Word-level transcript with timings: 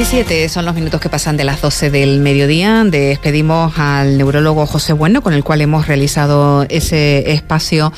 17 0.00 0.48
son 0.48 0.64
los 0.64 0.74
minutos 0.74 0.98
que 0.98 1.10
pasan 1.10 1.36
de 1.36 1.44
las 1.44 1.60
12 1.60 1.90
del 1.90 2.20
mediodía. 2.20 2.84
Despedimos 2.86 3.78
al 3.78 4.16
neurólogo 4.16 4.64
José 4.64 4.94
Bueno, 4.94 5.20
con 5.20 5.34
el 5.34 5.44
cual 5.44 5.60
hemos 5.60 5.88
realizado 5.88 6.64
ese 6.70 7.32
espacio 7.32 7.92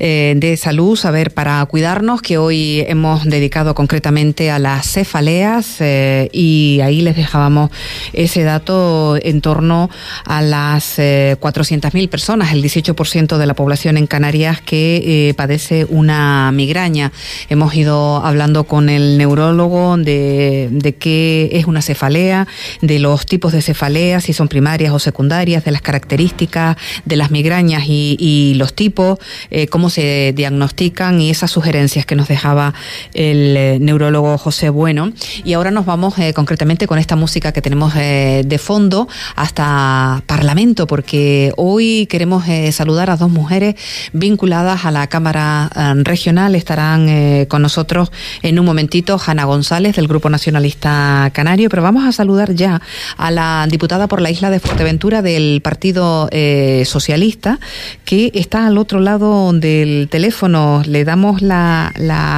eh, 0.00 0.34
de 0.36 0.56
salud, 0.56 0.96
saber 0.96 1.32
para 1.32 1.64
cuidarnos, 1.66 2.22
que 2.22 2.38
hoy 2.38 2.80
hemos 2.88 3.22
dedicado 3.22 3.76
concretamente 3.76 4.50
a 4.50 4.58
las 4.58 4.84
cefaleas 4.84 5.76
eh, 5.78 6.28
y 6.32 6.80
ahí 6.82 7.02
les 7.02 7.14
dejábamos 7.14 7.70
ese 8.12 8.42
dato 8.42 9.16
en 9.22 9.40
torno 9.40 9.90
a 10.24 10.42
las 10.42 10.98
400.000 10.98 12.02
eh, 12.02 12.08
personas, 12.08 12.52
el 12.52 12.64
18% 12.64 13.36
de 13.36 13.46
la 13.46 13.54
población 13.54 13.96
en 13.96 14.08
Canarias 14.08 14.60
que 14.60 15.32
padece 15.36 15.86
una 15.88 16.50
migraña. 16.50 17.12
Hemos 17.48 17.76
ido 17.76 18.26
hablando 18.26 18.64
con 18.64 18.88
el 18.88 19.18
neurólogo 19.18 19.96
de, 19.98 20.68
de 20.72 20.96
qué 20.96 21.43
es 21.52 21.66
una 21.66 21.82
cefalea, 21.82 22.46
de 22.80 22.98
los 22.98 23.26
tipos 23.26 23.52
de 23.52 23.62
cefalea, 23.62 24.20
si 24.20 24.32
son 24.32 24.48
primarias 24.48 24.92
o 24.92 24.98
secundarias, 24.98 25.64
de 25.64 25.70
las 25.70 25.82
características 25.82 26.76
de 27.04 27.16
las 27.16 27.30
migrañas 27.30 27.84
y, 27.86 28.54
los 28.56 28.74
tipos, 28.74 29.18
eh, 29.50 29.66
cómo 29.66 29.90
se 29.90 30.32
diagnostican 30.34 31.20
y 31.20 31.30
esas 31.30 31.50
sugerencias 31.50 32.06
que 32.06 32.14
nos 32.14 32.28
dejaba 32.28 32.74
el 33.14 33.56
eh, 33.56 33.78
neurólogo 33.80 34.38
José 34.38 34.70
Bueno. 34.70 35.12
Y 35.44 35.54
ahora 35.54 35.70
nos 35.70 35.86
vamos 35.86 36.18
eh, 36.18 36.32
concretamente 36.32 36.86
con 36.86 36.98
esta 36.98 37.16
música 37.16 37.52
que 37.52 37.62
tenemos 37.62 37.94
de 37.94 38.58
fondo 38.60 39.08
hasta 39.36 40.22
Parlamento, 40.26 40.86
porque 40.86 41.52
hoy 41.56 42.06
queremos 42.06 42.44
saludar 42.70 43.10
a 43.10 43.16
dos 43.16 43.30
mujeres 43.30 43.74
vinculadas 44.12 44.84
a 44.84 44.90
la 44.90 45.06
Cámara 45.06 45.70
Regional. 46.02 46.54
Estarán 46.54 47.46
con 47.46 47.62
nosotros 47.62 48.10
en 48.42 48.58
un 48.58 48.64
momentito 48.64 49.20
Hanna 49.24 49.44
González 49.44 49.96
del 49.96 50.08
Grupo 50.08 50.30
Nacionalista 50.30 51.23
Canario, 51.30 51.68
pero 51.68 51.82
vamos 51.82 52.04
a 52.04 52.12
saludar 52.12 52.52
ya 52.54 52.80
a 53.16 53.30
la 53.30 53.66
diputada 53.70 54.06
por 54.06 54.20
la 54.20 54.30
isla 54.30 54.50
de 54.50 54.60
Fuerteventura 54.60 55.22
del 55.22 55.60
Partido 55.62 56.28
eh, 56.30 56.84
Socialista, 56.84 57.58
que 58.04 58.30
está 58.34 58.66
al 58.66 58.78
otro 58.78 59.00
lado 59.00 59.52
del 59.52 60.08
teléfono. 60.10 60.82
Le 60.86 61.04
damos 61.04 61.42
la, 61.42 61.92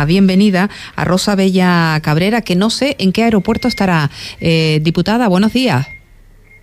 bienvenida 0.06 0.70
a 0.94 1.04
Rosa 1.04 1.34
Bella 1.34 1.98
Cabrera, 2.02 2.42
que 2.42 2.56
no 2.56 2.70
sé 2.70 2.96
en 2.98 3.12
qué 3.12 3.24
aeropuerto 3.24 3.68
estará. 3.68 4.10
Eh, 4.40 4.80
diputada, 4.82 5.28
buenos 5.28 5.52
días. 5.52 5.86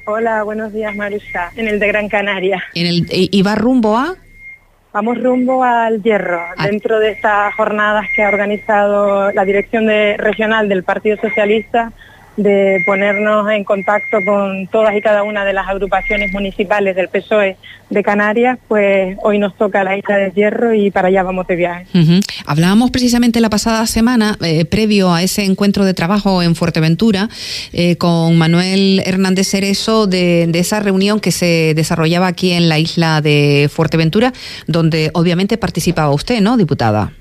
Hola, 0.05 0.43
buenos 0.43 0.73
días, 0.73 0.95
Marusa, 0.95 1.51
en 1.55 1.67
el 1.67 1.79
de 1.79 1.87
Gran 1.87 2.09
Canaria. 2.09 2.61
¿En 2.73 2.85
el, 2.85 3.07
¿Y 3.09 3.41
va 3.41 3.55
rumbo 3.55 3.97
a...? 3.97 4.15
Vamos 4.93 5.19
rumbo 5.23 5.63
al 5.63 6.03
Hierro, 6.03 6.39
ah. 6.55 6.67
dentro 6.67 6.99
de 6.99 7.11
estas 7.11 7.55
jornadas 7.55 8.05
que 8.15 8.21
ha 8.21 8.27
organizado 8.27 9.31
la 9.31 9.43
Dirección 9.43 9.87
Regional 9.87 10.69
del 10.69 10.83
Partido 10.83 11.17
Socialista 11.17 11.91
de 12.37 12.81
ponernos 12.85 13.49
en 13.51 13.63
contacto 13.63 14.17
con 14.25 14.67
todas 14.67 14.95
y 14.95 15.01
cada 15.01 15.23
una 15.23 15.45
de 15.45 15.53
las 15.53 15.67
agrupaciones 15.67 16.31
municipales 16.31 16.95
del 16.95 17.07
PSOE 17.07 17.57
de 17.89 18.03
Canarias, 18.03 18.57
pues 18.67 19.17
hoy 19.21 19.37
nos 19.37 19.55
toca 19.55 19.83
la 19.83 19.95
isla 19.95 20.17
del 20.17 20.33
Hierro 20.33 20.73
y 20.73 20.89
para 20.89 21.09
allá 21.09 21.23
vamos 21.23 21.45
de 21.47 21.55
viaje. 21.55 21.85
Hablábamos 22.45 22.91
precisamente 22.91 23.39
la 23.39 23.49
pasada 23.49 23.85
semana, 23.85 24.35
eh, 24.41 24.65
previo 24.65 25.13
a 25.13 25.21
ese 25.21 25.45
encuentro 25.45 25.85
de 25.85 25.93
trabajo 25.93 26.41
en 26.41 26.55
Fuerteventura, 26.55 27.29
eh, 27.71 27.97
con 27.97 28.37
Manuel 28.37 29.03
Hernández 29.05 29.47
Cerezo, 29.47 30.07
de, 30.07 30.47
de, 30.49 30.59
esa 30.59 30.79
reunión 30.79 31.19
que 31.19 31.31
se 31.31 31.73
desarrollaba 31.75 32.27
aquí 32.27 32.51
en 32.51 32.67
la 32.67 32.79
isla 32.79 33.21
de 33.21 33.69
Fuerteventura, 33.71 34.33
donde 34.65 35.11
obviamente 35.13 35.57
participaba 35.57 36.11
usted, 36.11 36.41
¿no, 36.41 36.57
diputada? 36.57 37.11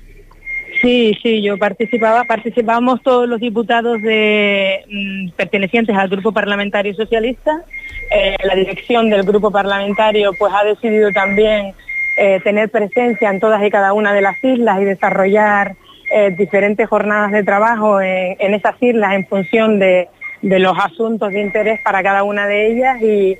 Sí, 0.83 1.17
sí, 1.23 1.41
yo 1.41 1.57
participaba, 1.57 2.25
participamos 2.25 3.01
todos 3.01 3.25
los 3.25 3.39
diputados 3.39 3.99
mm, 3.99 5.29
pertenecientes 5.37 5.95
al 5.95 6.09
Grupo 6.09 6.33
Parlamentario 6.33 6.93
Socialista. 6.93 7.63
Eh, 8.11 8.35
la 8.43 8.53
dirección 8.53 9.09
del 9.09 9.23
Grupo 9.23 9.49
Parlamentario 9.49 10.31
pues 10.37 10.51
ha 10.53 10.65
decidido 10.65 11.09
también 11.13 11.73
eh, 12.17 12.41
tener 12.43 12.69
presencia 12.69 13.29
en 13.29 13.39
todas 13.39 13.63
y 13.63 13.69
cada 13.69 13.93
una 13.93 14.11
de 14.11 14.19
las 14.19 14.43
islas 14.43 14.81
y 14.81 14.83
desarrollar 14.83 15.77
eh, 16.11 16.35
diferentes 16.37 16.89
jornadas 16.89 17.31
de 17.31 17.43
trabajo 17.43 18.01
en, 18.01 18.53
esas 18.53 18.75
islas 18.81 19.13
en 19.13 19.25
función 19.25 19.79
de, 19.79 20.09
de 20.41 20.59
los 20.59 20.77
asuntos 20.77 21.29
de 21.29 21.39
interés 21.39 21.79
para 21.81 22.03
cada 22.03 22.23
una 22.23 22.45
de 22.45 22.73
ellas 22.73 23.01
y 23.01 23.37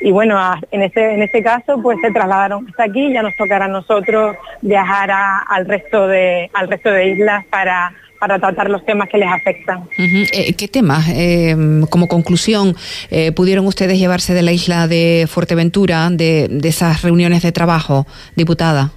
y 0.00 0.10
bueno, 0.10 0.38
en 0.70 0.82
este, 0.82 1.14
en 1.14 1.22
este 1.22 1.42
caso 1.42 1.80
pues 1.82 1.98
se 2.00 2.10
trasladaron 2.10 2.66
hasta 2.68 2.84
aquí, 2.84 3.12
ya 3.12 3.22
nos 3.22 3.34
tocará 3.36 3.66
a 3.66 3.68
nosotros 3.68 4.36
viajar 4.62 5.10
al, 5.48 5.66
resto 5.66 6.06
de, 6.06 6.50
al 6.52 6.68
resto 6.68 6.90
de 6.90 7.08
islas 7.12 7.44
para, 7.46 7.92
para 8.20 8.38
tratar 8.38 8.70
los 8.70 8.84
temas 8.84 9.08
que 9.08 9.18
les 9.18 9.28
afectan. 9.28 9.88
Eh, 9.98 10.54
¿Qué 10.54 10.68
temas, 10.68 11.08
eh, 11.08 11.56
como 11.90 12.08
conclusión, 12.08 12.76
eh, 13.10 13.32
pudieron 13.32 13.66
ustedes 13.66 13.98
llevarse 13.98 14.34
de 14.34 14.42
la 14.42 14.52
isla 14.52 14.86
de 14.88 15.26
Fuerteventura, 15.28 16.08
de, 16.10 16.48
de 16.50 16.68
esas 16.68 17.02
reuniones 17.02 17.42
de 17.42 17.52
trabajo, 17.52 18.06
diputada? 18.34 18.92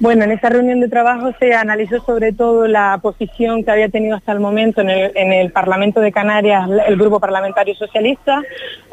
Bueno, 0.00 0.24
en 0.24 0.32
esa 0.32 0.48
reunión 0.48 0.80
de 0.80 0.88
trabajo 0.88 1.30
se 1.38 1.54
analizó 1.54 2.02
sobre 2.04 2.32
todo 2.32 2.66
la 2.66 2.98
posición 3.00 3.62
que 3.62 3.70
había 3.70 3.88
tenido 3.88 4.16
hasta 4.16 4.32
el 4.32 4.40
momento 4.40 4.80
en 4.80 4.90
el, 4.90 5.52
Parlamento 5.52 6.00
de 6.00 6.10
Canarias 6.10 6.68
el 6.88 6.96
Grupo 6.96 7.20
Parlamentario 7.20 7.76
Socialista. 7.76 8.42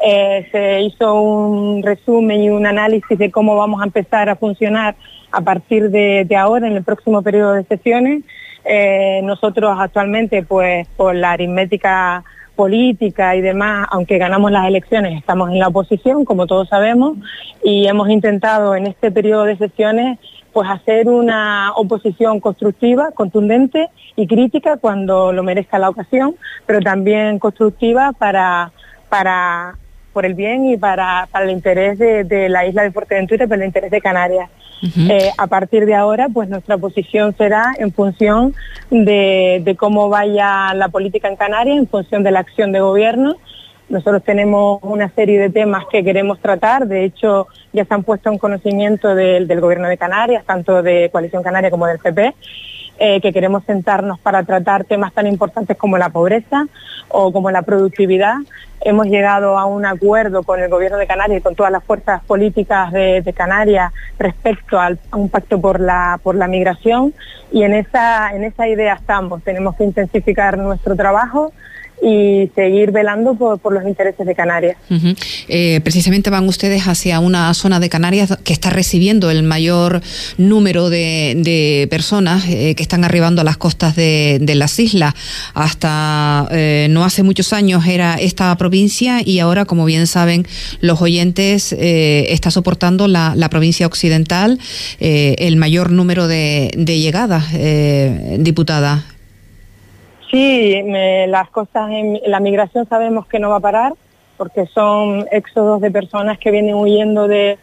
Eh, 0.00 0.48
se 0.52 0.80
hizo 0.82 1.20
un 1.20 1.82
resumen 1.82 2.42
y 2.42 2.50
un 2.50 2.66
análisis 2.66 3.18
de 3.18 3.32
cómo 3.32 3.56
vamos 3.56 3.82
a 3.82 3.84
empezar 3.84 4.28
a 4.28 4.36
funcionar 4.36 4.94
a 5.32 5.40
partir 5.40 5.90
de, 5.90 6.36
ahora, 6.36 6.68
en 6.68 6.76
el 6.76 6.84
próximo 6.84 7.20
periodo 7.20 7.54
de 7.54 7.64
sesiones. 7.64 8.22
Eh, 8.64 9.20
nosotros 9.24 9.76
actualmente, 9.80 10.44
pues 10.44 10.86
por 10.96 11.16
la 11.16 11.32
aritmética 11.32 12.22
política 12.54 13.34
y 13.34 13.40
demás, 13.40 13.88
aunque 13.90 14.18
ganamos 14.18 14.52
las 14.52 14.68
elecciones, 14.68 15.18
estamos 15.18 15.50
en 15.50 15.58
la 15.58 15.68
oposición, 15.68 16.24
como 16.24 16.46
todos 16.46 16.68
sabemos, 16.68 17.16
y 17.64 17.88
hemos 17.88 18.08
intentado 18.08 18.76
en 18.76 18.86
este 18.86 19.10
periodo 19.10 19.44
de 19.44 19.56
sesiones 19.56 20.18
pues 20.52 20.68
hacer 20.68 21.08
una 21.08 21.72
oposición 21.76 22.40
constructiva, 22.40 23.12
contundente 23.12 23.88
y 24.16 24.26
crítica 24.26 24.76
cuando 24.76 25.32
lo 25.32 25.42
merezca 25.42 25.78
la 25.78 25.88
ocasión, 25.88 26.36
pero 26.66 26.80
también 26.80 27.38
constructiva 27.38 28.12
para, 28.12 28.72
para 29.08 29.76
por 30.12 30.26
el 30.26 30.34
bien 30.34 30.66
y 30.66 30.76
para, 30.76 31.28
el 31.42 31.50
interés 31.50 31.98
de, 31.98 32.48
la 32.48 32.66
isla 32.66 32.82
de 32.82 32.92
Fuerteventura 32.92 33.44
y 33.44 33.48
para 33.48 33.62
el 33.62 33.66
interés 33.66 33.90
de 33.90 34.00
Canarias. 34.00 34.50
Eh, 35.08 35.30
a 35.38 35.46
partir 35.46 35.86
de 35.86 35.94
ahora, 35.94 36.28
pues 36.28 36.48
nuestra 36.48 36.76
posición 36.76 37.34
será 37.36 37.72
en 37.78 37.92
función 37.92 38.52
de, 38.90 39.62
de 39.64 39.76
cómo 39.76 40.08
vaya 40.08 40.74
la 40.74 40.88
política 40.88 41.28
en 41.28 41.36
Canarias, 41.36 41.78
en 41.78 41.86
función 41.86 42.24
de 42.24 42.32
la 42.32 42.40
acción 42.40 42.72
de 42.72 42.80
gobierno 42.80 43.36
nosotros 43.92 44.24
tenemos 44.24 44.78
una 44.82 45.10
serie 45.10 45.38
de 45.38 45.50
temas 45.50 45.84
que 45.92 46.02
queremos 46.02 46.40
tratar, 46.40 46.86
de 46.86 47.04
hecho 47.04 47.46
ya 47.74 47.84
se 47.84 47.92
han 47.92 48.04
puesto 48.04 48.30
en 48.30 48.38
conocimiento 48.38 49.14
del, 49.14 49.60
Gobierno 49.60 49.86
de 49.86 49.98
Canarias, 49.98 50.44
tanto 50.46 50.82
de 50.82 51.10
Coalición 51.12 51.42
Canaria 51.42 51.70
como 51.70 51.86
del 51.86 51.98
PP, 51.98 52.34
eh, 52.98 53.20
que 53.20 53.34
queremos 53.34 53.64
sentarnos 53.64 54.18
para 54.18 54.44
tratar 54.44 54.84
temas 54.84 55.12
tan 55.12 55.26
importantes 55.26 55.76
como 55.76 55.98
la 55.98 56.08
pobreza 56.08 56.66
o 57.08 57.32
como 57.32 57.50
la 57.50 57.60
productividad. 57.62 58.36
Hemos 58.80 59.08
llegado 59.08 59.58
a 59.58 59.66
un 59.66 59.84
acuerdo 59.84 60.42
con 60.42 60.58
el 60.58 60.70
Gobierno 60.70 60.96
de 60.96 61.06
Canarias 61.06 61.40
y 61.40 61.42
con 61.42 61.54
todas 61.54 61.70
las 61.70 61.84
fuerzas 61.84 62.24
políticas 62.24 62.92
de, 62.92 63.30
Canarias 63.36 63.92
respecto 64.18 64.80
a 64.80 64.96
un 65.12 65.28
pacto 65.28 65.60
por 65.60 65.80
la, 65.80 66.18
migración 66.48 67.12
y 67.52 67.64
en 67.64 67.74
esa 67.74 68.32
idea 68.66 68.94
estamos. 68.94 69.42
Tenemos 69.42 69.76
que 69.76 69.84
intensificar 69.84 70.56
nuestro 70.56 70.96
trabajo 70.96 71.52
y 72.02 72.50
seguir 72.56 72.90
velando 72.90 73.34
por, 73.36 73.72
los 73.72 73.84
intereses 73.86 74.26
de 74.26 74.34
Canarias. 74.34 74.76
Eh, 75.48 75.80
precisamente 75.84 76.30
van 76.30 76.48
ustedes 76.48 76.82
hacia 76.88 77.20
una 77.20 77.54
zona 77.54 77.78
de 77.78 77.88
Canarias 77.88 78.36
que 78.42 78.52
está 78.52 78.70
recibiendo 78.70 79.30
el 79.30 79.44
mayor 79.44 80.02
número 80.36 80.90
de, 80.90 81.86
personas 81.90 82.44
eh, 82.48 82.74
que 82.74 82.82
están 82.82 83.04
arribando 83.04 83.40
a 83.40 83.44
las 83.44 83.56
costas 83.56 83.94
de, 83.94 84.52
las 84.52 84.78
islas. 84.80 85.14
Hasta 85.54 86.48
eh, 86.50 86.88
no 86.90 87.04
hace 87.04 87.22
muchos 87.22 87.52
años 87.52 87.86
era 87.86 88.16
esta 88.16 88.54
provincia 88.56 89.20
y 89.24 89.38
ahora, 89.38 89.64
como 89.64 89.84
bien 89.84 90.06
saben 90.06 90.44
los 90.80 91.00
oyentes, 91.00 91.72
está 91.72 92.50
soportando 92.50 93.06
la, 93.06 93.48
provincia 93.48 93.86
occidental 93.86 94.58
el 94.98 95.56
mayor 95.56 95.92
número 95.92 96.26
de, 96.26 96.72
de 96.76 96.98
llegadas, 96.98 97.44
diputada. 98.38 99.04
Sí, 100.32 100.82
las 101.28 101.50
cosas 101.50 101.90
en 101.90 102.18
la 102.26 102.40
migración 102.40 102.88
sabemos 102.88 103.26
que 103.26 103.38
no 103.38 103.50
va 103.50 103.56
a 103.56 103.60
parar 103.60 103.92
porque 104.38 104.66
son 104.66 105.26
éxodos 105.30 105.82
de 105.82 105.90
personas 105.90 106.38
que 106.38 106.50
vienen 106.50 106.74
huyendo 106.74 107.28
de... 107.28 107.58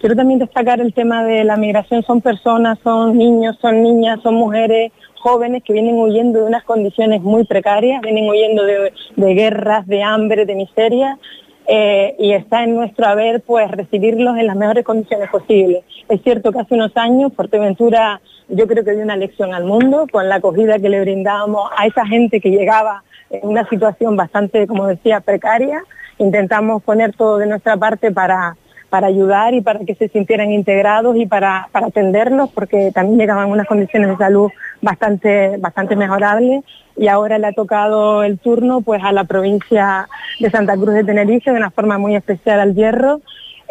Quiero 0.00 0.16
también 0.16 0.38
destacar 0.38 0.80
el 0.80 0.94
tema 0.94 1.22
de 1.22 1.44
la 1.44 1.58
migración, 1.58 2.02
son 2.02 2.22
personas, 2.22 2.78
son 2.82 3.16
niños, 3.18 3.58
son 3.60 3.82
niñas, 3.82 4.20
son 4.22 4.34
mujeres 4.36 4.90
jóvenes 5.20 5.62
que 5.62 5.74
vienen 5.74 5.96
huyendo 5.96 6.40
de 6.40 6.46
unas 6.46 6.64
condiciones 6.64 7.22
muy 7.22 7.44
precarias, 7.44 8.00
vienen 8.00 8.28
huyendo 8.28 8.62
de, 8.64 9.34
guerras, 9.34 9.86
de 9.86 10.02
hambre, 10.02 10.44
de 10.44 10.54
miseria, 10.54 11.18
eh, 11.66 12.14
y 12.18 12.32
está 12.32 12.64
en 12.64 12.74
nuestro 12.74 13.06
haber 13.06 13.40
pues 13.40 13.70
recibirlos 13.70 14.36
en 14.36 14.46
las 14.46 14.56
mejores 14.56 14.84
condiciones 14.84 15.30
posibles. 15.30 15.84
Es 16.08 16.22
cierto 16.22 16.52
que 16.52 16.60
hace 16.60 16.74
unos 16.74 16.96
años 16.96 17.32
Fuerteventura 17.34 18.20
yo 18.48 18.66
creo 18.66 18.84
que 18.84 18.92
dio 18.92 19.02
una 19.02 19.16
lección 19.16 19.54
al 19.54 19.64
mundo 19.64 20.06
con 20.10 20.28
la 20.28 20.36
acogida 20.36 20.78
que 20.78 20.88
le 20.88 21.00
brindábamos 21.00 21.70
a 21.76 21.86
esa 21.86 22.06
gente 22.06 22.40
que 22.40 22.50
llegaba 22.50 23.02
en 23.30 23.48
una 23.48 23.66
situación 23.68 24.16
bastante, 24.16 24.66
como 24.66 24.86
decía, 24.86 25.20
precaria. 25.20 25.82
Intentamos 26.18 26.82
poner 26.82 27.14
todo 27.16 27.38
de 27.38 27.46
nuestra 27.46 27.76
parte 27.76 28.12
para, 28.12 28.56
para 28.90 29.06
ayudar 29.06 29.54
y 29.54 29.60
para 29.60 29.80
que 29.80 29.94
se 29.94 30.08
sintieran 30.08 30.52
integrados 30.52 31.16
y 31.16 31.26
para, 31.26 31.68
para 31.72 31.86
atenderlos, 31.86 32.50
porque 32.50 32.92
también 32.92 33.18
llegaban 33.18 33.50
unas 33.50 33.66
condiciones 33.66 34.10
de 34.10 34.16
salud 34.16 34.50
bastante, 34.84 35.56
bastante 35.58 35.96
mejorables. 35.96 36.62
Y 36.96 37.08
ahora 37.08 37.38
le 37.38 37.48
ha 37.48 37.52
tocado 37.52 38.22
el 38.22 38.38
turno 38.38 38.80
pues 38.80 39.02
a 39.02 39.10
la 39.10 39.24
provincia 39.24 40.08
de 40.38 40.50
Santa 40.50 40.74
Cruz 40.74 40.94
de 40.94 41.02
Tenerife 41.02 41.50
de 41.50 41.56
una 41.56 41.70
forma 41.70 41.98
muy 41.98 42.14
especial 42.14 42.60
al 42.60 42.74
Hierro 42.74 43.20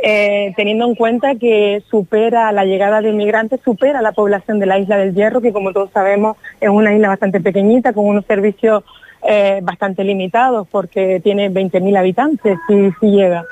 eh, 0.06 0.52
teniendo 0.58 0.86
en 0.86 0.96
cuenta 0.96 1.36
que 1.36 1.82
supera 1.90 2.52
la 2.52 2.66
llegada 2.66 3.00
de 3.00 3.10
inmigrantes, 3.10 3.62
supera 3.64 4.02
la 4.02 4.12
población 4.12 4.60
de 4.60 4.66
la 4.66 4.78
isla 4.78 4.98
del 4.98 5.16
Hierro, 5.16 5.40
que 5.40 5.54
como 5.54 5.72
todos 5.72 5.92
sabemos 5.92 6.36
es 6.60 6.70
una 6.70 6.94
isla 6.94 7.08
bastante 7.08 7.40
pequeñita, 7.40 7.94
con 7.94 8.06
unos 8.06 8.26
servicios 8.26 8.84
eh, 9.26 9.62
bastante 9.64 10.04
limitados, 10.04 10.68
porque 10.70 11.22
tiene 11.24 11.50
20.000 11.50 11.98
habitantes 11.98 12.58
si, 12.68 12.92
si 13.00 13.12
llega. 13.12 13.46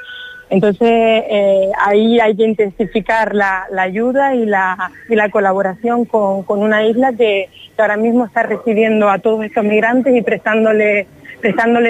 Entonces, 0.51 0.89
eh, 0.89 1.71
ahí 1.80 2.19
hay 2.19 2.36
que 2.36 2.44
intensificar 2.44 3.33
la, 3.33 3.68
ayuda 3.80 4.36
y 4.36 4.45
la, 4.45 4.92
colaboración 5.31 6.03
con, 6.03 6.44
una 6.48 6.86
isla 6.86 7.13
que, 7.13 7.50
ahora 7.77 7.98
mismo 7.98 8.25
está 8.25 8.44
recibiendo 8.44 9.09
a 9.09 9.18
todos 9.18 9.44
estos 9.44 9.63
migrantes 9.63 10.15
y 10.15 10.21
prestándoles 10.21 11.07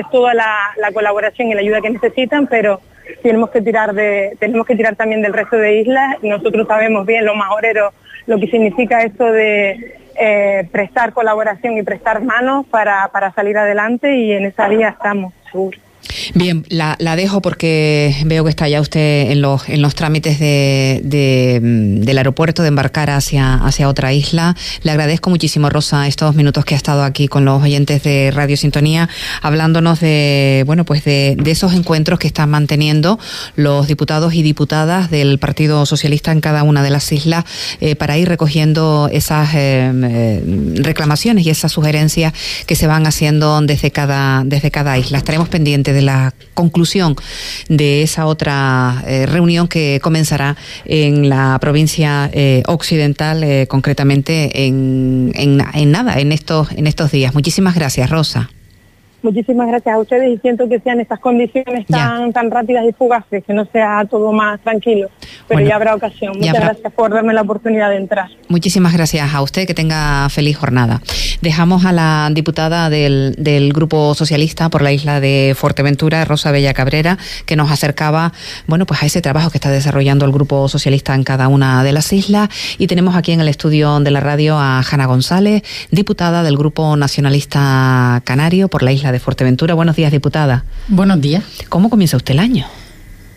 toda 0.09 0.33
la, 0.33 0.55
la 0.77 0.91
colaboración 0.93 1.49
y 1.49 1.53
la 1.55 1.59
ayuda 1.59 1.81
que 1.81 1.89
necesitan, 1.89 2.47
pero 2.47 2.79
tenemos 3.23 3.49
que 3.49 3.61
tirar 3.61 3.93
tenemos 4.39 4.65
que 4.65 4.75
tirar 4.75 4.95
también 4.95 5.21
del 5.21 5.33
resto 5.33 5.57
de 5.57 5.81
islas. 5.81 6.17
Nosotros 6.21 6.67
sabemos 6.67 7.05
bien 7.05 7.25
los 7.25 7.35
majoreros 7.35 7.93
lo 8.27 8.39
que 8.39 8.47
significa 8.47 9.01
esto 9.01 9.25
de 9.31 9.97
eh, 10.19 10.69
prestar 10.71 11.13
colaboración 11.13 11.77
y 11.77 11.83
prestar 11.83 12.21
manos 12.23 12.67
para, 12.67 13.07
para 13.07 13.33
salir 13.33 13.57
adelante 13.57 14.15
y 14.15 14.33
en 14.33 14.45
esa 14.45 14.67
vía 14.67 14.89
estamos, 14.89 15.33
seguros. 15.51 15.81
Bien, 16.33 16.65
la, 16.69 16.95
dejo 17.15 17.42
porque 17.42 18.15
veo 18.25 18.44
que 18.44 18.50
está 18.50 18.68
ya 18.68 18.81
usted 18.81 19.31
en 19.31 19.42
los, 19.42 19.68
en 19.69 19.81
los 19.81 19.95
trámites 19.95 20.39
de, 20.39 21.59
mm, 21.62 22.01
del 22.01 22.18
aeropuerto 22.18 22.62
de 22.62 22.69
embarcar 22.69 23.09
hacia, 23.09 23.56
hacia 23.56 23.88
otra 23.88 24.13
isla. 24.13 24.56
Le 24.83 24.92
agradezco 24.92 25.30
muchísimo, 25.30 25.69
Rosa, 25.69 26.07
estos 26.07 26.36
minutos 26.36 26.65
que 26.65 26.74
ha 26.74 26.77
estado 26.77 27.03
aquí 27.03 27.27
con 27.27 27.45
los 27.45 27.62
oyentes 27.63 28.03
de 28.03 28.31
Radio 28.31 28.57
Sintonía, 28.57 29.09
hablándonos 29.42 30.00
de, 30.00 30.63
bueno, 30.65 30.86
pues 30.86 31.03
de, 31.03 31.38
esos 31.45 31.74
encuentros 31.74 32.18
que 32.18 32.27
están 32.27 32.50
manteniendo 32.50 33.19
los 33.56 33.88
diputados 33.88 34.33
y 34.33 34.42
diputadas 34.42 35.12
del 35.12 35.38
Partido 35.38 35.86
Socialista 35.86 36.31
en 36.31 36.39
cada 36.39 36.63
una 36.63 36.81
de 36.81 36.89
las 36.89 37.12
islas 37.12 37.44
eh, 37.81 37.95
para 37.95 38.18
ir 38.18 38.30
recogiendo 38.30 39.09
esas 39.12 39.53
eh, 39.53 39.92
eh, 39.94 40.74
reclamaciones 40.75 41.45
y 41.45 41.50
esas 41.50 41.74
sugerencias 41.74 42.33
que 42.65 42.75
se 42.75 42.88
van 42.88 43.06
haciendo 43.06 43.59
desde 43.62 43.92
cada, 43.92 44.44
desde 44.45 44.71
cada 44.71 44.98
isla. 44.98 45.18
Estaremos 45.18 45.50
pendientes 45.50 45.90
de 45.93 46.01
la 46.01 46.33
conclusión 46.53 47.15
de 47.69 48.03
esa 48.03 48.25
otra 48.25 49.03
eh, 49.07 49.25
reunión 49.25 49.67
que 49.67 49.99
comenzará 50.01 50.57
en 50.85 51.29
la 51.29 51.57
provincia 51.59 52.29
eh, 52.33 52.63
occidental, 52.67 53.43
eh, 53.43 53.67
concretamente 53.67 54.65
en, 54.65 55.31
en, 55.35 55.61
en, 55.73 55.91
nada, 55.91 56.19
en 56.19 56.31
estos, 56.31 56.71
en 56.71 56.88
estos 56.88 57.11
días. 57.11 57.33
Muchísimas 57.33 57.75
gracias, 57.75 58.09
Rosa. 58.09 58.49
Muchísimas 59.23 59.68
gracias 59.68 59.95
a 59.95 60.00
ustedes 60.00 60.35
y 60.35 60.38
siento 60.39 60.68
que 60.68 60.79
sean 60.79 61.00
estas 61.00 61.19
condiciones 61.19 61.85
tan, 61.88 62.33
tan 62.33 62.50
rápidas 62.50 62.85
y 62.89 62.94
fugaces, 62.94 63.44
que 63.44 63.53
no 63.53 63.65
sea 63.65 64.06
todo 64.09 64.31
más 64.31 64.59
tranquilo, 64.62 65.09
pero 65.47 65.62
ya 65.62 65.75
habrá 65.75 65.95
ocasión. 65.95 66.33
Muchas 66.38 66.56
gracias 66.56 66.94
por 66.94 67.12
darme 67.12 67.33
la 67.33 67.41
oportunidad 67.41 67.89
de 67.89 67.97
entrar. 67.97 68.29
Muchísimas 68.47 68.94
gracias 68.94 69.33
a 69.33 69.41
usted, 69.41 69.68
que 69.68 69.73
tenga 69.73 70.27
feliz 70.29 70.57
jornada. 70.57 71.01
Dejamos 71.41 71.85
a 71.85 71.91
la 71.91 72.29
diputada 72.31 72.89
del, 72.89 73.35
del 73.38 73.73
Grupo 73.73 74.13
Socialista 74.15 74.69
por 74.69 74.81
la 74.81 74.91
isla 74.91 75.19
de 75.19 75.53
Fuerteventura, 75.56 76.25
Rosa 76.25 76.51
Bella 76.51 76.74
Cabrera, 76.74 77.17
que 77.45 77.56
nos 77.56 77.71
acercaba, 77.71 78.33
bueno, 78.67 78.85
pues 78.85 79.03
a 79.03 79.06
ese 79.06 79.21
trabajo 79.21 79.51
que 79.51 79.57
está 79.57 79.69
desarrollando 79.69 80.25
el 80.25 80.31
Grupo 80.31 80.67
Socialista 80.67 81.13
en 81.15 81.24
cada 81.24 81.47
una 81.47 81.83
de 81.83 81.91
las 81.91 82.12
islas. 82.12 82.50
Y 82.77 82.88
tenemos 82.88 83.15
aquí 83.15 83.31
en 83.31 83.41
el 83.41 83.47
estudio 83.47 84.00
de 84.00 84.12
la 84.12 84.19
radio 84.19 84.57
a 84.57 84.81
Jana 84.83 85.06
González, 85.06 85.63
diputada 85.91 86.44
del 86.44 86.57
Grupo 86.57 86.95
Nacionalista 86.95 88.21
Canario 88.25 88.67
por 88.67 88.83
la 88.83 88.91
isla 88.91 89.10
de 89.11 89.19
Fuerteventura. 89.19 89.73
Buenos 89.73 89.95
días, 89.95 90.11
diputada. 90.11 90.63
Buenos 90.87 91.21
días. 91.21 91.43
¿Cómo 91.69 91.89
comienza 91.89 92.17
usted 92.17 92.33
el 92.33 92.39
año? 92.39 92.65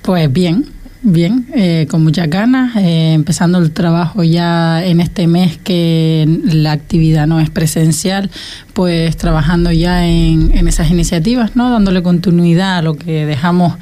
Pues 0.02 0.30
bien, 0.32 0.66
bien, 1.04 1.46
eh, 1.54 1.86
con 1.90 2.02
muchas 2.02 2.28
ganas, 2.28 2.74
eh, 2.76 3.12
empezando 3.12 3.58
el 3.58 3.70
trabajo 3.72 4.24
ya 4.24 4.84
en 4.84 5.00
este 5.00 5.26
mes 5.26 5.58
que 5.58 6.26
la 6.44 6.72
actividad 6.72 7.26
no 7.26 7.40
es 7.40 7.50
presencial, 7.50 8.30
pues 8.72 9.16
trabajando 9.16 9.70
ya 9.70 10.06
en, 10.06 10.66
esas 10.66 10.90
iniciativas, 10.90 11.54
¿no? 11.54 11.70
dándole 11.70 12.02
continuidad 12.02 12.78
a 12.78 12.82
lo 12.82 12.94
que 12.94 13.26
dejamos 13.26 13.74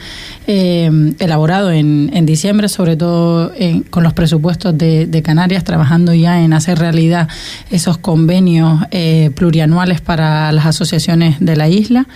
eh, 0.47 1.15
elaborado 1.19 1.71
en, 1.71 2.11
en, 2.13 2.27
diciembre, 2.27 2.69
sobre 2.69 2.97
todo 2.97 3.53
con 3.91 4.03
los 4.03 4.13
presupuestos 4.13 4.77
de, 4.77 5.23
Canarias, 5.25 5.63
trabajando 5.65 6.13
ya 6.13 6.43
en 6.43 6.53
hacer 6.53 6.79
realidad 6.79 7.29
esos 7.71 7.97
convenios 7.99 8.81
eh, 8.91 9.31
plurianuales 9.35 10.01
para 10.01 10.51
las 10.53 10.67
asociaciones 10.67 11.37
de 11.41 11.57
la 11.57 11.69
isla 11.69 12.07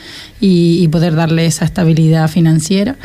y, 0.40 0.86
poder 0.88 1.14
darle 1.14 1.46
esa 1.46 1.64
estabilidad 1.64 2.28
financiera. 2.28 2.96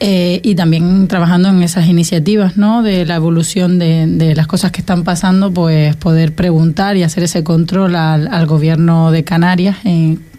Eh, 0.00 0.40
y 0.42 0.56
también 0.56 1.06
trabajando 1.06 1.48
en 1.48 1.62
esas 1.62 1.86
iniciativas 1.86 2.56
¿no? 2.56 2.82
de 2.82 3.06
la 3.06 3.14
evolución 3.14 3.78
de, 3.78 4.06
de, 4.08 4.34
las 4.34 4.48
cosas 4.48 4.72
que 4.72 4.80
están 4.80 5.04
pasando, 5.04 5.52
pues 5.52 5.94
poder 5.96 6.34
preguntar 6.34 6.96
y 6.96 7.04
hacer 7.04 7.22
ese 7.22 7.44
control 7.44 7.94
al, 7.94 8.26
al 8.26 8.46
gobierno 8.46 9.12
de 9.12 9.22
Canarias 9.22 9.76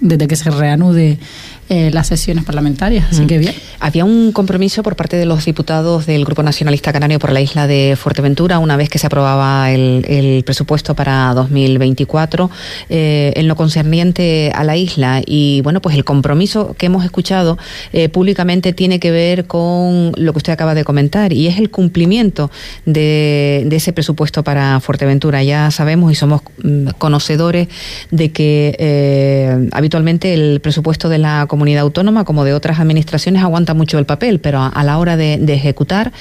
desde 0.01 0.27
que 0.27 0.35
se 0.35 0.51
reanude 0.51 1.19
eh, 1.67 1.89
las 1.91 2.05
sesiones 2.05 2.43
parlamentarias. 2.43 3.07
Así 3.09 3.25
que 3.25 3.39
bien. 3.39 3.55
Había 3.79 4.05
un 4.05 4.31
compromiso 4.33 4.83
por 4.83 4.95
parte 4.95 5.17
de 5.17 5.25
los 5.25 5.45
diputados 5.45 6.05
del 6.05 6.23
Grupo 6.23 6.43
Nacionalista 6.43 6.93
Canario 6.93 7.17
por 7.17 7.31
la 7.31 7.41
isla 7.41 7.65
de 7.65 7.95
Fuerteventura, 7.99 8.59
una 8.59 8.77
vez 8.77 8.87
que 8.87 8.99
se 8.99 9.07
aprobaba 9.07 9.71
el, 9.71 10.43
presupuesto 10.45 10.93
para 10.93 11.33
2024, 11.33 12.51
eh, 12.89 13.33
en 13.35 13.47
lo 13.47 13.55
concerniente 13.55 14.51
a 14.53 14.63
la 14.63 14.77
isla. 14.77 15.23
Y 15.25 15.61
bueno, 15.61 15.81
pues 15.81 15.95
el 15.95 16.03
compromiso 16.03 16.75
que 16.77 16.85
hemos 16.85 17.03
escuchado 17.03 17.57
eh, 17.93 18.09
públicamente 18.09 18.71
tiene 18.71 18.99
que 18.99 19.09
ver 19.09 19.47
con 19.47 20.11
lo 20.17 20.33
que 20.33 20.37
usted 20.37 20.53
acaba 20.53 20.75
de 20.75 20.83
comentar, 20.83 21.33
y 21.33 21.47
es 21.47 21.57
el 21.57 21.71
cumplimiento 21.71 22.51
de, 22.85 23.67
ese 23.71 23.91
presupuesto 23.91 24.43
para 24.43 24.79
Fuerteventura. 24.81 25.41
Ya 25.41 25.71
sabemos 25.71 26.11
y 26.11 26.15
somos 26.15 26.41
mm, 26.63 26.89
conocedores 26.99 27.69
de 28.11 28.31
que 28.31 29.67
habitualmente 29.71 30.35
el 30.35 30.59
presupuesto 30.61 31.09
de 31.09 31.17
la 31.17 31.47
comunidad 31.55 31.83
autónoma 31.83 32.25
como 32.25 32.43
de 32.43 32.53
otras 32.53 32.81
administraciones 32.81 33.41
aguanta 33.41 33.73
mucho 33.73 33.97
el 33.97 34.05
papel, 34.05 34.39
pero 34.39 34.61
a, 34.61 34.83
la 34.83 34.97
hora 34.97 35.15
de, 35.15 35.35
ejecutar 35.47 36.11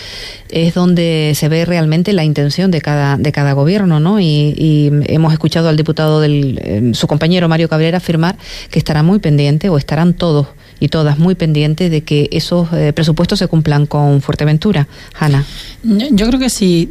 es 0.48 0.74
donde 0.74 1.32
se 1.34 1.48
ve 1.48 1.64
realmente 1.64 2.12
la 2.12 2.22
intención 2.22 2.70
de 2.70 2.80
cada, 2.80 3.16
de 3.16 3.32
cada 3.32 3.52
gobierno, 3.52 3.98
¿no? 3.98 4.20
Y, 4.20 4.92
hemos 5.08 5.32
escuchado 5.32 5.68
al 5.68 5.76
diputado 5.76 6.20
del 6.20 6.60
em, 6.62 6.94
su 6.94 7.08
compañero 7.08 7.48
Mario 7.48 7.68
Cabrera 7.68 7.98
afirmar 7.98 8.36
que 8.70 8.78
estará 8.78 9.02
muy 9.02 9.18
pendiente 9.18 9.68
o 9.70 9.76
estarán 9.76 10.14
todos 10.14 10.46
y 10.78 10.86
todas 10.88 11.18
muy 11.18 11.34
pendientes 11.34 11.90
de 11.90 12.02
que 12.02 12.28
esos 12.30 12.72
eh, 12.72 12.92
presupuestos 12.92 13.40
se 13.40 13.48
cumplan 13.48 13.86
con 13.86 14.20
Fuerteventura. 14.20 14.86
Hanna. 15.18 15.44
Yo 15.82 16.28
creo 16.28 16.38
que 16.38 16.50
sí 16.50 16.88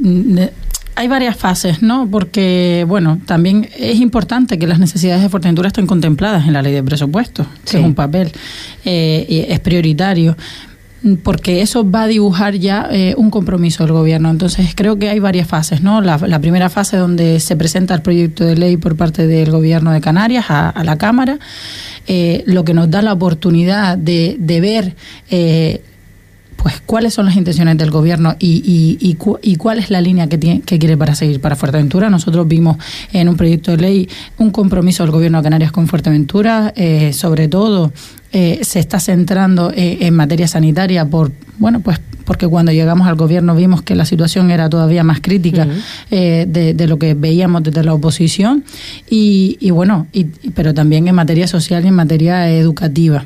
hay 0.95 1.07
varias 1.07 1.35
fases, 1.35 1.81
¿no? 1.81 2.07
Porque, 2.09 2.85
bueno, 2.87 3.19
también 3.25 3.69
es 3.77 3.99
importante 3.99 4.59
que 4.59 4.67
las 4.67 4.79
necesidades 4.79 5.21
de 5.21 5.29
Fuerteventura 5.29 5.67
estén 5.67 5.87
contempladas 5.87 6.47
en 6.47 6.53
la 6.53 6.61
ley 6.61 6.73
de 6.73 6.83
presupuestos, 6.83 7.47
que 7.69 7.77
es 7.79 7.83
un 7.83 7.95
papel, 7.95 8.31
eh, 8.85 9.45
es 9.49 9.59
prioritario 9.59 10.35
porque 11.21 11.61
eso 11.61 11.89
va 11.89 12.03
a 12.03 12.07
dibujar 12.07 12.55
ya 12.55 12.87
eh, 12.89 13.13
un 13.17 13.29
compromiso 13.29 13.83
del 13.83 13.91
gobierno. 13.91 14.29
Entonces 14.29 14.73
creo 14.73 14.97
que 14.97 15.09
hay 15.09 15.19
varias 15.19 15.47
fases, 15.47 15.81
¿no? 15.81 15.99
La, 16.01 16.17
primera 16.39 16.69
fase 16.69 16.97
donde 16.97 17.39
se 17.39 17.55
presenta 17.57 17.93
el 17.93 18.01
proyecto 18.01 18.45
de 18.45 18.55
ley 18.55 18.77
por 18.77 18.95
parte 18.95 19.27
del 19.27 19.51
gobierno 19.51 19.91
de 19.91 19.99
Canarias 19.99 20.45
a, 20.47 20.81
la 20.83 20.97
Cámara, 20.97 21.39
eh, 22.07 22.43
lo 22.45 22.63
que 22.63 22.73
nos 22.73 22.89
da 22.89 23.01
la 23.01 23.13
oportunidad 23.13 23.97
de, 23.97 24.37
de 24.39 24.61
ver 24.61 24.95
pues 26.63 26.81
cuáles 26.85 27.13
son 27.13 27.25
las 27.25 27.35
intenciones 27.35 27.77
del 27.77 27.91
gobierno 27.91 28.37
y, 28.39 28.63
y, 28.65 29.17
y, 29.41 29.55
cuál 29.57 29.79
es 29.79 29.89
la 29.89 29.99
línea 29.99 30.27
que, 30.27 30.37
tiene, 30.37 30.61
que 30.61 30.79
quiere 30.79 30.95
para 30.95 31.13
seguir 31.13 31.41
para 31.41 31.57
Fuerteventura. 31.57 32.09
Nosotros 32.09 32.47
vimos 32.47 32.77
en 33.11 33.27
un 33.27 33.35
proyecto 33.35 33.71
de 33.71 33.77
ley 33.77 34.09
un 34.37 34.49
compromiso 34.49 35.03
del 35.03 35.11
gobierno 35.11 35.39
de 35.39 35.43
Canarias 35.43 35.73
con 35.73 35.87
Fuerteventura, 35.87 36.71
eh, 36.77 37.11
sobre 37.11 37.49
todo 37.49 37.91
eh, 38.31 38.61
se 38.63 38.79
está 38.79 39.01
centrando 39.01 39.71
eh, 39.75 39.97
en 40.01 40.15
materia 40.15 40.47
sanitaria 40.47 41.05
por, 41.05 41.33
bueno, 41.59 41.81
pues 41.81 41.99
porque 42.23 42.47
cuando 42.47 42.71
llegamos 42.71 43.09
al 43.09 43.15
gobierno 43.15 43.53
vimos 43.53 43.81
que 43.81 43.95
la 43.95 44.05
situación 44.05 44.49
era 44.49 44.69
todavía 44.69 45.03
más 45.03 45.19
crítica 45.19 45.67
de, 46.09 46.73
de, 46.73 46.87
lo 46.87 46.97
que 46.97 47.13
veíamos 47.13 47.63
desde 47.63 47.83
la 47.83 47.93
oposición 47.93 48.63
y, 49.09 49.57
y 49.59 49.71
bueno, 49.71 50.07
y, 50.13 50.23
pero 50.55 50.73
también 50.73 51.09
en 51.09 51.15
materia 51.15 51.45
social 51.45 51.83
y 51.83 51.89
en 51.89 51.95
materia 51.95 52.49
educativa. 52.49 53.25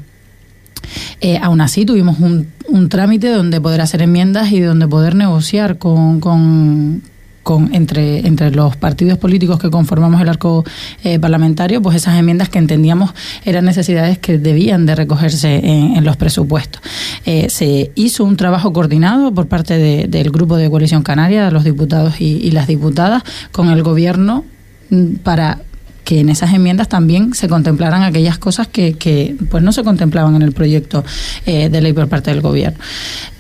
Eh, 1.22 1.40
aún 1.42 1.62
así, 1.62 1.86
tuvimos 1.86 2.20
un, 2.20 2.48
un, 2.68 2.90
trámite 2.90 3.30
donde 3.30 3.60
poder 3.62 3.82
hacer 3.82 4.02
enmiendas 4.02 4.52
y 4.52 4.60
donde 4.60 4.88
poder 4.88 5.16
negociar 5.16 5.78
con, 5.78 6.20
con, 6.20 7.02
con 7.48 7.74
entre, 7.74 8.28
entre 8.28 8.52
los 8.52 8.76
partidos 8.76 9.18
políticos 9.18 9.58
que 9.58 9.70
conformamos 9.70 10.20
el 10.20 10.28
arco 10.28 10.66
eh, 11.06 11.18
parlamentario, 11.18 11.82
pues 11.82 11.96
esas 11.96 12.20
enmiendas 12.20 12.50
que 12.50 12.60
entendíamos 12.60 13.12
eran 13.46 13.64
necesidades 13.64 14.18
que 14.18 14.38
debían 14.38 14.86
de 14.86 14.96
recogerse 14.96 15.62
en, 15.64 16.04
los 16.04 16.18
presupuestos. 16.18 16.82
Eh, 17.26 17.50
se 17.50 17.92
hizo 17.96 18.26
un 18.26 18.36
trabajo 18.36 18.74
coordinado 18.74 19.34
por 19.34 19.48
parte 19.48 20.08
del 20.10 20.30
grupo 20.30 20.58
de 20.58 20.70
coalición 20.70 21.04
canaria, 21.04 21.46
de 21.46 21.52
los 21.52 21.64
diputados 21.64 22.20
y, 22.20 22.52
las 22.52 22.68
diputadas, 22.68 23.24
con 23.54 23.70
el 23.70 23.82
gobierno 23.82 24.44
mm, 24.90 25.16
para 25.24 25.60
que 26.08 26.22
en 26.22 26.30
esas 26.30 26.54
enmiendas 26.54 26.88
también 26.88 27.34
se 27.34 27.50
contemplaran 27.50 28.02
aquellas 28.02 28.38
cosas 28.38 28.70
que, 28.70 28.94
que 28.94 29.36
pues 29.52 29.62
no 29.62 29.74
se 29.74 29.84
contemplaban 29.84 30.38
en 30.38 30.42
el 30.42 30.54
proyecto 30.54 31.04
eh, 31.46 31.68
de 31.68 31.82
ley 31.82 31.92
por 31.92 32.08
parte 32.08 32.32
del 32.32 32.40
gobierno. 32.40 32.80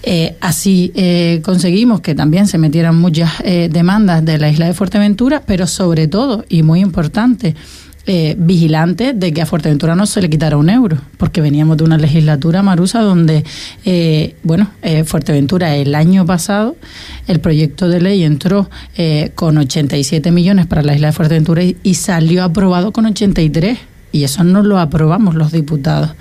Eh, 0.03 0.35
así 0.41 0.91
eh, 0.93 1.41
conseguimos 1.45 2.01
que 2.01 2.13
también 2.13 2.45
se 2.45 2.57
metieran 2.57 2.97
muchas 2.97 3.31
demandas 3.69 4.25
de 4.25 4.37
la 4.37 4.49
isla 4.49 4.65
de 4.65 4.73
Fuerteventura, 4.73 5.43
pero 5.45 5.65
sobre 5.65 6.09
todo, 6.09 6.43
y 6.49 6.61
muy 6.61 6.81
importante, 6.81 7.55
eh, 8.07 8.35
vigilante 8.37 9.13
de 9.13 9.33
que 9.33 9.41
a 9.41 9.45
Fuerteventura 9.45 9.95
no 9.95 10.05
se 10.05 10.21
le 10.21 10.29
quitara 10.29 10.57
un 10.57 10.69
euro, 10.69 10.97
porque 11.17 11.41
veníamos 11.41 11.77
de 11.77 11.83
una 11.83 11.97
legislatura 11.97 12.63
marusa 12.63 13.01
donde, 13.01 13.43
eh, 13.85 14.35
bueno, 14.43 14.71
eh, 14.81 15.03
Fuerteventura 15.03 15.75
el 15.75 15.93
año 15.93 16.25
pasado 16.25 16.77
el 17.27 17.39
proyecto 17.39 17.89
de 17.89 17.99
ley 17.99 18.23
entró 18.23 18.69
eh, 18.95 19.31
con 19.35 19.57
87 19.57 20.31
millones 20.31 20.65
para 20.65 20.81
la 20.81 20.95
isla 20.95 21.07
de 21.07 21.13
Fuerteventura 21.13 21.61
y 21.83 21.93
salió 21.95 22.43
aprobado 22.43 22.91
con 22.93 23.05
83, 23.05 23.77
y 24.13 24.23
eso 24.23 24.43
no 24.43 24.63
lo 24.63 24.79
aprobamos 24.79 25.35
los 25.35 25.51
diputados. 25.51 26.11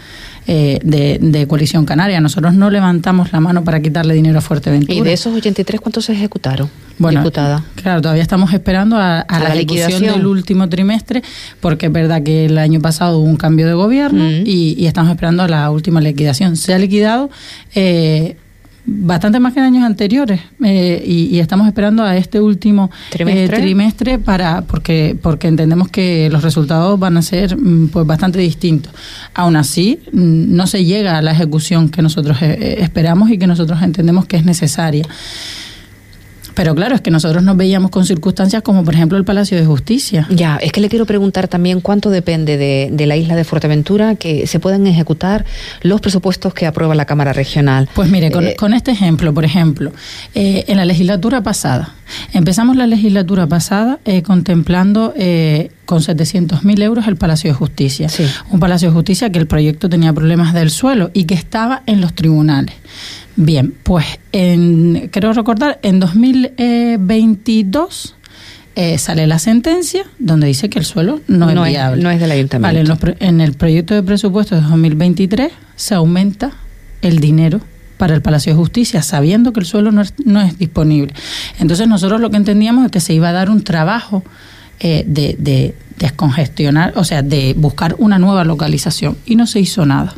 Eh, 0.48 0.78
de, 0.82 1.46
Coalición 1.48 1.84
Canaria. 1.84 2.20
Nosotros 2.20 2.54
no 2.54 2.70
levantamos 2.70 3.32
la 3.32 3.40
mano 3.40 3.64
para 3.64 3.80
quitarle 3.80 4.14
dinero 4.14 4.38
a 4.38 4.40
Fuerteventura. 4.40 4.94
¿Y 4.94 5.02
de 5.02 5.12
esos 5.12 5.34
83 5.34 5.80
cuántos 5.80 6.04
se 6.04 6.12
ejecutaron, 6.12 6.70
bueno, 6.98 7.20
diputada? 7.20 7.64
Claro, 7.74 8.00
todavía 8.00 8.22
estamos 8.22 8.52
esperando 8.52 8.96
a, 8.96 9.24
la, 9.28 9.54
ejecución 9.54 10.02
del 10.02 10.26
último 10.26 10.68
trimestre, 10.68 11.22
porque 11.60 11.86
es 11.86 11.92
verdad 11.92 12.22
que 12.22 12.46
el 12.46 12.58
año 12.58 12.80
pasado 12.80 13.18
hubo 13.18 13.26
un 13.26 13.36
cambio 13.36 13.66
de 13.66 13.74
gobierno 13.74 14.22
mm. 14.22 14.42
y, 14.46 14.86
estamos 14.86 15.10
esperando 15.10 15.42
a 15.42 15.48
la 15.48 15.70
última 15.70 16.00
liquidación. 16.00 16.56
Se 16.56 16.74
ha 16.74 16.78
liquidado. 16.78 17.28
Eh, 17.74 18.36
bastante 18.86 19.40
más 19.40 19.52
que 19.52 19.58
en 19.58 19.66
años 19.66 19.84
anteriores 19.84 20.40
eh, 20.64 21.02
y, 21.04 21.38
estamos 21.40 21.66
esperando 21.66 22.04
a 22.04 22.16
este 22.16 22.40
último 22.40 22.90
eh, 23.18 23.48
¿Trimestre? 23.48 24.18
para 24.18 24.62
porque 24.62 25.16
porque 25.20 25.48
entendemos 25.48 25.88
que 25.88 26.30
los 26.30 26.42
resultados 26.42 26.98
van 26.98 27.16
a 27.16 27.22
ser 27.22 27.56
mm, 27.56 27.88
pues 27.88 28.06
bastante 28.06 28.38
distintos 28.38 28.92
aún 29.34 29.56
así 29.56 29.98
mm, 30.12 30.54
no 30.54 30.66
se 30.66 30.84
llega 30.84 31.18
a 31.18 31.22
la 31.22 31.32
ejecución 31.32 31.88
que 31.88 32.00
nosotros 32.00 32.38
eh, 32.42 32.76
esperamos 32.80 33.30
y 33.30 33.38
que 33.38 33.46
nosotros 33.46 33.82
entendemos 33.82 34.26
que 34.26 34.36
es 34.36 34.44
necesaria 34.44 35.06
pero 36.56 36.74
claro, 36.74 36.94
es 36.94 37.02
que 37.02 37.10
nosotros 37.10 37.42
nos 37.42 37.54
veíamos 37.54 37.90
con 37.90 38.06
circunstancias 38.06 38.62
como 38.62 38.82
por 38.82 38.94
ejemplo 38.94 39.18
el 39.18 39.26
Palacio 39.26 39.58
de 39.58 39.66
Justicia. 39.66 40.26
Ya, 40.30 40.56
es 40.56 40.72
que 40.72 40.80
le 40.80 40.88
quiero 40.88 41.04
preguntar 41.04 41.48
también 41.48 41.82
cuánto 41.82 42.08
depende 42.08 42.56
de, 42.56 43.06
la 43.06 43.14
isla 43.14 43.36
de 43.36 43.44
Fuerteventura 43.44 44.14
que 44.14 44.46
se 44.46 44.58
puedan 44.58 44.86
ejecutar 44.86 45.44
los 45.82 46.00
presupuestos 46.00 46.54
que 46.54 46.66
aprueba 46.66 46.94
la 46.94 47.04
Cámara 47.04 47.34
Regional. 47.34 47.90
Pues 47.94 48.10
mire, 48.10 48.30
con, 48.30 48.46
eh, 48.46 48.56
este 48.74 48.90
ejemplo, 48.90 49.34
por 49.34 49.44
ejemplo, 49.44 49.92
eh, 50.34 50.64
en 50.66 50.78
la 50.78 50.86
legislatura 50.86 51.42
pasada, 51.42 51.94
empezamos 52.32 52.76
la 52.76 52.86
legislatura 52.86 53.46
pasada 53.46 53.98
eh, 54.04 54.22
contemplando 54.22 55.14
con 55.84 56.00
700.000 56.00 56.82
euros 56.82 57.06
el 57.06 57.16
Palacio 57.16 57.50
de 57.50 57.54
Justicia. 57.54 58.08
Un 58.50 58.60
Palacio 58.60 58.88
de 58.88 58.94
Justicia 58.94 59.30
que 59.30 59.38
el 59.38 59.46
proyecto 59.46 59.88
tenía 59.88 60.12
problemas 60.12 60.52
del 60.54 60.70
suelo 60.70 61.10
y 61.14 61.24
que 61.24 61.34
estaba 61.34 61.82
en 61.86 62.00
los 62.00 62.14
tribunales. 62.14 62.74
Bien, 63.36 63.74
pues 63.82 64.06
en, 64.32 65.10
creo 65.12 65.34
recordar, 65.34 65.78
en 65.82 66.00
2022 66.00 68.16
eh, 68.78 68.98
sale 68.98 69.26
la 69.26 69.38
sentencia 69.38 70.04
donde 70.18 70.46
dice 70.46 70.68
que 70.68 70.78
el 70.78 70.84
suelo 70.84 71.22
no, 71.28 71.48
es 71.48 71.70
viable. 71.70 72.02
no 72.02 72.10
es 72.10 72.20
del 72.20 72.30
ayuntamiento. 72.30 72.94
Vale, 72.94 73.16
en, 73.20 73.40
el 73.40 73.54
proyecto 73.54 73.94
de 73.94 74.02
presupuesto 74.02 74.54
de 74.54 74.60
2023 74.60 75.50
se 75.76 75.94
aumenta 75.94 76.52
el 77.00 77.18
dinero 77.18 77.62
para 77.96 78.14
el 78.14 78.22
Palacio 78.22 78.52
de 78.52 78.58
Justicia, 78.58 79.02
sabiendo 79.02 79.52
que 79.52 79.60
el 79.60 79.66
suelo 79.66 79.92
no 79.92 80.02
es, 80.02 80.14
no 80.24 80.40
es 80.40 80.58
disponible. 80.58 81.14
Entonces 81.58 81.88
nosotros 81.88 82.20
lo 82.20 82.30
que 82.30 82.36
entendíamos 82.36 82.84
es 82.86 82.90
que 82.90 83.00
se 83.00 83.14
iba 83.14 83.28
a 83.28 83.32
dar 83.32 83.50
un 83.50 83.62
trabajo 83.62 84.22
eh, 84.80 85.04
de, 85.06 85.36
de 85.38 85.74
descongestionar, 85.98 86.92
o 86.96 87.04
sea, 87.04 87.22
de 87.22 87.54
buscar 87.56 87.96
una 87.98 88.18
nueva 88.18 88.44
localización 88.44 89.16
y 89.24 89.36
no 89.36 89.46
se 89.46 89.60
hizo 89.60 89.86
nada 89.86 90.14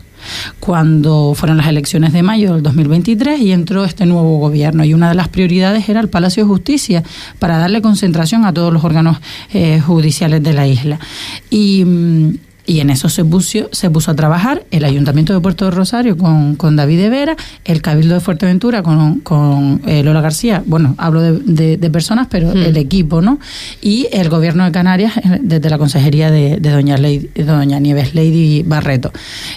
cuando 0.60 1.32
fueron 1.34 1.58
las 1.58 1.68
elecciones 1.68 2.12
de 2.12 2.22
mayo 2.22 2.54
del 2.54 2.62
2023 2.62 3.40
y 3.40 3.52
entró 3.52 3.84
este 3.84 4.06
nuevo 4.06 4.38
gobierno. 4.38 4.84
Y 4.84 4.94
una 4.94 5.08
de 5.08 5.14
las 5.14 5.28
prioridades 5.28 5.88
era 5.88 6.00
el 6.00 6.08
Palacio 6.08 6.44
de 6.44 6.48
Justicia 6.48 7.02
para 7.38 7.58
darle 7.58 7.82
concentración 7.82 8.44
a 8.44 8.52
todos 8.52 8.72
los 8.72 8.84
órganos 8.84 9.18
eh, 9.52 9.80
judiciales 9.80 10.42
de 10.42 10.52
la 10.52 10.66
isla. 10.66 10.98
Y 11.50 11.84
mm, 11.84 12.34
y 12.68 12.80
en 12.80 12.90
eso 12.90 13.08
se 13.08 13.24
puso, 13.24 13.70
se 13.72 13.88
puso 13.88 14.10
a 14.10 14.14
trabajar 14.14 14.62
el 14.70 14.84
Ayuntamiento 14.84 15.32
de 15.32 15.40
Puerto 15.40 15.64
de 15.64 15.70
Rosario 15.70 16.18
con, 16.18 16.54
con 16.54 16.76
David 16.76 17.08
Vera, 17.08 17.34
el 17.64 17.80
Cabildo 17.80 18.14
de 18.14 18.20
Fuerteventura 18.20 18.82
con, 18.82 19.20
con 19.20 19.80
eh, 19.86 20.02
Lola 20.02 20.20
García, 20.20 20.62
bueno, 20.66 20.94
hablo 20.98 21.22
de, 21.22 21.78
de, 21.78 21.90
personas, 21.90 22.26
pero 22.30 22.48
mm. 22.48 22.58
el 22.58 22.76
equipo, 22.76 23.22
¿no? 23.22 23.40
Y 23.80 24.06
el 24.12 24.28
Gobierno 24.28 24.66
de 24.66 24.72
Canarias 24.72 25.16
eh, 25.16 25.38
desde 25.40 25.70
la 25.70 25.78
Consejería 25.78 26.30
de, 26.30 26.58
Doña, 26.60 26.98
Lady, 26.98 27.30
Doña 27.36 27.80
Nieves 27.80 28.14
Lady 28.14 28.62
Barreto. 28.64 29.12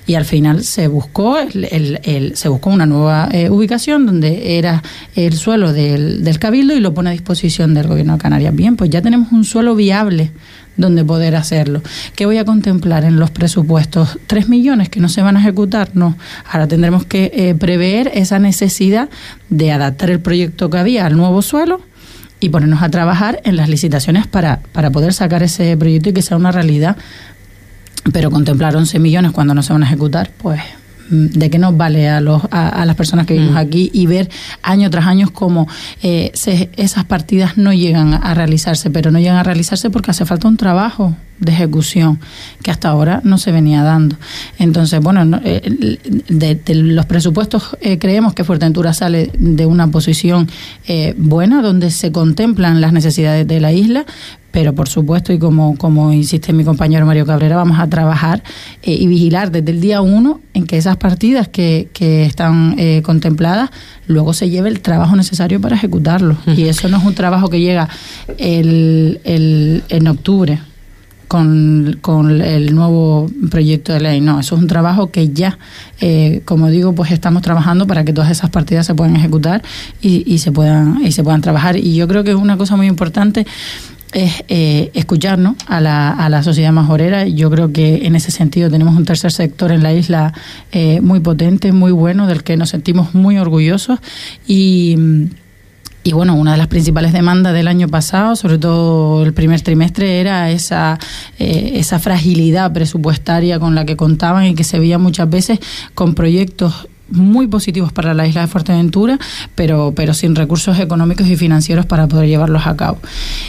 Y 0.07 0.15
al 0.15 0.23
final 0.23 0.63
se 0.63 0.87
buscó, 0.87 1.37
el, 1.37 1.99
el, 2.03 2.37
se 2.37 2.47
buscó 2.47 2.69
una 2.69 2.85
nueva 2.85 3.27
eh, 3.33 3.49
ubicación 3.49 4.05
donde 4.05 4.57
era 4.57 4.81
el 5.17 5.33
suelo 5.33 5.73
del, 5.73 6.23
del 6.23 6.39
Cabildo 6.39 6.73
y 6.73 6.79
lo 6.79 6.93
pone 6.93 7.09
a 7.09 7.11
disposición 7.11 7.73
del 7.73 7.87
Gobierno 7.87 8.13
de 8.13 8.19
Canarias. 8.19 8.55
Bien, 8.55 8.77
pues 8.77 8.89
ya 8.89 9.01
tenemos 9.01 9.33
un 9.33 9.43
suelo 9.43 9.75
viable 9.75 10.31
donde 10.81 11.05
poder 11.05 11.35
hacerlo. 11.35 11.81
¿Qué 12.15 12.25
voy 12.25 12.37
a 12.37 12.45
contemplar 12.45 13.05
en 13.05 13.17
los 13.17 13.31
presupuestos? 13.31 14.19
¿Tres 14.27 14.49
millones 14.49 14.89
que 14.89 14.99
no 14.99 15.07
se 15.07 15.21
van 15.21 15.37
a 15.37 15.39
ejecutar? 15.39 15.91
No. 15.93 16.17
Ahora 16.51 16.67
tendremos 16.67 17.05
que 17.05 17.31
eh, 17.33 17.55
prever 17.55 18.11
esa 18.13 18.39
necesidad 18.39 19.09
de 19.49 19.71
adaptar 19.71 20.09
el 20.09 20.19
proyecto 20.19 20.69
que 20.69 20.77
había 20.77 21.05
al 21.05 21.15
nuevo 21.15 21.41
suelo 21.41 21.81
y 22.39 22.49
ponernos 22.49 22.81
a 22.81 22.89
trabajar 22.89 23.39
en 23.45 23.55
las 23.55 23.69
licitaciones 23.69 24.27
para, 24.27 24.61
para 24.73 24.89
poder 24.89 25.13
sacar 25.13 25.43
ese 25.43 25.77
proyecto 25.77 26.09
y 26.09 26.13
que 26.13 26.21
sea 26.21 26.37
una 26.37 26.51
realidad. 26.51 26.97
Pero 28.11 28.31
contemplar 28.31 28.75
11 28.75 28.99
millones 28.99 29.31
cuando 29.31 29.53
no 29.53 29.61
se 29.61 29.73
van 29.73 29.83
a 29.83 29.85
ejecutar, 29.85 30.31
pues 30.37 30.61
de 31.09 31.49
qué 31.49 31.59
nos 31.59 31.75
vale 31.75 32.09
a, 32.09 32.21
los, 32.21 32.41
a, 32.51 32.85
las 32.85 32.95
personas 32.95 33.25
que 33.25 33.33
vivimos 33.33 33.55
mm. 33.55 33.57
aquí 33.57 33.89
y 33.93 34.05
ver 34.05 34.29
año 34.61 34.89
tras 34.89 35.07
año 35.07 35.31
cómo 35.33 35.67
eh, 36.03 36.31
esas 36.77 37.05
partidas 37.05 37.57
no 37.57 37.73
llegan 37.73 38.13
a 38.13 38.33
realizarse, 38.33 38.89
pero 38.89 39.11
no 39.11 39.19
llegan 39.19 39.37
a 39.37 39.43
realizarse 39.43 39.89
porque 39.89 40.11
hace 40.11 40.25
falta 40.25 40.47
un 40.47 40.57
trabajo 40.57 41.15
de 41.41 41.51
ejecución 41.51 42.19
que 42.63 42.71
hasta 42.71 42.87
ahora 42.87 43.19
no 43.25 43.37
se 43.37 43.51
venía 43.51 43.83
dando. 43.83 44.15
Entonces, 44.57 45.01
bueno, 45.01 45.41
eh, 45.43 45.97
de, 46.29 46.75
los 46.75 47.05
presupuestos 47.05 47.77
eh, 47.81 47.97
creemos 47.99 48.33
que 48.33 48.45
Fuerteventura 48.45 48.93
sale 48.93 49.31
de 49.37 49.65
una 49.65 49.87
posición 49.89 50.47
buena 51.17 51.61
donde 51.61 51.91
se 51.91 52.11
contemplan 52.11 52.79
las 52.79 52.93
necesidades 52.93 53.47
de 53.47 53.59
la 53.59 53.73
isla, 53.73 54.05
pero 54.51 54.75
por 54.75 54.89
supuesto, 54.89 55.33
y 55.33 55.39
como, 55.39 55.77
como 55.77 56.11
insiste 56.11 56.53
mi 56.53 56.63
compañero 56.63 57.05
Mario 57.05 57.25
Cabrera, 57.25 57.55
vamos 57.55 57.79
a 57.79 57.87
trabajar 57.87 58.43
eh, 58.83 58.93
y 58.93 59.07
vigilar 59.07 59.51
desde 59.51 59.71
el 59.71 59.81
día 59.81 60.01
uno 60.01 60.41
en 60.53 60.67
que 60.67 60.77
esas 60.77 60.97
partidas 60.97 61.47
que, 61.47 61.87
que 61.93 62.25
están 62.25 62.75
eh, 62.77 63.01
contempladas 63.03 63.69
luego 64.07 64.33
se 64.33 64.49
lleve 64.49 64.69
el 64.69 64.81
trabajo 64.81 65.15
necesario 65.15 65.61
para 65.61 65.75
ejecutarlo. 65.75 66.37
Y 66.45 66.63
eso 66.63 66.89
no 66.89 66.97
es 66.97 67.03
un 67.05 67.15
trabajo 67.15 67.49
que 67.49 67.61
llega 67.61 67.87
el, 68.37 69.21
el, 69.23 69.83
en 69.87 70.07
octubre. 70.07 70.59
Con, 71.31 71.99
con, 72.01 72.41
el 72.41 72.75
nuevo 72.75 73.31
proyecto 73.49 73.93
de 73.93 74.01
ley. 74.01 74.19
No, 74.19 74.41
eso 74.41 74.55
es 74.55 74.61
un 74.61 74.67
trabajo 74.67 75.11
que 75.11 75.29
ya, 75.29 75.57
eh, 76.01 76.41
como 76.43 76.69
digo, 76.69 76.93
pues 76.93 77.11
estamos 77.11 77.41
trabajando 77.41 77.87
para 77.87 78.03
que 78.03 78.11
todas 78.11 78.29
esas 78.29 78.49
partidas 78.49 78.85
se 78.85 78.95
puedan 78.95 79.15
ejecutar 79.15 79.61
y, 80.01 80.23
y, 80.25 80.39
se 80.39 80.51
puedan 80.51 80.99
y 81.01 81.13
se 81.13 81.23
puedan 81.23 81.39
trabajar. 81.39 81.77
Y 81.77 81.95
yo 81.95 82.05
creo 82.09 82.25
que 82.25 82.31
es 82.31 82.35
una 82.35 82.57
cosa 82.57 82.75
muy 82.75 82.87
importante 82.87 83.45
es 84.13 84.43
eh, 84.49 84.91
escucharnos 84.93 85.55
a 85.67 85.79
la, 85.79 86.11
a 86.11 86.29
la 86.29 86.43
sociedad 86.43 86.71
majorera. 86.71 87.27
Yo 87.27 87.49
creo 87.49 87.71
que 87.71 88.05
en 88.05 88.15
ese 88.15 88.31
sentido 88.31 88.69
tenemos 88.69 88.95
un 88.95 89.05
tercer 89.05 89.31
sector 89.31 89.71
en 89.71 89.83
la 89.83 89.93
isla 89.93 90.33
eh, 90.71 91.01
muy 91.01 91.19
potente, 91.19 91.71
muy 91.71 91.91
bueno, 91.91 92.27
del 92.27 92.43
que 92.43 92.57
nos 92.57 92.69
sentimos 92.69 93.13
muy 93.13 93.37
orgullosos 93.37 93.99
y... 94.47 95.29
Y 96.03 96.13
bueno, 96.13 96.33
una 96.33 96.53
de 96.53 96.57
las 96.57 96.67
principales 96.67 97.13
demandas 97.13 97.53
del 97.53 97.67
año 97.67 97.87
pasado, 97.87 98.35
sobre 98.35 98.57
todo 98.57 99.23
el 99.23 99.33
primer 99.33 99.61
trimestre, 99.61 100.19
era 100.19 100.49
esa, 100.49 100.97
eh, 101.37 101.73
esa 101.75 101.99
fragilidad 101.99 102.73
presupuestaria 102.73 103.59
con 103.59 103.75
la 103.75 103.85
que 103.85 103.95
contaban 103.95 104.45
y 104.45 104.55
que 104.55 104.63
se 104.63 104.79
veía 104.79 104.97
muchas 104.97 105.29
veces 105.29 105.59
con 105.93 106.15
proyectos 106.15 106.87
muy 107.11 107.47
positivos 107.47 107.91
para 107.91 108.13
la 108.13 108.27
isla 108.27 108.41
de 108.41 108.47
Fuerteventura, 108.47 109.19
pero, 109.55 109.93
pero 109.95 110.13
sin 110.13 110.35
recursos 110.35 110.79
económicos 110.79 111.27
y 111.27 111.35
financieros 111.35 111.85
para 111.85 112.07
poder 112.07 112.27
llevarlos 112.27 112.67
a 112.67 112.75
cabo. 112.75 112.99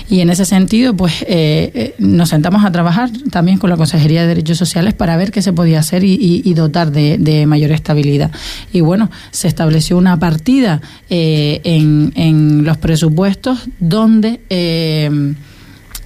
Y 0.09 0.21
en 0.21 0.31
ese 0.31 0.45
sentido, 0.45 0.95
pues 0.95 1.23
eh, 1.23 1.71
eh, 1.75 1.95
nos 1.99 2.31
sentamos 2.31 2.64
a 2.64 2.73
trabajar 2.73 3.11
también 3.31 3.59
con 3.59 3.71
la 3.71 3.76
Consejería 3.76 4.23
de 4.23 4.28
Derechos 4.28 4.59
Sociales 4.59 4.95
para 4.95 5.16
ver 5.16 5.31
qué 5.31 5.42
se 5.42 5.52
podía 5.52 5.81
hacer 5.81 6.04
y, 6.04 6.54
dotar 6.54 6.92
de, 6.92 7.47
mayor 7.47 7.73
estabilidad. 7.73 8.31
Y 8.73 8.81
bueno, 8.81 9.11
se 9.31 9.49
estableció 9.49 9.97
una 9.97 10.19
partida 10.19 10.81
eh, 11.09 11.61
en, 11.64 12.12
en, 12.14 12.64
los 12.64 12.76
presupuestos 12.76 13.69
donde 13.81 14.40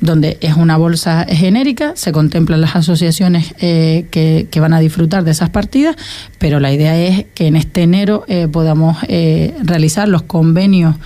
donde 0.01 0.37
es 0.41 0.57
una 0.57 0.77
bolsa 0.77 1.27
genérica, 1.29 1.93
se 1.95 2.13
contemplan 2.13 2.61
las 2.61 2.77
asociaciones 2.77 3.55
eh, 3.61 4.07
que, 4.11 4.61
van 4.61 4.73
a 4.73 4.81
disfrutar 4.81 5.23
de 5.23 5.31
esas 5.31 5.51
partidas, 5.51 5.97
pero 6.39 6.61
la 6.61 6.73
idea 6.73 6.97
es 6.99 7.27
que 7.35 7.47
en 7.47 7.57
este 7.57 7.83
enero 7.83 8.25
eh, 8.27 8.49
podamos 8.51 8.97
eh, 9.09 9.55
realizar 9.63 10.09
los 10.09 10.23
convenios, 10.23 10.97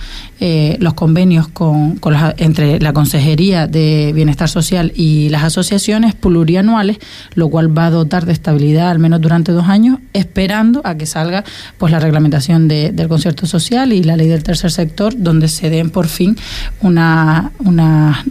los 0.79 0.95
convenios 0.95 1.47
con, 1.49 1.99
entre 2.37 2.79
la 2.79 2.93
Consejería 2.93 3.67
de 3.67 4.11
Bienestar 4.15 4.49
Social 4.49 4.91
y 4.95 5.29
las 5.29 5.43
asociaciones 5.43 6.15
plurianuales, 6.15 6.97
lo 7.35 7.49
cual 7.49 7.77
va 7.77 7.85
a 7.85 7.89
dotar 7.91 8.25
de 8.25 8.33
estabilidad 8.33 8.89
al 8.89 8.97
menos 8.97 9.21
durante 9.21 9.51
dos 9.51 9.67
años, 9.67 9.99
esperando 10.13 10.81
a 10.83 10.95
que 10.95 11.05
salga 11.05 11.43
pues 11.77 11.91
la 11.91 11.99
reglamentación 11.99 12.67
del 12.67 13.07
concierto 13.07 13.45
social 13.45 13.93
y 13.93 14.01
la 14.01 14.17
ley 14.17 14.27
del 14.27 14.41
tercer 14.41 14.71
sector, 14.71 15.13
donde 15.15 15.47
se 15.47 15.69
den 15.69 15.91
por 15.91 16.07
fin 16.07 16.35
una, 16.81 17.51
una 17.59 18.25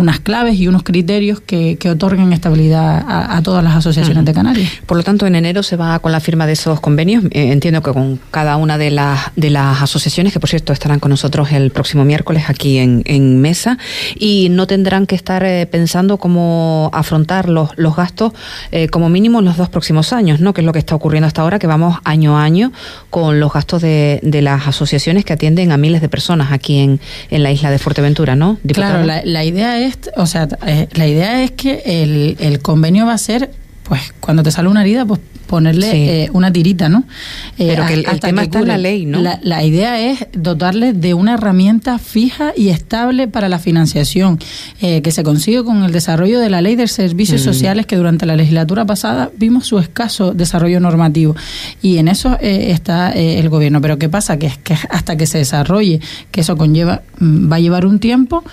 unas 0.00 0.20
claves 0.20 0.56
y 0.56 0.66
unos 0.66 0.82
criterios 0.82 1.40
que, 1.40 1.78
otorguen 1.90 2.32
estabilidad 2.32 3.04
a, 3.06 3.42
todas 3.42 3.64
las 3.64 3.74
asociaciones 3.74 4.24
de 4.24 4.32
Canarias. 4.32 4.70
Por 4.86 4.96
lo 4.96 5.02
tanto, 5.02 5.26
en 5.26 5.34
enero 5.34 5.62
se 5.62 5.76
va 5.76 5.98
con 5.98 6.12
la 6.12 6.20
firma 6.20 6.46
de 6.46 6.52
esos 6.52 6.80
convenios. 6.80 7.24
Eh, 7.30 7.52
entiendo 7.52 7.82
que 7.82 7.92
con 7.92 8.20
cada 8.30 8.56
una 8.56 8.78
de 8.78 8.90
las, 8.90 9.32
de 9.36 9.50
las 9.50 9.82
asociaciones, 9.82 10.32
que 10.32 10.40
por 10.40 10.48
cierto 10.48 10.72
estarán 10.72 11.00
con 11.00 11.10
nosotros 11.10 11.52
el 11.52 11.70
próximo 11.70 12.04
miércoles 12.04 12.44
aquí 12.48 12.78
en, 12.78 13.02
en 13.06 13.40
mesa, 13.40 13.78
y 14.16 14.48
no 14.50 14.66
tendrán 14.66 15.06
que 15.06 15.14
estar 15.14 15.44
eh, 15.44 15.66
pensando 15.66 16.18
cómo 16.18 16.90
afrontar 16.92 17.48
los, 17.48 17.70
los 17.76 17.96
gastos 17.96 18.32
eh, 18.72 18.88
como 18.88 19.08
mínimo 19.08 19.40
en 19.40 19.44
los 19.44 19.56
dos 19.56 19.68
próximos 19.68 20.12
años, 20.12 20.40
¿no? 20.40 20.52
que 20.52 20.60
es 20.60 20.66
lo 20.66 20.72
que 20.72 20.78
está 20.78 20.94
ocurriendo 20.94 21.26
hasta 21.26 21.42
ahora, 21.42 21.58
que 21.58 21.66
vamos 21.66 21.98
año 22.04 22.38
a 22.38 22.44
año 22.44 22.72
con 23.10 23.40
los 23.40 23.52
gastos 23.52 23.82
de, 23.82 24.20
de 24.22 24.42
las 24.42 24.66
asociaciones 24.66 25.24
que 25.24 25.32
atienden 25.32 25.72
a 25.72 25.76
miles 25.76 26.00
de 26.00 26.08
personas 26.08 26.52
aquí 26.52 26.78
en, 26.78 27.00
en 27.30 27.42
la 27.42 27.50
isla 27.50 27.70
de 27.70 27.78
Fuerteventura, 27.78 28.36
¿no? 28.36 28.58
Claro, 28.66 29.04
la, 29.04 29.22
la 29.24 29.44
idea 29.44 29.78
es 29.78 29.89
o 30.16 30.26
sea, 30.26 30.48
eh, 30.66 30.88
la 30.92 31.06
idea 31.06 31.42
es 31.42 31.52
que 31.52 31.82
el, 31.84 32.36
el 32.40 32.60
convenio 32.60 33.06
va 33.06 33.14
a 33.14 33.18
ser, 33.18 33.50
pues, 33.84 34.12
cuando 34.20 34.42
te 34.42 34.50
sale 34.50 34.68
una 34.68 34.82
herida, 34.82 35.04
pues 35.04 35.20
ponerle 35.50 36.22
eh, 36.22 36.30
una 36.32 36.52
tirita, 36.52 36.88
¿no? 36.88 37.02
Eh, 37.58 37.66
Pero 37.66 37.84
que 37.84 37.94
el, 37.94 38.20
tema 38.20 38.44
está 38.44 38.60
en 38.60 38.68
la 38.68 38.78
ley, 38.78 39.04
¿no? 39.04 39.20
La, 39.20 39.64
idea 39.64 39.98
es 40.00 40.28
dotarle 40.32 40.92
de 40.92 41.12
una 41.12 41.34
herramienta 41.34 41.98
fija 41.98 42.52
y 42.56 42.68
estable 42.68 43.26
para 43.26 43.48
la 43.48 43.58
financiación, 43.58 44.38
que 44.78 45.10
se 45.10 45.24
consigue 45.24 45.64
con 45.64 45.82
el 45.82 45.90
desarrollo 45.90 46.38
de 46.38 46.50
la 46.50 46.60
ley 46.62 46.76
de 46.76 46.86
servicios 46.86 47.40
mm. 47.40 47.44
sociales, 47.44 47.86
que 47.86 47.96
durante 47.96 48.26
la 48.26 48.36
legislatura 48.36 48.86
pasada 48.86 49.30
vimos 49.36 49.66
su 49.66 49.80
escaso 49.80 50.32
desarrollo 50.32 50.78
normativo. 50.78 51.34
Y 51.82 51.98
en 51.98 52.06
eso 52.06 52.38
está 52.40 53.10
el 53.10 53.48
gobierno. 53.48 53.80
Pero 53.80 53.98
¿qué 53.98 54.08
pasa? 54.08 54.38
Que, 54.38 54.52
que 54.62 54.74
hasta 54.88 55.16
que 55.16 55.26
se 55.26 55.38
desarrolle, 55.38 56.00
que 56.30 56.42
eso 56.42 56.56
conlleva, 56.56 57.02
mm, 57.18 57.50
va 57.50 57.56
a 57.56 57.60
llevar 57.60 57.86
un 57.86 57.98
tiempo, 57.98 58.44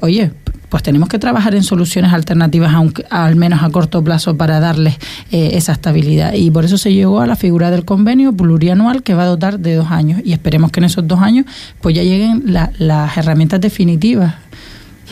oye, 0.00 0.30
pues 0.70 0.82
tenemos 0.82 1.08
que 1.08 1.18
trabajar 1.18 1.54
en 1.54 1.62
soluciones 1.62 2.12
alternativas, 2.12 2.72
aunque, 2.72 3.04
al 3.10 3.36
menos 3.36 3.62
a 3.62 3.70
corto 3.70 4.02
plazo, 4.02 4.36
para 4.36 4.60
darles 4.60 4.94
eh, 5.32 5.50
esa 5.54 5.72
estabilidad. 5.72 6.32
Y 6.32 6.50
por 6.50 6.64
eso 6.64 6.78
se 6.78 6.92
llegó 6.94 7.20
a 7.20 7.26
la 7.26 7.36
figura 7.36 7.70
del 7.70 7.84
convenio 7.84 8.32
plurianual 8.32 9.02
que 9.02 9.14
va 9.14 9.24
a 9.24 9.26
dotar 9.26 9.58
de 9.58 9.74
dos 9.74 9.90
años. 9.90 10.22
Y 10.24 10.32
esperemos 10.32 10.70
que 10.70 10.80
en 10.80 10.84
esos 10.84 11.06
dos 11.06 11.20
años 11.20 11.44
pues 11.80 11.94
ya 11.94 12.02
lleguen 12.02 12.44
las 12.46 13.16
herramientas 13.18 13.60
definitivas. 13.60 14.34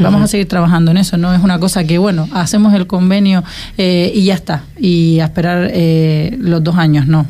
Vamos 0.00 0.22
a 0.22 0.28
seguir 0.28 0.46
trabajando 0.46 0.92
en 0.92 0.98
eso, 0.98 1.16
no 1.16 1.34
es 1.34 1.42
una 1.42 1.58
cosa 1.58 1.82
que, 1.82 1.98
bueno, 1.98 2.28
hacemos 2.32 2.72
el 2.74 2.86
convenio 2.86 3.42
eh, 3.76 4.12
y 4.14 4.26
ya 4.26 4.34
está, 4.34 4.62
y 4.78 5.18
a 5.18 5.24
esperar 5.24 5.68
eh, 5.72 6.36
los 6.38 6.62
dos 6.62 6.76
años, 6.76 7.08
no. 7.08 7.26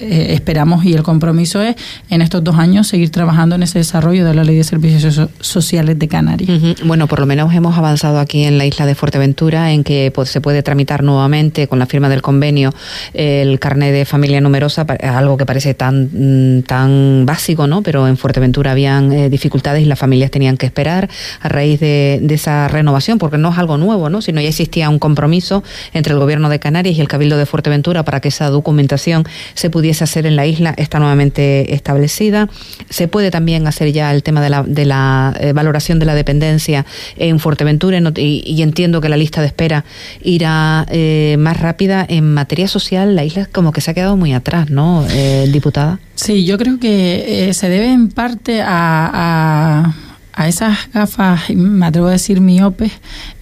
Eh, 0.00 0.32
esperamos 0.32 0.84
y 0.86 0.94
el 0.94 1.02
compromiso 1.02 1.60
es 1.60 1.76
en 2.08 2.22
estos 2.22 2.42
dos 2.42 2.56
años 2.56 2.88
seguir 2.88 3.10
trabajando 3.10 3.54
en 3.54 3.62
ese 3.62 3.78
desarrollo 3.78 4.24
de 4.24 4.34
la 4.34 4.44
ley 4.44 4.56
de 4.56 4.64
servicios 4.64 5.20
sociales 5.40 5.98
de 5.98 6.08
Canarias. 6.08 6.50
Bueno, 6.84 7.06
por 7.06 7.20
lo 7.20 7.26
menos 7.26 7.52
hemos 7.52 7.76
avanzado 7.76 8.18
aquí 8.18 8.44
en 8.44 8.56
la 8.56 8.64
isla 8.64 8.86
de 8.86 8.94
Fuerteventura 8.94 9.72
en 9.72 9.84
que 9.84 10.10
pues, 10.14 10.30
se 10.30 10.40
puede 10.40 10.62
tramitar 10.62 11.02
nuevamente 11.02 11.68
con 11.68 11.78
la 11.78 11.86
firma 11.86 12.08
del 12.08 12.22
convenio 12.22 12.72
el 13.12 13.58
carnet 13.58 13.92
de 13.92 14.04
familia 14.06 14.40
numerosa, 14.40 14.86
algo 15.02 15.36
que 15.36 15.44
parece 15.44 15.74
tan, 15.74 16.08
mm, 16.12 16.62
tan 16.62 17.26
básico, 17.26 17.66
¿no? 17.66 17.82
Pero 17.82 18.08
en 18.08 18.16
Fuerteventura 18.16 18.72
habían 18.72 19.12
eh, 19.12 19.28
dificultades 19.28 19.82
y 19.82 19.84
las 19.84 19.98
familias 19.98 20.30
tenían 20.30 20.56
que 20.56 20.64
esperar 20.64 21.10
a 21.40 21.48
raíz 21.48 21.78
de, 21.78 22.20
de, 22.22 22.34
esa 22.34 22.68
renovación, 22.68 23.18
porque 23.18 23.36
no 23.36 23.50
es 23.50 23.58
algo 23.58 23.76
nuevo, 23.76 24.08
¿no? 24.08 24.22
Sino 24.22 24.40
ya 24.40 24.48
existía 24.48 24.88
un 24.88 24.98
compromiso 24.98 25.62
entre 25.92 26.14
el 26.14 26.18
gobierno 26.18 26.48
de 26.48 26.58
Canarias 26.58 26.96
y 26.96 27.00
el 27.02 27.08
Cabildo 27.08 27.36
de 27.36 27.44
Fuerteventura 27.44 28.02
para 28.02 28.20
que 28.20 28.28
esa 28.28 28.48
documentación 28.48 29.24
se 29.54 29.68
pudiera 29.68 29.89
hacer 30.00 30.26
en 30.26 30.36
la 30.36 30.46
isla 30.46 30.74
está 30.76 30.98
nuevamente 30.98 31.74
establecida. 31.74 32.48
Se 32.88 33.08
puede 33.08 33.30
también 33.30 33.66
hacer 33.66 33.92
ya 33.92 34.12
el 34.12 34.22
tema 34.22 34.40
de 34.40 34.50
la, 34.50 34.62
de 34.62 34.84
la 34.84 35.36
eh, 35.40 35.52
valoración 35.52 35.98
de 35.98 36.06
la 36.06 36.14
dependencia 36.14 36.86
en 37.16 37.38
Fuerteventura 37.38 38.00
y, 38.16 38.62
entiendo 38.62 39.00
que 39.00 39.08
la 39.08 39.16
lista 39.16 39.40
de 39.40 39.48
espera 39.48 39.84
irá 40.22 40.86
eh, 40.90 41.36
más 41.38 41.58
rápida. 41.58 42.04
En 42.08 42.32
materia 42.34 42.68
social, 42.68 43.16
la 43.16 43.24
isla 43.24 43.46
como 43.46 43.72
que 43.72 43.80
se 43.80 43.90
ha 43.90 43.94
quedado 43.94 44.16
muy 44.16 44.32
atrás, 44.32 44.70
¿no, 44.70 45.06
eh, 45.10 45.48
diputada? 45.52 45.98
Sí, 46.14 46.44
yo 46.44 46.58
creo 46.58 46.78
que 46.78 47.50
se 47.52 47.68
debe 47.68 47.92
en 47.92 48.08
parte 48.08 48.60
a, 48.62 49.94
a 50.32 50.48
esas 50.48 50.90
gafas, 50.92 51.50
me 51.50 51.86
atrevo 51.86 52.08
a 52.08 52.12
decir 52.12 52.40
miopes, 52.40 52.92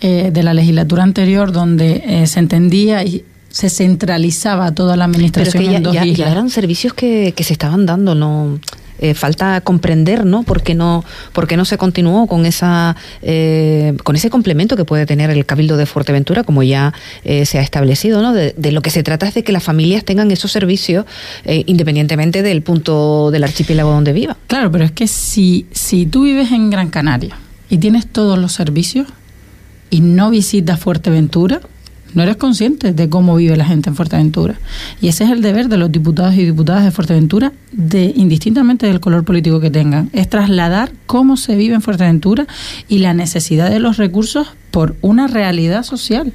de 0.00 0.42
la 0.42 0.54
legislatura 0.54 1.02
anterior, 1.02 1.52
donde 1.52 2.24
se 2.26 2.38
entendía 2.38 3.04
y 3.04 3.24
se 3.48 3.70
centralizaba 3.70 4.72
toda 4.72 4.96
la 4.96 5.04
administración 5.04 5.52
Pero 5.52 5.90
que 5.92 5.94
ya, 5.94 6.02
en 6.02 6.14
dos 6.14 6.26
eran 6.26 6.50
servicios 6.50 6.92
que, 6.92 7.32
que 7.36 7.44
se 7.44 7.52
estaban 7.52 7.86
dando, 7.86 8.14
no 8.14 8.60
eh, 9.00 9.14
falta 9.14 9.60
comprender, 9.60 10.26
¿no? 10.26 10.42
¿Por 10.42 10.62
qué 10.62 10.74
no, 10.74 11.04
por 11.32 11.56
no 11.56 11.64
se 11.64 11.78
continuó 11.78 12.26
con 12.26 12.46
esa, 12.46 12.96
eh, 13.22 13.96
con 14.02 14.16
ese 14.16 14.28
complemento 14.28 14.76
que 14.76 14.84
puede 14.84 15.06
tener 15.06 15.30
el 15.30 15.46
Cabildo 15.46 15.76
de 15.76 15.86
Fuerteventura, 15.86 16.42
como 16.42 16.64
ya 16.64 16.92
eh, 17.22 17.46
se 17.46 17.58
ha 17.58 17.62
establecido, 17.62 18.22
¿no? 18.22 18.32
De, 18.32 18.54
lo 18.72 18.82
que 18.82 18.90
se 18.90 19.04
trata 19.04 19.28
es 19.28 19.34
de 19.34 19.44
que 19.44 19.52
las 19.52 19.62
familias 19.62 20.04
tengan 20.04 20.30
esos 20.30 20.52
servicios 20.52 21.06
independientemente 21.44 22.42
del 22.42 22.62
punto 22.62 23.30
del 23.30 23.44
archipiélago 23.44 23.90
donde 23.90 24.12
viva. 24.12 24.36
Claro, 24.46 24.70
pero 24.70 24.84
es 24.84 24.92
que 24.92 25.06
si, 25.06 25.66
si 25.70 26.04
tú 26.04 26.24
vives 26.24 26.52
en 26.52 26.68
Gran 26.68 26.90
Canaria 26.90 27.38
y 27.70 27.78
tienes 27.78 28.06
todos 28.06 28.38
los 28.38 28.52
servicios 28.52 29.06
y 29.90 30.00
no 30.00 30.28
visitas 30.28 30.78
Fuerteventura, 30.78 31.60
no 32.14 32.22
eres 32.22 32.36
consciente 32.36 32.92
de 32.92 33.08
cómo 33.08 33.36
vive 33.36 33.56
la 33.56 33.64
gente 33.64 33.90
en 33.90 33.96
Fuerteventura. 33.96 34.54
Y 35.00 35.08
ese 35.08 35.24
es 35.24 35.30
el 35.30 35.42
deber 35.42 35.68
de 35.68 35.76
los 35.76 35.92
diputados 35.92 36.34
y 36.34 36.44
diputadas 36.44 36.84
de 36.84 36.90
Fuerteventura, 36.90 37.52
de 37.72 38.12
indistintamente 38.16 38.86
del 38.86 39.00
color 39.00 39.24
político 39.24 39.60
que 39.60 39.70
tengan, 39.70 40.10
es 40.12 40.28
trasladar 40.28 40.90
cómo 41.06 41.36
se 41.36 41.56
vive 41.56 41.74
en 41.74 41.82
Fuerteventura 41.82 42.46
y 42.88 42.98
la 42.98 43.14
necesidad 43.14 43.70
de 43.70 43.78
los 43.78 43.96
recursos 43.96 44.48
por 44.70 44.96
una 45.00 45.26
realidad 45.26 45.82
social. 45.82 46.32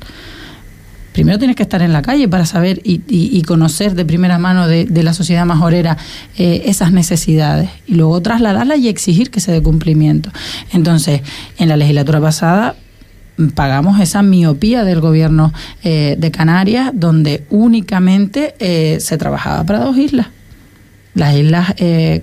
Primero 1.13 1.37
tienes 1.37 1.55
que 1.55 1.63
estar 1.63 1.83
en 1.83 1.93
la 1.93 2.01
calle 2.01 2.27
para 2.27 2.45
saber 2.45 2.81
y, 2.83 3.41
conocer 3.43 3.93
de 3.93 4.03
primera 4.03 4.39
mano 4.39 4.67
de, 4.67 5.03
la 5.03 5.13
sociedad 5.13 5.45
majorera 5.45 5.95
eh, 6.37 6.63
esas 6.65 6.91
necesidades 6.91 7.69
y 7.85 7.95
luego 7.95 8.19
trasladarlas 8.21 8.79
y 8.79 8.89
exigir 8.89 9.29
que 9.29 9.39
se 9.39 9.51
dé 9.51 9.61
cumplimiento. 9.61 10.31
Entonces, 10.71 11.21
en 11.59 11.69
la 11.69 11.77
legislatura 11.77 12.19
pasada 12.19 12.75
pagamos 13.55 13.99
esa 13.99 14.21
miopía 14.21 14.83
del 14.83 15.01
gobierno 15.01 15.53
eh, 15.83 16.15
de 16.17 16.31
Canarias, 16.31 16.91
donde 16.93 17.43
únicamente 17.49 18.55
eh, 18.59 18.97
se 18.99 19.17
trabajaba 19.17 19.63
para 19.63 19.79
dos 19.79 19.97
islas, 19.97 20.27
las 21.15 21.35
islas 21.35 21.73
eh, 21.77 22.21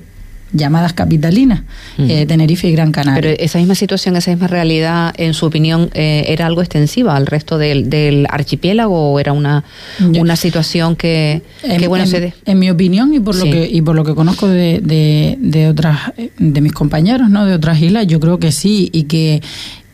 llamadas 0.53 0.93
capitalinas, 0.95 1.63
mm. 1.97 2.27
Tenerife 2.27 2.69
y 2.69 2.73
Gran 2.73 2.91
Canaria. 2.91 3.21
Pero 3.21 3.37
esa 3.39 3.59
misma 3.59 3.77
situación, 3.77 4.17
esa 4.17 4.33
misma 4.33 4.49
realidad, 4.49 5.15
en 5.17 5.33
su 5.33 5.47
opinión, 5.47 5.91
¿era 5.95 6.47
algo 6.47 6.61
extensiva 6.61 7.15
al 7.15 7.27
resto 7.27 7.57
del, 7.57 8.27
archipiélago 8.29 9.13
o 9.13 9.21
era 9.21 9.33
una, 9.33 9.63
una 10.01 10.35
situación 10.35 10.97
que, 10.97 11.43
en, 11.63 11.89
bueno 11.89 12.05
se 12.07 12.35
En 12.47 12.59
mi 12.59 12.69
opinión 12.69 13.15
y 13.15 13.21
por 13.21 13.37
lo 13.37 13.45
que 13.45 13.69
y 13.71 13.81
por 13.81 13.95
lo 13.95 14.05
que 14.05 14.17
conozco 14.17 14.49
de, 14.49 14.81
de, 14.83 15.37
de 15.39 15.69
otras 15.69 15.99
de 16.17 16.61
mis 16.61 16.73
compañeros, 16.73 17.31
¿no? 17.31 17.47
De 17.47 17.55
otras 17.55 17.81
islas, 17.81 18.09
yo 18.09 18.19
creo 18.19 18.41
que 18.41 18.51
sí 18.51 18.91
y 18.93 19.05
que 19.05 19.43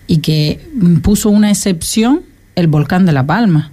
y 0.07 0.19
que 0.19 0.61
puso 1.03 1.31
una 1.31 1.51
excepción 1.51 2.23
el 2.55 2.69
volcán 2.69 3.07
de 3.07 3.13
La 3.13 3.27
Palma, 3.27 3.73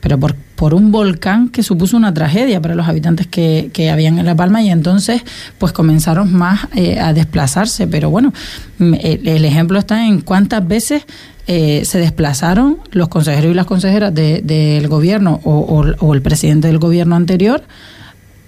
pero 0.00 0.18
por, 0.18 0.34
por 0.34 0.74
un 0.74 0.90
volcán 0.90 1.48
que 1.48 1.62
supuso 1.62 1.96
una 1.96 2.12
tragedia 2.12 2.60
para 2.60 2.74
los 2.74 2.88
habitantes 2.88 3.26
que, 3.26 3.70
que 3.72 3.90
habían 3.90 4.18
en 4.18 4.26
La 4.26 4.34
Palma 4.34 4.62
y 4.62 4.70
entonces 4.70 5.22
pues 5.58 5.72
comenzaron 5.72 6.32
más 6.32 6.66
eh, 6.74 6.98
a 6.98 7.12
desplazarse. 7.12 7.86
Pero 7.86 8.10
bueno, 8.10 8.32
mm, 8.78 8.94
el, 9.00 9.44
ejemplo 9.44 9.78
está 9.78 10.06
en 10.06 10.20
cuántas 10.20 10.66
veces 10.66 11.04
eh, 11.46 11.84
se 11.84 11.98
desplazaron 11.98 12.78
los 12.90 13.08
consejeros 13.08 13.52
y 13.52 13.54
las 13.54 13.66
consejeras 13.66 14.14
del 14.14 14.88
gobierno 14.88 15.40
o, 15.44 15.84
o, 15.98 16.14
el 16.14 16.22
presidente 16.22 16.68
del 16.68 16.78
gobierno 16.78 17.14
anterior 17.14 17.62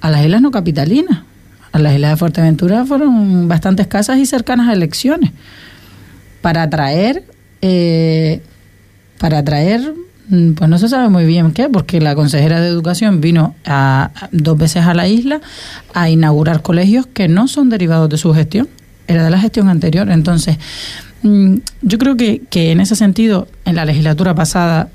a 0.01 0.11
las 0.11 0.25
islas 0.25 0.43
no 0.43 0.51
capitalinas. 0.51 1.23
A 1.73 1.79
las 1.79 1.95
islas 1.95 2.13
de 2.13 2.17
Fuerteventura 2.17 2.85
fueron 2.85 3.49
bastante 3.49 3.83
escasas 3.83 4.19
y 4.19 4.27
cercanas 4.27 4.69
a 4.69 4.73
elecciones. 4.73 5.33
Para 6.45 6.65
atraer, 6.65 7.25
eh, 7.63 8.43
para 9.19 9.39
atraer, 9.39 9.95
mm, 10.29 10.53
pues 10.53 10.69
no 10.69 10.77
se 10.77 10.91
sabe 10.91 11.09
muy 11.09 11.25
bien 11.25 11.53
qué, 11.53 11.71
porque 11.71 12.03
la 12.03 12.15
consejera 12.15 12.61
de 12.61 12.69
Educación 12.69 13.23
vino 13.23 13.55
a, 13.65 14.11
dos 14.31 14.59
veces 14.59 14.85
a 14.85 14.93
la 14.93 15.09
isla 15.09 15.41
a 15.95 16.11
inaugurar 16.11 16.61
colegios 16.61 17.07
que 17.07 17.29
no 17.29 17.49
son 17.49 17.71
derivados 17.71 18.11
de 18.11 18.19
su 18.19 18.35
gestión, 18.35 18.69
era 19.09 19.25
de 19.25 19.31
la 19.31 19.39
gestión 19.39 19.71
anterior. 19.71 20.11
Entonces, 20.11 20.59
mm, 21.23 21.55
yo 21.81 21.97
creo 21.97 22.15
que, 22.19 22.43
que 22.51 22.73
en 22.73 22.81
ese 22.81 22.95
sentido, 22.95 23.49
en 23.65 23.77
la 23.77 23.87
legislatura 23.87 24.35
pasada 24.35 24.91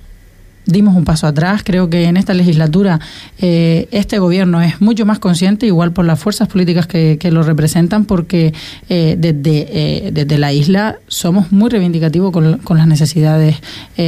dimos 0.65 0.95
un 0.95 1.03
paso 1.03 1.27
atrás. 1.27 1.61
Creo 1.63 1.89
que 1.89 2.05
en 2.05 2.17
esta 2.17 2.33
legislatura 2.33 2.99
eh, 3.39 3.87
este 3.91 4.19
gobierno 4.19 4.61
es 4.61 4.81
mucho 4.81 5.05
más 5.05 5.19
consciente, 5.19 5.65
igual 5.65 5.91
por 5.91 6.05
las 6.05 6.19
fuerzas 6.19 6.47
políticas 6.47 6.87
que, 6.87 7.17
lo 7.31 7.43
representan, 7.43 8.05
porque 8.05 8.53
eh, 8.89 9.15
desde, 9.17 9.67
eh, 10.07 10.11
desde 10.11 10.37
la 10.37 10.51
isla 10.51 10.97
somos 11.07 11.51
muy 11.51 11.69
reivindicativos 11.69 12.31
con, 12.31 12.77
las 12.77 12.87
necesidades 12.87 13.57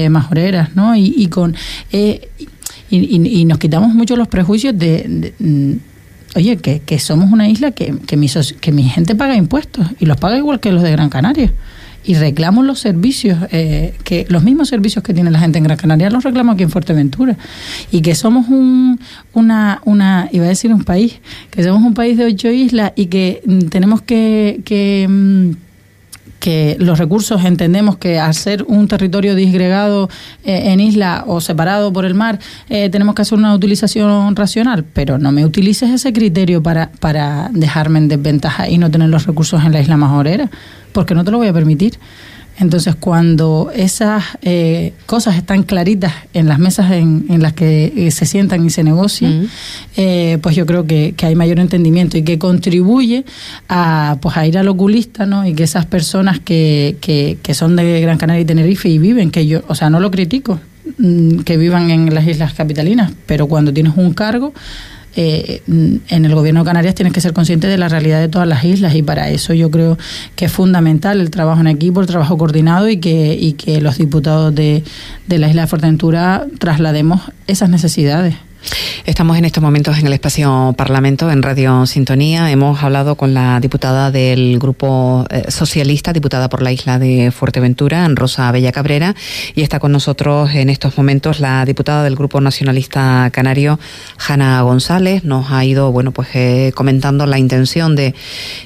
majoreras, 0.10 0.76
¿no? 0.76 0.96
Y, 0.96 1.28
con 1.28 1.56
y, 2.90 3.46
nos 3.46 3.58
quitamos 3.58 3.94
mucho 3.94 4.16
los 4.16 4.28
prejuicios 4.28 4.78
de, 4.78 5.34
mm, 5.40 5.74
oye, 6.38 6.58
que, 6.58 6.80
que, 6.80 7.00
somos 7.00 7.32
una 7.32 7.48
isla 7.50 7.72
que, 7.72 7.96
que, 8.08 8.18
mi, 8.18 8.28
que 8.60 8.72
mi 8.72 8.84
gente 8.84 9.16
paga 9.16 9.36
impuestos 9.36 9.86
y 10.00 10.06
los 10.06 10.18
paga 10.18 10.38
igual 10.38 10.60
que 10.60 10.72
los 10.72 10.84
de 10.84 10.92
Gran 10.92 11.10
Canaria 11.10 11.52
y 12.04 12.16
reclamo 12.16 12.64
los 12.64 12.80
servicios, 12.80 13.38
eh, 13.52 13.94
que 14.04 14.26
los 14.30 14.44
mismos 14.44 14.70
servicios 14.70 15.04
que 15.04 15.14
tiene 15.14 15.32
la 15.32 15.40
gente 15.40 15.58
en 15.58 15.66
Gran 15.66 15.78
Canaria 15.78 16.10
los 16.10 16.24
reclamo 16.24 16.54
aquí 16.54 16.64
en 16.64 16.70
Fuerteventura. 16.70 17.38
Y 17.92 18.02
que 18.02 18.16
somos 18.16 18.48
un, 18.48 19.00
una, 19.34 19.82
una, 19.86 20.30
iba 20.32 20.46
a 20.46 20.50
decir 20.50 20.74
un 20.74 20.84
país, 20.84 21.20
que 21.50 21.64
somos 21.64 21.84
un 21.84 21.94
país 21.94 22.18
de 22.18 22.26
ocho 22.26 22.50
islas 22.50 22.94
y 22.96 23.08
que 23.08 23.42
mm, 23.46 23.60
tenemos 23.68 24.02
que, 24.02 24.62
que 24.66 25.08
mm, 25.10 25.52
que 26.42 26.76
los 26.80 26.98
recursos 26.98 27.46
entendemos 27.46 27.98
que 27.98 28.20
al 28.20 28.34
ser 28.34 28.64
un 28.64 28.88
territorio 28.88 29.36
disgregado 29.36 30.10
eh, 30.44 30.72
en 30.72 30.80
isla 30.80 31.24
o 31.28 31.40
separado 31.40 31.94
por 31.94 32.04
el 32.04 32.16
mar, 32.16 32.40
eh, 32.68 32.90
tenemos 32.90 33.14
que 33.14 33.22
hacer 33.22 33.38
una 33.38 33.54
utilización 33.54 34.36
racional, 34.36 34.84
pero 34.84 35.20
no 35.20 35.32
me 35.32 35.46
utilices 35.46 35.92
ese 35.92 36.12
criterio 36.12 36.64
para, 36.64 36.92
para 37.00 37.50
dejarme 37.54 38.00
en 38.00 38.08
desventaja 38.08 38.68
y 38.68 38.80
no 38.80 38.90
tener 38.90 39.10
los 39.10 39.28
recursos 39.28 39.64
en 39.64 39.72
la 39.72 39.82
isla 39.82 39.98
majorera, 39.98 40.50
porque 40.94 41.14
no 41.14 41.24
te 41.24 41.30
lo 41.30 41.38
voy 41.38 41.48
a 41.48 41.54
permitir. 41.54 42.00
Entonces, 42.60 42.96
cuando 42.96 43.72
esas 43.74 44.24
eh, 44.44 44.94
cosas 45.06 45.36
están 45.36 45.64
claritas 45.64 46.14
en 46.34 46.48
las 46.48 46.60
mesas 46.60 46.92
en, 46.92 47.26
las 47.42 47.54
que 47.54 47.92
eh, 47.96 48.12
se 48.12 48.26
sientan 48.26 48.66
y 48.66 48.70
se 48.70 48.84
negocian, 48.84 49.50
eh, 49.98 50.38
pues 50.42 50.56
yo 50.56 50.66
creo 50.66 50.86
que, 50.86 51.16
hay 51.24 51.36
mayor 51.36 51.60
entendimiento 51.60 52.18
y 52.18 52.24
que 52.24 52.38
contribuye 52.38 53.26
a, 53.68 54.18
pues 54.22 54.38
a 54.38 54.46
ir 54.46 54.58
al 54.58 54.68
oculista, 54.68 55.26
¿no? 55.26 55.46
Y 55.46 55.54
que 55.54 55.64
esas 55.64 55.86
personas 55.86 56.40
que, 56.40 56.98
que, 57.02 57.38
que 57.42 57.54
son 57.54 57.76
de 57.76 58.02
Gran 58.02 58.18
Canaria 58.18 58.42
y 58.42 58.46
Tenerife 58.46 58.90
y 58.90 59.00
viven, 59.00 59.32
que 59.32 59.48
yo, 59.48 59.62
o 59.68 59.76
sea, 59.76 59.90
no 59.90 60.00
lo 60.00 60.12
critico, 60.12 60.60
mm, 60.98 61.40
que 61.40 61.58
vivan 61.58 61.90
en 61.90 62.14
las 62.14 62.28
islas 62.28 62.54
capitalinas, 62.54 63.12
pero 63.26 63.48
cuando 63.48 63.74
tienes 63.74 63.94
un 63.96 64.14
cargo 64.14 64.54
eh, 65.16 65.62
en 65.68 66.26
el 66.26 66.34
gobierno 66.36 66.62
de 66.62 66.66
Canarias 66.66 66.96
tienes 66.96 67.14
que 67.14 67.22
ser 67.22 67.34
consciente 67.34 67.68
de 67.68 67.78
la 67.78 67.90
realidad 67.90 68.20
de 68.20 68.30
todas 68.30 68.48
las 68.48 68.64
islas 68.64 68.96
y 68.96 69.04
para 69.04 69.30
eso 69.30 69.54
yo 69.54 69.70
creo 69.70 69.98
que 70.36 70.46
es 70.46 70.52
fundamental 70.52 71.20
el 71.20 71.30
trabajo 71.30 71.62
en 71.62 71.68
equipo, 71.68 72.02
el 72.02 72.08
trabajo 72.08 72.38
coordinado 72.38 72.88
y 72.90 72.98
que, 72.98 73.34
y 73.34 73.54
que 73.54 73.82
los 73.82 73.98
diputados 73.98 74.54
de, 74.56 74.84
de 75.28 75.40
la 75.40 75.50
isla 75.50 75.64
de 75.64 75.68
Fuerteventura 75.68 76.48
traslademos 76.60 77.22
esas 77.48 77.70
necesidades. 77.70 78.36
Estamos 79.06 79.38
en 79.38 79.46
estos 79.46 79.64
momentos 79.64 79.98
en 79.98 80.06
el 80.06 80.14
espacio 80.14 80.76
Parlamento, 80.78 81.32
en 81.32 81.42
Radio 81.42 81.86
Sintonía. 81.88 82.52
Hemos 82.52 82.84
hablado 82.84 83.16
con 83.16 83.34
la 83.34 83.60
diputada 83.60 84.12
del 84.12 84.60
Grupo 84.60 85.26
eh, 85.30 85.46
Socialista, 85.50 86.14
diputada 86.14 86.50
por 86.50 86.62
la 86.62 86.72
isla 86.72 87.00
de 87.00 87.32
Fuerteventura, 87.32 88.08
Rosa 88.14 88.52
Bella 88.52 88.72
Cabrera, 88.72 89.16
y 89.56 89.64
está 89.64 89.80
con 89.80 89.92
nosotros 89.92 90.54
en 90.54 90.70
estos 90.70 90.98
momentos 90.98 91.40
la 91.40 91.66
diputada 91.66 92.04
del 92.04 92.16
Grupo 92.16 92.42
Nacionalista 92.42 93.30
Canario, 93.32 93.80
Jana 94.18 94.62
González. 94.62 95.24
Nos 95.24 95.52
ha 95.52 95.66
ido, 95.66 95.92
bueno, 95.92 96.12
pues 96.12 96.30
eh, 96.36 96.72
comentando 96.76 97.26
la 97.26 97.40
intención 97.40 97.96
de 97.96 98.14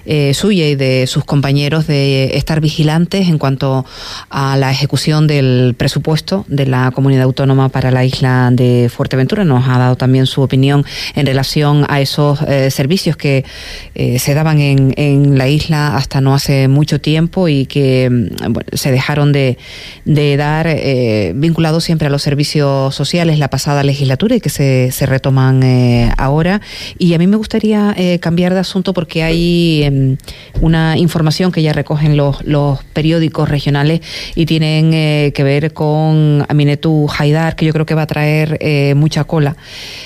eh, 0.06 0.34
suya 0.34 0.68
y 0.68 0.76
de 0.76 1.08
sus 1.08 1.24
compañeros 1.24 1.88
de 1.88 2.36
estar 2.36 2.60
vigilantes 2.60 3.30
en 3.30 3.38
cuanto 3.38 3.86
a 4.30 4.58
la 4.58 4.72
ejecución 4.72 5.28
del 5.28 5.76
presupuesto 5.78 6.44
de 6.50 6.66
la 6.66 6.92
comunidad 6.92 7.24
autónoma 7.24 7.70
para 7.70 7.92
la 7.92 8.04
isla 8.04 8.50
de 8.52 8.92
Fuerteventura. 8.94 9.46
Nos 9.46 9.68
ha 9.70 9.85
también 9.96 10.26
su 10.26 10.42
opinión 10.42 10.86
en 11.14 11.26
relación 11.26 11.86
a 11.90 12.02
esos 12.02 12.42
eh, 12.42 12.72
servicios 12.72 13.18
que 13.18 13.46
eh, 13.94 14.20
se 14.20 14.34
daban 14.34 14.60
en, 14.60 14.94
en, 14.98 15.38
la 15.38 15.48
isla 15.48 15.96
hasta 15.96 16.22
no 16.22 16.34
hace 16.34 16.68
mucho 16.68 17.00
tiempo 17.00 17.48
y 17.48 17.66
que 17.66 18.10
mm, 18.10 18.76
se 18.76 18.92
dejaron 18.92 19.32
de, 19.32 19.58
de 20.06 20.38
dar 20.38 20.68
eh, 20.68 21.34
vinculados 21.36 21.84
siempre 21.84 22.08
a 22.08 22.10
los 22.10 22.22
servicios 22.22 22.96
sociales 22.96 23.40
la 23.40 23.50
pasada 23.50 23.84
legislatura 23.84 24.36
y 24.36 24.42
que 24.42 24.50
se, 24.50 24.92
se 24.92 25.06
retoman 25.06 25.62
ahora. 26.18 26.62
Y 26.98 27.14
a 27.14 27.18
mí 27.18 27.28
me 27.28 27.38
gustaría 27.38 27.96
cambiar 28.20 28.54
de 28.54 28.60
asunto 28.60 28.94
porque 28.94 29.24
hay 29.24 29.84
em, 29.84 30.18
una 30.62 30.98
información 30.98 31.52
que 31.52 31.62
ya 31.62 31.74
recogen 31.74 32.18
los, 32.18 32.44
los 32.46 32.84
periódicos 32.84 33.50
regionales 33.50 34.02
y 34.36 34.46
tienen 34.46 34.92
que 35.32 35.44
ver 35.44 35.74
con 35.74 36.46
Aminetu 36.48 37.08
Haidar, 37.18 37.56
que 37.56 37.66
yo 37.66 37.74
creo 37.74 37.86
que 37.86 37.96
va 37.96 38.04
a 38.04 38.08
traer 38.08 38.96
mucha 38.96 39.24
cola 39.26 39.56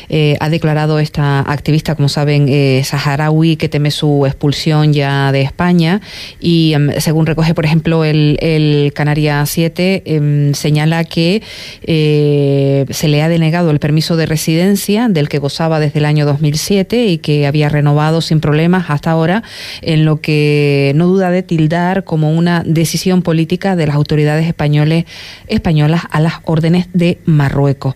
eh, 0.10 0.38
ha 0.40 0.50
declarado 0.50 1.00
esta 1.00 1.40
activista, 1.40 1.96
como 1.96 2.10
saben, 2.10 2.48
eh, 2.50 2.82
saharaui, 2.84 3.56
que 3.58 3.70
teme 3.70 3.92
su 3.92 4.26
expulsión 4.26 4.92
ya 4.92 5.32
de 5.32 5.42
España. 5.42 6.02
Y 6.40 6.74
em, 6.74 6.92
según 7.00 7.26
recoge, 7.28 7.54
por 7.54 7.66
ejemplo, 7.66 8.04
el, 8.04 8.38
el 8.42 8.92
Canaria 8.94 9.46
7, 9.46 10.04
em, 10.06 10.54
señala 10.54 11.04
que 11.04 11.44
eh, 11.84 12.86
se 12.90 13.08
le 13.08 13.22
ha 13.22 13.30
denegado 13.30 13.70
el 13.70 13.80
permiso 13.80 14.16
de 14.18 14.26
residencia 14.26 15.10
del 15.10 15.30
que 15.30 15.38
gozaba 15.38 15.80
desde 15.80 16.00
el 16.00 16.06
año 16.06 16.26
2007 16.26 17.06
y 17.06 17.18
que 17.20 17.46
había 17.46 17.70
renovado 17.70 18.22
sin 18.22 18.40
problemas 18.40 18.90
hasta 18.90 19.12
ahora, 19.12 19.44
en 19.82 20.06
lo 20.06 20.22
que 20.22 20.92
no 20.96 21.06
duda 21.06 21.30
de 21.30 21.44
tildar 21.44 22.04
como 22.04 22.32
una 22.32 22.64
decisión 22.66 23.22
política 23.22 23.76
de 23.76 23.86
las 23.86 23.96
autoridades 23.96 24.48
españoles, 24.48 25.06
españolas 25.48 26.02
a 26.10 26.20
las 26.20 26.34
órdenes 26.46 26.88
de 26.94 27.20
Marruecos. 27.26 27.94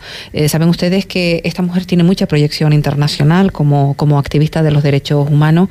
Saben 0.48 0.70
ustedes 0.70 1.06
que 1.06 1.42
esta 1.44 1.63
mujer 1.64 1.86
tiene 1.86 2.04
mucha 2.04 2.28
proyección 2.28 2.74
internacional 2.74 3.52
como, 3.52 3.94
como 3.96 4.20
activista 4.20 4.62
de 4.64 4.72
los 4.72 4.84
derechos 4.84 5.30
humanos 5.30 5.70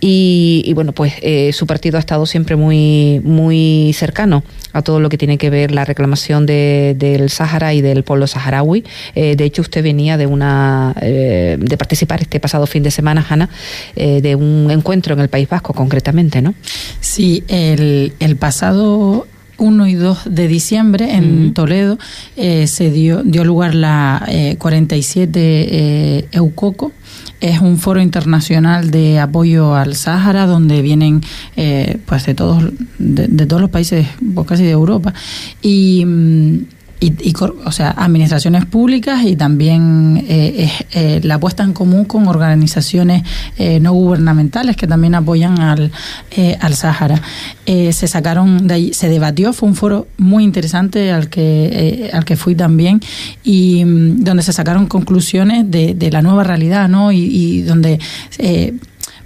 y, 0.00 0.72
bueno, 0.74 0.92
pues 0.92 1.14
eh, 1.22 1.52
su 1.52 1.66
partido 1.66 1.96
ha 1.96 2.00
estado 2.00 2.26
siempre 2.26 2.56
muy, 2.56 3.20
muy 3.24 3.92
cercano 3.94 4.42
a 4.72 4.82
todo 4.82 5.00
lo 5.00 5.08
que 5.08 5.18
tiene 5.18 5.38
que 5.38 5.50
ver 5.50 5.70
la 5.70 5.84
reclamación 5.84 6.46
de, 6.46 6.94
del 6.98 7.30
Sáhara 7.30 7.72
y 7.72 7.80
del 7.80 8.02
pueblo 8.02 8.26
saharaui. 8.26 8.84
Eh, 9.14 9.36
de 9.36 9.44
hecho, 9.44 9.62
usted 9.62 9.82
venía 9.82 10.16
de 10.16 10.26
una 10.26 10.94
eh, 11.00 11.56
de 11.58 11.76
participar 11.78 12.20
este 12.20 12.40
pasado 12.40 12.66
fin 12.66 12.82
de 12.82 12.90
semana, 12.90 13.24
Hanna, 13.28 13.48
de 13.94 14.34
un 14.34 14.70
encuentro 14.70 15.14
en 15.14 15.20
el 15.20 15.28
País 15.28 15.48
Vasco, 15.48 15.72
concretamente, 15.72 16.42
¿no? 16.42 16.54
Sí, 17.00 17.44
el, 17.48 18.12
el 18.20 18.36
pasado 18.36 19.26
1 19.58 19.86
y 19.86 19.94
2 19.94 20.18
de 20.30 20.48
diciembre 20.48 21.14
en 21.14 21.54
Toledo 21.54 21.98
eh, 22.36 22.66
se 22.66 22.90
dio, 22.90 23.22
dio 23.22 23.44
lugar 23.44 23.74
la 23.74 24.24
eh, 24.28 24.56
47 24.58 25.40
eh, 25.40 26.28
Eucoco. 26.32 26.92
Es 27.40 27.60
un 27.60 27.78
foro 27.78 28.00
internacional 28.00 28.90
de 28.90 29.20
apoyo 29.20 29.74
al 29.74 29.94
Sáhara 29.94 30.46
donde 30.46 30.80
vienen 30.80 31.20
eh, 31.56 31.98
pues 32.06 32.24
de 32.24 32.34
todos 32.34 32.64
de, 32.98 33.28
de, 33.28 33.46
todos 33.46 33.60
los 33.60 33.70
países 33.70 34.06
pues 34.34 34.46
casi 34.46 34.64
de 34.64 34.70
Europa 34.70 35.12
y 35.60 36.04
mm, 36.06 36.58
y, 36.98 37.12
y, 37.28 37.34
o 37.64 37.72
sea, 37.72 37.90
administraciones 37.90 38.64
públicas 38.64 39.22
y 39.24 39.36
también 39.36 40.24
eh, 40.28 40.70
eh, 40.92 41.20
la 41.22 41.38
puesta 41.38 41.62
en 41.62 41.72
común 41.72 42.06
con 42.06 42.26
organizaciones 42.26 43.22
eh, 43.58 43.80
no 43.80 43.92
gubernamentales 43.92 44.76
que 44.76 44.86
también 44.86 45.14
apoyan 45.14 45.60
al, 45.60 45.92
eh, 46.30 46.56
al 46.60 46.74
Sáhara. 46.74 47.20
Eh, 47.66 47.92
se 47.92 48.08
sacaron 48.08 48.68
se 48.92 49.08
debatió, 49.08 49.52
fue 49.52 49.68
un 49.68 49.74
foro 49.74 50.06
muy 50.16 50.44
interesante 50.44 51.12
al 51.12 51.28
que, 51.28 52.10
al 52.12 52.24
que 52.24 52.36
fui 52.36 52.54
también 52.54 53.00
y 53.44 53.84
mm, 53.84 54.24
donde 54.24 54.42
se 54.42 54.52
sacaron 54.52 54.86
conclusiones 54.86 55.70
de, 55.70 55.94
de 55.94 56.10
la 56.10 56.22
nueva 56.22 56.44
realidad, 56.44 56.88
¿no? 56.88 57.12
Y, 57.12 57.18
y 57.18 57.62
donde 57.62 57.98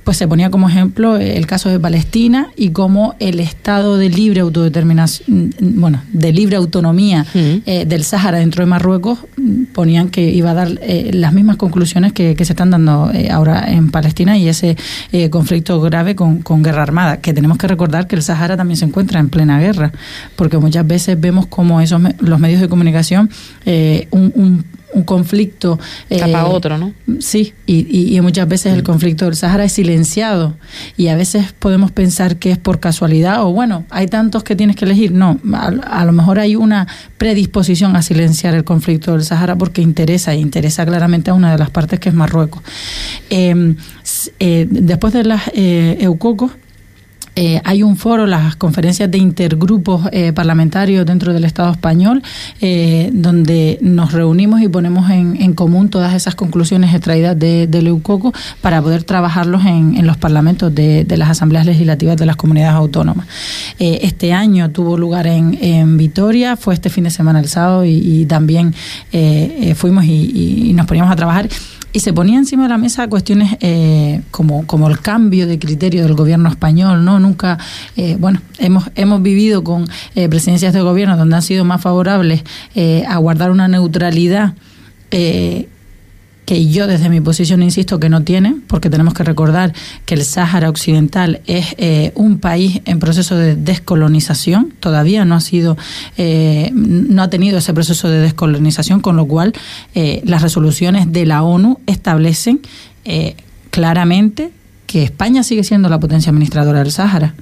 pues 0.05 0.17
se 0.17 0.27
ponía 0.27 0.51
como 0.51 0.69
ejemplo 0.69 1.17
el 1.17 1.47
caso 1.47 1.69
de 1.69 1.79
Palestina 1.79 2.49
y 2.57 2.71
cómo 2.71 3.15
el 3.19 3.41
Estado 3.41 3.99
de 3.99 4.09
libre 4.09 4.41
autodeterminación, 4.41 5.55
bueno, 5.61 6.03
de 6.13 6.33
libre 6.33 6.57
autonomía 6.57 7.27
eh, 7.35 7.85
del 7.87 8.05
Sáhara 8.05 8.39
dentro 8.39 8.63
de 8.65 8.67
Marruecos 8.67 9.19
ponían 9.73 10.09
que 10.09 10.31
iba 10.31 10.51
a 10.51 10.55
dar 10.55 10.79
eh, 10.83 11.11
las 11.13 11.33
mismas 11.33 11.57
conclusiones 11.57 12.13
que, 12.13 12.35
se 12.41 12.53
están 12.55 12.71
dando 12.71 13.11
eh, 13.13 13.31
ahora 13.31 13.71
en 13.71 13.91
Palestina 13.91 14.39
y 14.39 14.49
ese 14.49 14.77
conflicto 15.31 15.81
grave 15.81 16.17
con, 16.17 16.43
guerra 16.63 16.83
armada, 16.83 17.19
que 17.19 17.35
tenemos 17.35 17.59
que 17.59 17.69
recordar 17.69 18.07
que 18.07 18.17
el 18.17 18.23
Sáhara 18.23 18.57
también 18.57 18.77
se 18.77 18.87
encuentra 18.87 19.21
en 19.21 19.29
plena 19.29 19.61
guerra, 19.61 19.93
porque 20.37 20.59
muchas 20.59 20.87
veces 20.87 21.21
vemos 21.21 21.47
como 21.47 21.81
esos 21.81 22.01
los 22.19 22.41
medios 22.41 22.61
de 22.61 22.69
comunicación 22.69 23.31
un 24.11 24.33
un 24.35 24.65
conflicto. 25.05 25.79
Tapa 26.09 26.47
otro, 26.47 26.79
¿no? 26.79 26.93
Sí, 27.21 27.53
y, 27.67 28.17
y, 28.17 28.21
muchas 28.21 28.49
veces 28.49 28.73
el 28.75 28.83
conflicto 28.83 29.25
del 29.25 29.37
Sahara 29.37 29.65
es 29.65 29.73
silenciado 29.73 30.57
y 30.97 31.09
a 31.09 31.17
veces 31.17 31.53
podemos 31.53 31.93
pensar 31.93 32.37
que 32.37 32.51
es 32.51 32.59
por 32.59 32.81
casualidad 32.81 33.45
o 33.45 33.53
bueno, 33.53 33.85
hay 33.91 34.07
tantos 34.07 34.45
que 34.45 34.57
tienes 34.57 34.77
que 34.77 34.85
elegir. 34.85 35.13
No, 35.13 35.39
a, 35.53 36.05
lo 36.05 36.13
mejor 36.13 36.39
hay 36.39 36.57
una 36.57 36.87
predisposición 37.19 37.97
a 37.97 38.03
silenciar 38.03 38.55
el 38.55 38.65
conflicto 38.65 39.13
del 39.13 39.25
Sahara 39.25 39.57
porque 39.57 39.83
interesa, 39.83 40.33
e 40.33 40.39
interesa 40.39 40.85
claramente 40.85 41.31
a 41.31 41.35
una 41.35 41.53
de 41.53 41.59
las 41.59 41.71
partes 41.71 42.01
que 42.01 42.09
es 42.09 42.15
Marruecos. 42.15 42.63
Eh, 43.31 43.75
eh, 44.39 44.67
después 44.71 45.13
de 45.13 45.25
las 45.25 45.43
eh, 45.55 45.99
Eucocos, 46.01 46.53
eh, 47.37 47.61
hay 47.65 47.83
un 47.83 47.97
foro, 47.97 48.27
las 48.27 48.57
conferencias 48.57 49.11
de 49.11 49.19
intergrupos 49.19 50.09
eh, 50.13 50.33
parlamentarios 50.33 51.07
dentro 51.07 51.33
del 51.33 51.45
Estado 51.45 51.71
español, 51.71 52.23
eh, 52.61 53.11
donde 53.13 53.79
nos 53.81 54.13
reunimos 54.13 54.61
y 54.61 54.69
ponemos 54.69 55.09
en, 55.11 55.55
común 55.55 55.91
todas 55.91 56.15
esas 56.15 56.35
conclusiones 56.35 56.95
extraídas 56.95 57.39
de, 57.39 57.67
de 57.67 57.83
Leucoco 57.83 58.33
para 58.61 58.81
poder 58.81 59.05
trabajarlos 59.05 59.65
en, 59.65 60.07
los 60.07 60.17
parlamentos 60.17 60.75
de, 60.75 61.05
las 61.17 61.31
asambleas 61.31 61.67
legislativas 61.67 62.17
de 62.17 62.27
las 62.27 62.37
comunidades 62.37 62.75
autónomas. 62.75 63.27
este 63.79 64.33
año 64.33 64.71
tuvo 64.71 64.97
lugar 64.97 65.27
en, 65.27 65.97
Vitoria, 65.97 66.57
fue 66.57 66.75
este 66.75 66.89
fin 66.89 67.05
de 67.05 67.11
semana 67.11 67.41
el 67.41 67.49
sábado 67.49 67.85
y, 67.85 68.27
también 68.27 68.75
fuimos 69.75 70.05
y 70.05 70.73
nos 70.75 70.87
poníamos 70.87 71.13
a 71.13 71.17
trabajar 71.17 71.49
y 71.93 72.01
se 72.01 72.13
ponía 72.13 72.39
encima 72.39 72.65
de 72.65 72.69
la 72.69 72.79
mesa 72.79 73.09
cuestiones 73.09 73.57
eh, 73.61 74.23
como, 74.31 74.67
como 74.67 74.89
el 74.89 75.01
cambio 75.01 75.47
de 75.47 75.59
criterio 75.59 76.03
del 76.03 76.15
gobierno 76.15 76.49
español, 76.49 77.05
¿no? 77.05 77.19
Nunca, 77.19 77.59
eh, 77.97 78.17
bueno, 78.19 78.41
hemos, 78.59 78.85
hemos 78.95 79.23
vivido 79.23 79.65
con 79.65 79.87
eh, 80.15 80.29
presidencias 80.29 80.73
de 80.73 80.81
gobierno 80.83 81.17
donde 81.17 81.37
han 81.37 81.43
sido 81.43 81.65
más 81.65 81.81
favorables 81.81 82.45
a 83.07 83.17
guardar 83.19 83.51
una 83.51 83.69
neutralidad 83.69 84.55
que 86.51 86.67
yo 86.67 86.89
desde 86.89 87.09
mi 87.09 87.21
posición 87.21 87.63
insisto 87.63 88.01
que 88.01 88.09
no 88.09 88.25
tiene, 88.25 88.57
porque 88.67 88.91
tenemos 88.91 89.15
que 89.15 89.23
recordar 89.23 89.73
que 90.05 90.15
el 90.15 90.25
Sáhara 90.25 90.69
Occidental 90.69 91.43
es 91.47 91.77
eh, 91.79 92.11
un 92.17 92.41
país 92.41 92.81
en 92.87 92.99
proceso 92.99 93.37
de 93.37 93.55
descolonización, 93.55 94.75
todavía 94.81 95.25
no 95.25 95.37
ha 95.37 95.41
sido, 95.41 95.79
eh, 96.17 96.73
no 96.75 97.23
ha 97.23 97.31
tenido 97.31 97.59
ese 97.59 97.73
proceso 97.73 98.09
de 98.09 98.19
descolonización, 98.19 98.99
con 98.99 99.15
lo 99.15 99.27
cual 99.27 99.53
eh, 99.95 100.23
las 100.25 100.43
resoluciones 100.43 101.13
de 101.13 101.25
la 101.25 101.45
ONU 101.45 101.79
establecen 101.87 102.61
claramente 103.71 104.51
que 104.91 105.05
España 105.05 105.45
sigue 105.45 105.63
siendo 105.63 105.89
la 105.89 106.01
potencia 106.01 106.31
administradora 106.31 106.81
del 106.81 106.91
Sáhara 106.91 107.35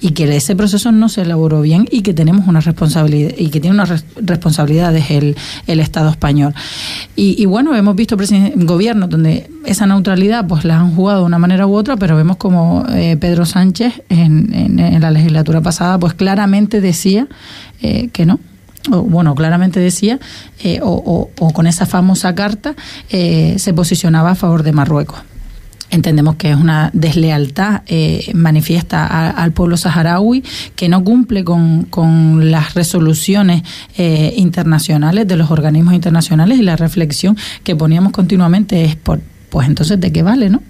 y 0.00 0.12
que 0.12 0.24
ese 0.34 0.56
proceso 0.56 0.90
no 0.90 1.10
se 1.10 1.20
elaboró 1.20 1.60
bien 1.60 1.86
y 1.90 2.00
que 2.00 2.14
tenemos 2.14 2.48
una 2.48 2.60
responsabilidad 2.60 3.32
y 3.36 3.50
que 3.50 3.60
tiene 3.60 3.74
unas 3.74 4.06
responsabilidades 4.16 5.10
el, 5.10 5.36
el 5.66 5.80
Estado 5.80 6.08
español. 6.08 6.54
Y, 7.14 7.44
bueno, 7.44 7.76
hemos 7.76 7.94
visto 7.94 8.16
gobiernos 8.56 9.10
donde 9.10 9.50
esa 9.66 9.84
neutralidad 9.84 10.46
pues 10.46 10.64
la 10.64 10.80
han 10.80 10.94
jugado 10.94 11.20
de 11.20 11.26
una 11.26 11.38
manera 11.38 11.66
u 11.66 11.74
otra, 11.74 11.98
pero 11.98 12.16
vemos 12.16 12.38
como 12.38 12.86
eh, 12.88 13.18
Pedro 13.20 13.44
Sánchez 13.44 14.00
en, 14.08 14.54
en, 14.54 15.02
la 15.02 15.10
legislatura 15.10 15.60
pasada 15.60 15.98
pues 15.98 16.14
claramente 16.14 16.80
decía 16.80 17.28
eh, 17.82 18.08
que 18.14 18.24
no, 18.24 18.40
o, 18.90 19.02
bueno, 19.02 19.34
claramente 19.34 19.78
decía, 19.78 20.18
eh, 20.62 20.80
o, 20.82 21.30
o, 21.38 21.52
con 21.52 21.66
esa 21.66 21.84
famosa 21.84 22.34
carta, 22.34 22.74
se 23.10 23.74
posicionaba 23.74 24.30
a 24.30 24.34
favor 24.34 24.62
de 24.62 24.72
Marruecos 24.72 25.18
entendemos 25.94 26.36
que 26.36 26.50
es 26.50 26.56
una 26.56 26.90
deslealtad 26.92 27.82
eh, 27.86 28.30
manifiesta 28.34 29.30
al 29.30 29.52
pueblo 29.52 29.76
saharaui 29.76 30.42
que 30.74 30.88
no 30.88 31.02
cumple 31.04 31.44
con, 31.44 31.84
con 31.84 32.50
las 32.50 32.74
resoluciones 32.74 33.62
eh, 33.96 34.34
internacionales 34.36 35.26
de 35.26 35.36
los 35.36 35.50
organismos 35.50 35.94
internacionales 35.94 36.58
y 36.58 36.62
la 36.62 36.76
reflexión 36.76 37.36
que 37.62 37.76
poníamos 37.76 38.12
continuamente 38.12 38.84
es 38.84 38.96
por 38.96 39.20
pues 39.50 39.68
entonces 39.68 40.00
de 40.00 40.10
qué 40.10 40.24
vale, 40.24 40.50
¿no? 40.50 40.62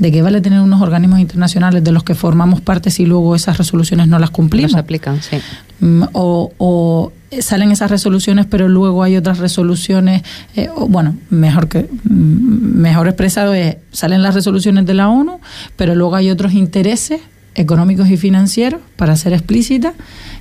¿De 0.00 0.10
qué 0.10 0.22
vale 0.22 0.40
tener 0.40 0.60
unos 0.60 0.80
organismos 0.80 1.20
internacionales 1.20 1.84
de 1.84 1.92
los 1.92 2.04
que 2.04 2.14
formamos 2.14 2.62
parte 2.62 2.90
si 2.90 3.04
luego 3.04 3.36
esas 3.36 3.58
resoluciones 3.58 4.08
no 4.08 4.18
las 4.18 4.30
cumplimos? 4.30 4.72
No 4.72 4.76
se 4.76 4.80
aplican, 4.80 5.22
sí. 5.22 5.36
Mm, 5.80 6.04
o, 6.14 6.52
o 6.56 7.12
salen 7.38 7.70
esas 7.70 7.90
resoluciones, 7.90 8.46
pero 8.46 8.66
luego 8.70 9.02
hay 9.02 9.18
otras 9.18 9.38
resoluciones, 9.38 10.22
eh, 10.56 10.70
bueno, 10.88 11.16
mejor 11.28 11.68
que 11.68 11.82
mm, 11.82 12.80
mejor 12.80 13.08
expresado 13.08 13.52
es 13.52 13.76
salen 13.92 14.22
las 14.22 14.34
resoluciones 14.34 14.86
de 14.86 14.94
la 14.94 15.10
ONU, 15.10 15.38
pero 15.76 15.94
luego 15.94 16.16
hay 16.16 16.30
otros 16.30 16.54
intereses 16.54 17.20
económicos 17.54 18.08
y 18.08 18.16
financieros, 18.16 18.80
para 18.96 19.16
ser 19.16 19.34
explícita, 19.34 19.92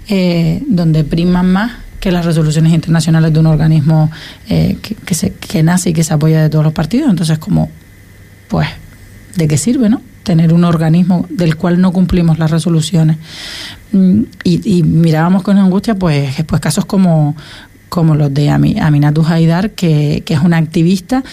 eh, 0.07 0.63
donde 0.67 1.03
priman 1.03 1.51
más 1.51 1.73
que 1.99 2.13
las 2.13 2.25
resoluciones 2.25 2.71
internacionales 2.71 3.33
de 3.33 3.39
un 3.41 3.47
organismo 3.47 4.09
eh, 4.47 4.77
que, 4.81 4.95
que, 4.95 5.15
se, 5.15 5.33
que 5.33 5.63
nace 5.63 5.89
y 5.89 5.93
que 5.93 6.05
se 6.05 6.13
apoya 6.13 6.41
de 6.41 6.49
todos 6.49 6.63
los 6.63 6.73
partidos. 6.73 7.09
Entonces, 7.09 7.39
como, 7.39 7.69
pues, 8.47 8.69
¿de 9.39 9.47
qué 9.47 9.57
sirve, 9.57 9.89
no? 9.89 10.01
tener 10.29 10.53
un 10.53 10.63
organismo 10.63 11.25
del 11.31 11.55
cual 11.55 11.81
no 11.81 11.91
cumplimos 11.91 12.37
las 12.37 12.51
resoluciones. 12.51 13.17
Mm, 13.91 14.21
y, 14.43 14.83
mirábamos 14.83 15.41
con 15.41 15.57
angustia 15.57 15.95
pues, 15.95 16.43
pues 16.45 16.61
casos 16.61 16.85
como, 16.85 17.35
como 17.89 18.13
los 18.13 18.31
de 18.31 18.49
Aminatu 18.51 19.25
Haidar, 19.25 19.71
que, 19.71 20.21
que 20.23 20.35
es 20.35 20.41
una 20.41 20.57
activista 20.57 21.23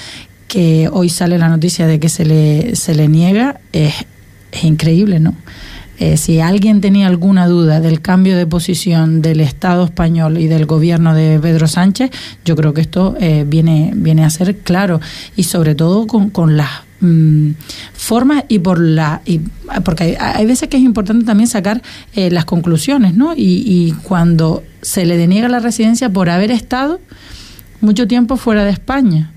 que 0.48 0.88
hoy 0.90 1.10
sale 1.10 1.36
la 1.36 1.50
noticia 1.50 1.86
de 1.86 2.00
que 2.00 2.08
se 2.08 2.24
le, 2.24 2.74
se 2.74 2.94
le 2.94 3.08
niega, 3.08 3.60
es, 3.72 4.06
es 4.50 4.64
increíble, 4.64 5.20
¿no? 5.20 5.34
Eh, 5.98 6.16
si 6.16 6.40
alguien 6.40 6.80
tenía 6.80 7.06
alguna 7.06 7.46
duda 7.46 7.80
del 7.80 8.00
cambio 8.00 8.36
de 8.36 8.46
posición 8.46 9.22
del 9.22 9.40
Estado 9.40 9.84
español 9.84 10.38
y 10.38 10.46
del 10.46 10.66
gobierno 10.66 11.14
de 11.14 11.38
Pedro 11.40 11.66
Sánchez, 11.68 12.10
yo 12.44 12.54
creo 12.56 12.72
que 12.74 12.82
esto 12.82 13.16
eh, 13.20 13.44
viene, 13.46 13.92
viene 13.94 14.24
a 14.24 14.30
ser 14.30 14.56
claro 14.58 15.00
y 15.36 15.44
sobre 15.44 15.74
todo 15.74 16.06
con, 16.06 16.28
con 16.28 16.56
las 16.56 16.85
Mm, 17.06 17.54
formas 17.92 18.44
y 18.48 18.58
por 18.58 18.80
la 18.80 19.22
y, 19.24 19.40
porque 19.84 20.16
hay, 20.18 20.46
veces 20.46 20.68
que 20.68 20.76
es 20.76 20.82
importante 20.82 21.24
también 21.24 21.48
sacar 21.48 21.82
eh, 22.14 22.30
las 22.30 22.44
conclusiones 22.44 23.14
no 23.14 23.32
y, 23.36 23.94
cuando 24.02 24.64
se 24.82 25.06
le 25.06 25.16
deniega 25.16 25.48
la 25.48 25.60
residencia 25.60 26.10
por 26.10 26.28
haber 26.30 26.50
estado 26.50 27.00
mucho 27.80 28.08
tiempo 28.08 28.36
fuera 28.36 28.64
de 28.64 28.70
España. 28.70 29.30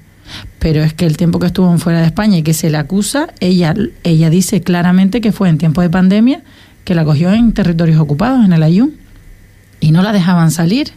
Pero 0.58 0.84
es 0.84 0.94
que 0.94 1.06
el 1.06 1.18
tiempo 1.18 1.40
que 1.40 1.48
estuvo 1.48 1.76
fuera 1.78 2.00
de 2.00 2.08
España 2.08 2.38
y 2.38 2.44
que 2.44 2.54
se 2.54 2.70
le 2.70 2.78
acusa 2.78 3.28
ella 3.40 3.74
ella 4.04 4.30
dice 4.30 4.62
claramente 4.62 5.22
que 5.22 5.32
fue 5.32 5.50
en 5.50 5.58
tiempo 5.58 5.82
de 5.82 5.90
pandemia 5.90 6.42
que 6.86 6.96
la 6.96 7.06
cogió 7.06 7.32
en 7.32 7.52
territorios 7.54 8.00
ocupados 8.00 8.44
en 8.46 8.54
el 8.54 8.64
Ayun 8.64 8.94
y 9.80 9.92
no 9.92 10.02
la 10.02 10.12
dejaban 10.12 10.50
salir. 10.52 10.92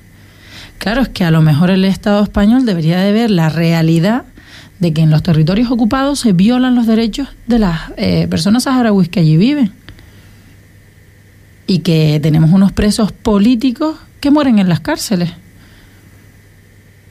Claro 0.79 1.03
es 1.03 1.09
que 1.09 1.25
a 1.25 1.31
lo 1.31 1.43
mejor 1.43 1.71
el 1.71 1.85
Estado 1.85 2.23
español 2.23 2.65
debería 2.65 3.01
de 3.01 3.13
ver 3.13 3.31
la 3.31 3.49
realidad 3.51 4.25
de 4.83 4.93
que 4.93 5.01
en 5.01 5.11
los 5.11 5.23
territorios 5.23 5.71
ocupados 5.71 6.19
se 6.19 6.33
violan 6.33 6.75
los 6.75 6.89
derechos 6.89 7.29
de 7.47 7.61
las 7.61 7.93
eh, 7.97 8.27
personas 8.27 8.65
saharauis 8.65 9.09
que 9.09 9.21
allí 9.21 9.37
viven 9.37 9.71
y 11.69 11.79
que 11.79 12.19
tenemos 12.21 12.51
unos 12.51 12.73
presos 12.73 13.13
políticos 13.13 13.97
que 14.19 14.33
mueren 14.33 14.59
en 14.59 14.69
las 14.69 14.81
cárceles. 14.81 15.31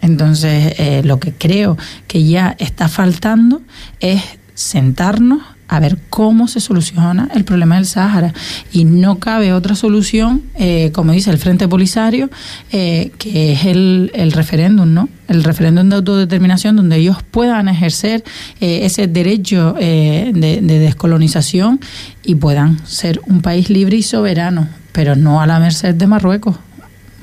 Entonces, 0.02 0.74
eh, 0.80 1.02
lo 1.06 1.22
que 1.22 1.32
creo 1.32 1.78
que 2.08 2.26
ya 2.26 2.58
está 2.60 2.90
faltando 2.90 3.62
es 4.02 4.22
sentarnos 4.54 5.42
a 5.72 5.80
ver 5.80 5.98
cómo 6.10 6.50
se 6.50 6.60
soluciona 6.60 7.30
el 7.34 7.46
problema 7.46 7.76
del 7.76 7.86
Sáhara. 7.86 8.34
Y 8.74 8.84
no 8.84 9.20
cabe 9.20 9.54
otra 9.54 9.74
solución, 9.74 10.44
eh, 10.56 10.92
como 10.94 11.14
dice 11.14 11.32
el 11.32 11.38
Frente 11.38 11.66
Polisario, 11.70 12.30
eh, 12.74 13.12
que 13.18 13.54
es 13.54 13.64
el, 13.64 14.12
el 14.14 14.34
referéndum, 14.34 14.94
¿no? 14.94 15.08
El 15.30 15.46
referéndum 15.46 15.88
de 15.88 15.96
autodeterminación 15.96 16.76
donde 16.76 16.98
ellos 16.98 17.24
puedan 17.24 17.70
ejercer 17.70 18.22
eh, 18.60 18.82
ese 18.84 19.08
derecho 19.08 19.72
de, 19.72 20.60
de 20.62 20.80
descolonización 20.80 21.80
y 22.22 22.36
puedan 22.36 22.86
ser 22.86 23.22
un 23.26 23.42
país 23.42 23.70
libre 23.70 23.96
y 23.96 24.04
soberano, 24.04 24.68
pero 24.92 25.16
no 25.16 25.40
a 25.40 25.48
la 25.48 25.58
merced 25.58 25.96
de 25.96 26.06
Marruecos. 26.06 26.58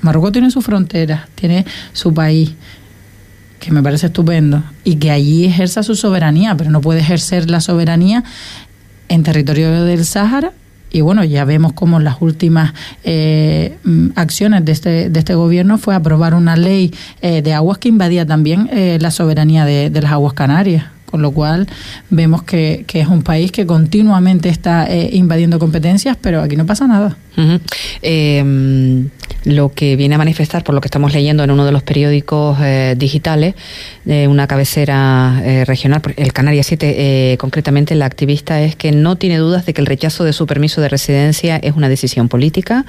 Marruecos 0.00 0.32
tiene 0.32 0.50
su 0.50 0.62
frontera, 0.62 1.28
tiene 1.34 1.66
su 1.92 2.14
país 2.14 2.52
que 3.58 3.72
me 3.72 3.82
parece 3.82 4.06
estupendo, 4.06 4.62
y 4.84 4.96
que 4.96 5.10
allí 5.10 5.44
ejerza 5.46 5.82
su 5.82 5.94
soberanía, 5.94 6.56
pero 6.56 6.70
no 6.70 6.80
puede 6.80 7.00
ejercer 7.00 7.50
la 7.50 7.60
soberanía 7.60 8.24
en 9.08 9.22
territorio 9.22 9.84
del 9.84 10.04
Sáhara. 10.04 10.52
Y 10.90 11.02
bueno, 11.02 11.22
ya 11.22 11.44
vemos 11.44 11.74
cómo 11.74 12.00
las 12.00 12.16
últimas 12.20 12.72
eh, 13.04 13.76
mm, 13.84 14.08
acciones 14.14 14.64
de 14.64 14.72
este, 14.72 15.10
de 15.10 15.18
este 15.18 15.34
gobierno 15.34 15.76
fue 15.76 15.94
aprobar 15.94 16.34
una 16.34 16.56
ley 16.56 16.94
eh, 17.20 17.42
de 17.42 17.52
aguas 17.52 17.78
que 17.78 17.88
invadía 17.88 18.24
también 18.24 18.70
eh, 18.72 18.98
la 19.00 19.10
soberanía 19.10 19.66
de, 19.66 19.90
las 19.90 20.12
aguas 20.12 20.32
canarias 20.32 20.86
con 21.04 21.22
lo 21.22 21.30
cual 21.30 21.66
vemos 22.10 22.42
que, 22.42 22.84
que, 22.86 23.00
es 23.00 23.08
un 23.08 23.22
país 23.22 23.50
que 23.50 23.64
continuamente 23.64 24.50
está 24.50 24.86
invadiendo 25.10 25.58
competencias, 25.58 26.18
pero 26.20 26.42
aquí 26.42 26.54
no 26.54 26.66
pasa 26.66 26.86
nada. 26.86 27.16
Em, 28.02 29.10
lo 29.44 29.72
que 29.72 29.96
viene 29.96 30.16
a 30.16 30.18
manifestar, 30.18 30.64
por 30.64 30.74
lo 30.74 30.80
que 30.80 30.88
estamos 30.88 31.14
leyendo 31.14 31.44
en 31.44 31.50
uno 31.50 31.64
de 31.64 31.72
los 31.72 31.82
periódicos 31.82 32.58
eh, 32.60 32.94
digitales, 32.98 33.54
una 34.04 34.46
cabecera 34.46 35.42
eh, 35.44 35.66
regional, 35.66 36.00
el 36.16 36.32
Canarias 36.32 36.66
7 36.66 36.94
eh, 37.32 37.36
concretamente, 37.36 37.94
la 37.94 38.06
activista 38.06 38.62
es 38.62 38.74
que 38.74 38.90
no 38.90 39.16
tiene 39.16 39.36
dudas 39.36 39.66
de 39.66 39.74
que 39.74 39.82
el 39.82 39.86
rechazo 39.86 40.24
de 40.24 40.32
su 40.32 40.46
permiso 40.46 40.80
de 40.80 40.88
residencia 40.88 41.56
es 41.56 41.76
una 41.76 41.90
decisión 41.90 42.28
política, 42.28 42.86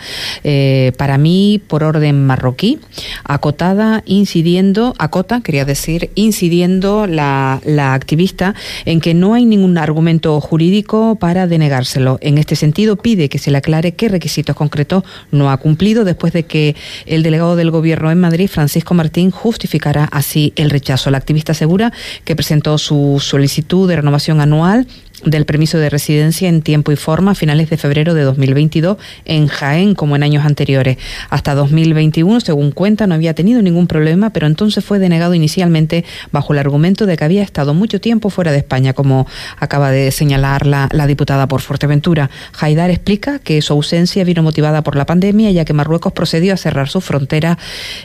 para 0.97 1.17
mí 1.17 1.61
por 1.67 1.83
orden 1.83 2.25
marroquí, 2.25 2.79
acotada, 3.25 4.01
incidiendo, 4.05 4.95
acota, 4.97 5.41
quería 5.41 5.65
decir, 5.65 6.09
incidiendo 6.15 7.05
la, 7.05 7.61
la 7.65 7.93
activista 7.93 8.55
en 8.85 9.01
que 9.01 9.13
no 9.13 9.33
hay 9.33 9.45
ningún 9.45 9.77
argumento 9.77 10.39
jurídico 10.39 11.17
para 11.19 11.47
denegárselo. 11.47 12.17
En 12.21 12.37
este 12.37 12.55
sentido, 12.55 12.95
pide 12.95 13.27
que 13.27 13.39
se 13.39 13.51
le 13.51 13.57
aclare 13.57 13.91
qué 13.91 14.07
requisitos 14.07 14.38
concretos 14.55 15.03
no 15.31 15.49
ha 15.51 15.57
cumplido 15.57 16.03
después 16.03 16.33
de 16.33 16.43
que 16.43 16.75
el 17.05 17.23
delegado 17.23 17.55
del 17.55 17.71
Gobierno 17.71 18.11
en 18.11 18.19
Madrid, 18.19 18.49
Francisco 18.49 18.93
Martín, 18.93 19.31
justificará 19.31 20.05
así 20.05 20.53
el 20.55 20.69
rechazo. 20.69 21.11
La 21.11 21.17
activista 21.17 21.51
asegura 21.51 21.93
que 22.23 22.35
presentó 22.35 22.77
su 22.77 23.17
solicitud 23.19 23.87
de 23.87 23.97
renovación 23.97 24.41
anual 24.41 24.87
del 25.25 25.45
permiso 25.45 25.77
de 25.77 25.89
residencia 25.89 26.47
en 26.49 26.61
tiempo 26.61 26.91
y 26.91 26.95
forma 26.95 27.31
a 27.31 27.35
finales 27.35 27.69
de 27.69 27.77
febrero 27.77 28.13
de 28.13 28.23
2022 28.23 28.97
en 29.25 29.47
Jaén 29.47 29.95
como 29.95 30.15
en 30.15 30.23
años 30.23 30.45
anteriores. 30.45 30.97
Hasta 31.29 31.55
2021, 31.55 32.39
según 32.41 32.71
cuenta, 32.71 33.07
no 33.07 33.15
había 33.15 33.33
tenido 33.33 33.61
ningún 33.61 33.87
problema, 33.87 34.31
pero 34.31 34.47
entonces 34.47 34.83
fue 34.83 34.99
denegado 34.99 35.33
inicialmente 35.33 36.05
bajo 36.31 36.53
el 36.53 36.59
argumento 36.59 37.05
de 37.05 37.17
que 37.17 37.23
había 37.23 37.43
estado 37.43 37.73
mucho 37.73 37.99
tiempo 37.99 38.29
fuera 38.29 38.51
de 38.51 38.59
España, 38.59 38.93
como 38.93 39.27
acaba 39.57 39.91
de 39.91 40.11
señalar 40.11 40.65
la, 40.65 40.87
diputada 41.07 41.47
por 41.47 41.61
Fuerteventura. 41.61 42.29
Haidar 42.59 42.89
explica 42.89 43.39
que 43.39 43.61
su 43.61 43.73
ausencia 43.73 44.23
vino 44.23 44.43
motivada 44.43 44.83
por 44.83 44.95
la 44.95 45.05
pandemia, 45.05 45.51
ya 45.51 45.65
que 45.65 45.73
Marruecos 45.73 46.13
procedió 46.13 46.53
a 46.53 46.57
cerrar 46.57 46.89
su 46.89 47.01
frontera 47.01 47.57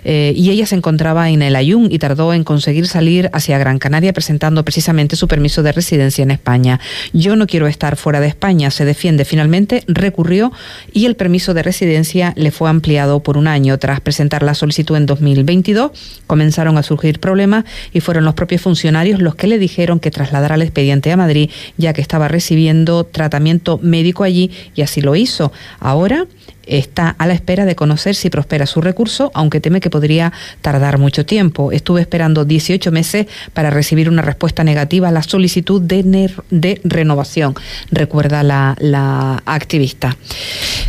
eh, 0.04 0.32
y 0.34 0.50
ella 0.50 0.66
se 0.66 0.74
encontraba 0.74 1.30
en 1.30 1.42
el 1.42 1.56
Ayun 1.56 1.88
y 1.90 1.98
tardó 1.98 2.32
en 2.32 2.44
conseguir 2.44 2.86
salir 2.86 3.30
hacia 3.32 3.58
Gran 3.58 3.78
Canaria 3.78 4.12
presentando 4.12 4.64
precisamente 4.64 5.16
su 5.16 5.28
permiso 5.28 5.62
de 5.62 5.72
residencia 5.72 6.22
en 6.22 6.30
España. 6.30 6.80
Yo 7.12 7.36
no 7.36 7.46
quiero 7.46 7.66
estar 7.66 7.96
fuera 7.96 8.20
de 8.20 8.28
España, 8.28 8.70
se 8.70 8.84
defiende. 8.84 9.24
Finalmente 9.24 9.84
recurrió 9.86 10.52
y 10.92 11.06
el 11.06 11.16
permiso 11.16 11.54
de 11.54 11.62
residencia 11.62 12.32
le 12.36 12.50
fue 12.50 12.70
ampliado 12.70 13.20
por 13.20 13.36
un 13.36 13.46
año. 13.46 13.78
Tras 13.78 14.00
presentar 14.00 14.42
la 14.42 14.54
solicitud 14.54 14.96
en 14.96 15.06
2022, 15.06 15.92
comenzaron 16.26 16.78
a 16.78 16.82
surgir 16.82 17.20
problemas 17.20 17.64
y 17.92 18.00
fueron 18.00 18.24
los 18.24 18.34
propios 18.34 18.62
funcionarios 18.62 19.20
los 19.20 19.34
que 19.34 19.46
le 19.46 19.58
dijeron 19.58 20.00
que 20.00 20.10
trasladara 20.10 20.54
el 20.54 20.62
expediente 20.62 21.12
a 21.12 21.16
Madrid, 21.16 21.50
ya 21.76 21.92
que 21.92 22.00
estaba 22.00 22.28
recibiendo 22.28 23.04
tratamiento 23.04 23.78
médico 23.82 24.24
allí 24.24 24.50
y 24.74 24.82
así 24.82 25.00
lo 25.00 25.16
hizo. 25.16 25.52
Ahora 25.80 26.26
está 26.66 27.10
a 27.18 27.26
la 27.26 27.34
espera 27.34 27.64
de 27.64 27.76
conocer 27.76 28.14
si 28.14 28.30
prospera 28.30 28.66
su 28.66 28.80
recurso, 28.80 29.30
aunque 29.34 29.60
teme 29.60 29.80
que 29.80 29.90
podría 29.90 30.32
tardar 30.60 30.98
mucho 30.98 31.26
tiempo. 31.26 31.72
Estuve 31.72 32.00
esperando 32.00 32.44
18 32.44 32.90
meses 32.92 33.26
para 33.52 33.70
recibir 33.70 34.08
una 34.08 34.22
respuesta 34.22 34.64
negativa 34.64 35.08
a 35.08 35.12
la 35.12 35.22
solicitud 35.22 35.80
de, 35.82 36.30
de 36.50 36.80
renovación, 36.94 37.54
recuerda 37.90 38.42
la, 38.42 39.42
activista. 39.44 40.16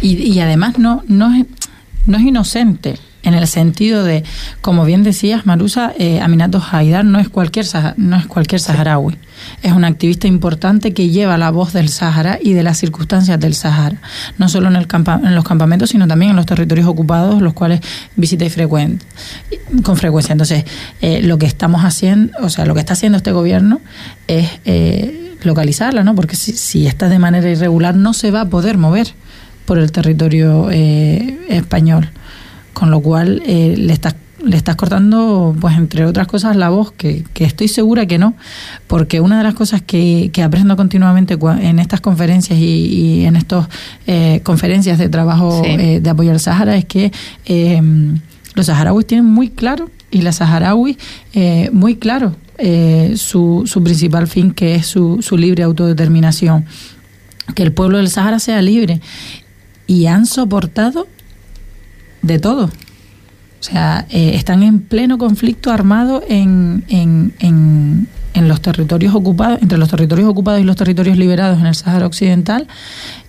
Y, 0.01 0.39
además 0.39 0.77
no, 0.77 1.03
no, 1.07 1.33
es, 1.35 1.45
no 2.05 2.17
es 2.17 2.23
inocente 2.23 2.95
en 3.25 3.33
el 3.33 3.47
sentido 3.47 4.03
de, 4.03 4.23
como 4.61 4.85
bien 4.85 5.03
decías, 5.03 5.45
Marusa, 5.45 5.93
eh, 5.97 6.21
Aminato 6.21 6.63
Haidar 6.71 7.03
no 7.03 7.19
es 7.19 7.27
cualquier, 7.27 7.65
no 7.97 8.15
es 8.17 8.27
cualquier 8.27 8.61
saharaui. 8.61 9.17
Es 9.63 9.73
una 9.73 9.87
activista 9.87 10.27
importante 10.27 10.93
que 10.93 11.09
lleva 11.09 11.37
la 11.37 11.49
voz 11.49 11.73
del 11.73 11.89
Sahara 11.89 12.39
y 12.41 12.53
de 12.53 12.63
las 12.63 12.77
circunstancias 12.77 13.39
del 13.39 13.53
Sahara, 13.53 13.97
no 14.37 14.47
solo 14.47 14.67
en, 14.69 14.75
el 14.75 14.87
en 15.23 15.35
los 15.35 15.43
campamentos, 15.43 15.89
sino 15.89 16.07
también 16.07 16.31
en 16.31 16.37
los 16.37 16.45
territorios 16.45 16.87
ocupados, 16.87 17.41
los 17.41 17.53
cuales 17.53 17.81
visita 18.15 18.45
y 18.45 19.81
con 19.81 19.97
frecuencia. 19.97 20.31
Entonces, 20.31 20.63
eh, 21.01 21.21
lo 21.23 21.37
que 21.37 21.47
estamos 21.47 21.83
haciendo, 21.83 22.37
o 22.41 22.49
sea, 22.49 22.65
lo 22.65 22.75
que 22.75 22.79
está 22.79 22.93
haciendo 22.93 23.17
este 23.17 23.31
gobierno 23.31 23.81
es 24.27 24.49
eh, 24.65 25.24
localizarla, 25.43 26.03
¿no? 26.03 26.15
Porque 26.15 26.35
si, 26.35 26.53
si 26.53 26.87
está 26.87 27.09
de 27.09 27.19
manera 27.19 27.49
irregular, 27.49 27.95
no 27.95 28.13
se 28.13 28.31
va 28.31 28.41
a 28.41 28.49
poder 28.49 28.77
mover 28.77 29.13
por 29.65 29.79
el 29.79 29.91
territorio 29.91 30.69
eh, 30.71 31.39
español. 31.49 32.09
Con 32.73 32.91
lo 32.91 32.99
cual 32.99 33.41
eh, 33.45 33.75
le 33.77 33.93
estás 33.93 34.15
le 34.43 34.57
estás 34.57 34.75
cortando, 34.75 35.55
pues 35.59 35.75
entre 35.75 36.05
otras 36.05 36.27
cosas, 36.27 36.55
la 36.55 36.69
voz, 36.69 36.91
que, 36.91 37.23
estoy 37.33 37.67
segura 37.67 38.05
que 38.05 38.19
no, 38.19 38.35
porque 38.85 39.19
una 39.19 39.39
de 39.39 39.43
las 39.43 39.55
cosas 39.55 39.81
que, 39.81 40.29
aprendo 40.43 40.75
continuamente 40.75 41.35
en 41.61 41.79
estas 41.79 41.99
conferencias 41.99 42.59
y, 42.59 43.25
en 43.25 43.37
estas 43.37 43.67
eh, 44.05 44.41
conferencias 44.43 44.99
de 44.99 45.09
trabajo 45.09 45.63
eh, 45.65 45.99
de 45.99 46.09
apoyo 46.11 46.29
al 46.29 46.39
Sahara 46.39 46.75
es 46.75 46.85
que 46.85 47.11
los 48.53 48.67
saharauis 48.67 49.07
tienen 49.07 49.25
muy 49.25 49.49
claro, 49.49 49.89
y 50.11 50.21
la 50.21 50.31
saharaui 50.31 50.95
muy 51.71 51.95
claro, 51.95 52.35
su, 53.15 53.63
su 53.65 53.83
principal 53.83 54.27
fin, 54.27 54.51
que 54.51 54.75
es 54.75 54.87
su, 54.87 55.21
su 55.21 55.37
libre 55.37 55.63
autodeterminación, 55.63 56.65
que 57.53 57.63
el 57.63 57.73
pueblo 57.73 57.97
del 57.97 58.09
Sahara 58.09 58.39
sea 58.39 58.61
libre. 58.61 59.01
Y 59.87 60.07
han 60.07 60.25
soportado 60.25 61.07
de 62.21 62.39
todo. 62.39 62.65
O 62.65 63.63
sea, 63.67 64.05
eh, 64.09 64.33
están 64.35 64.63
en 64.63 64.79
pleno 64.79 65.17
conflicto 65.17 65.71
armado 65.71 66.23
en, 66.27 66.83
en, 66.87 67.33
en, 67.39 68.47
los 68.47 68.61
territorios 68.61 69.15
ocupados, 69.15 69.59
entre 69.61 69.79
los 69.79 69.89
territorios 69.89 70.29
ocupados 70.29 70.61
y 70.61 70.63
los 70.63 70.75
territorios 70.75 71.17
liberados 71.17 71.59
en 71.59 71.65
el 71.65 71.73
Sáhara 71.73 72.05
Occidental, 72.05 72.67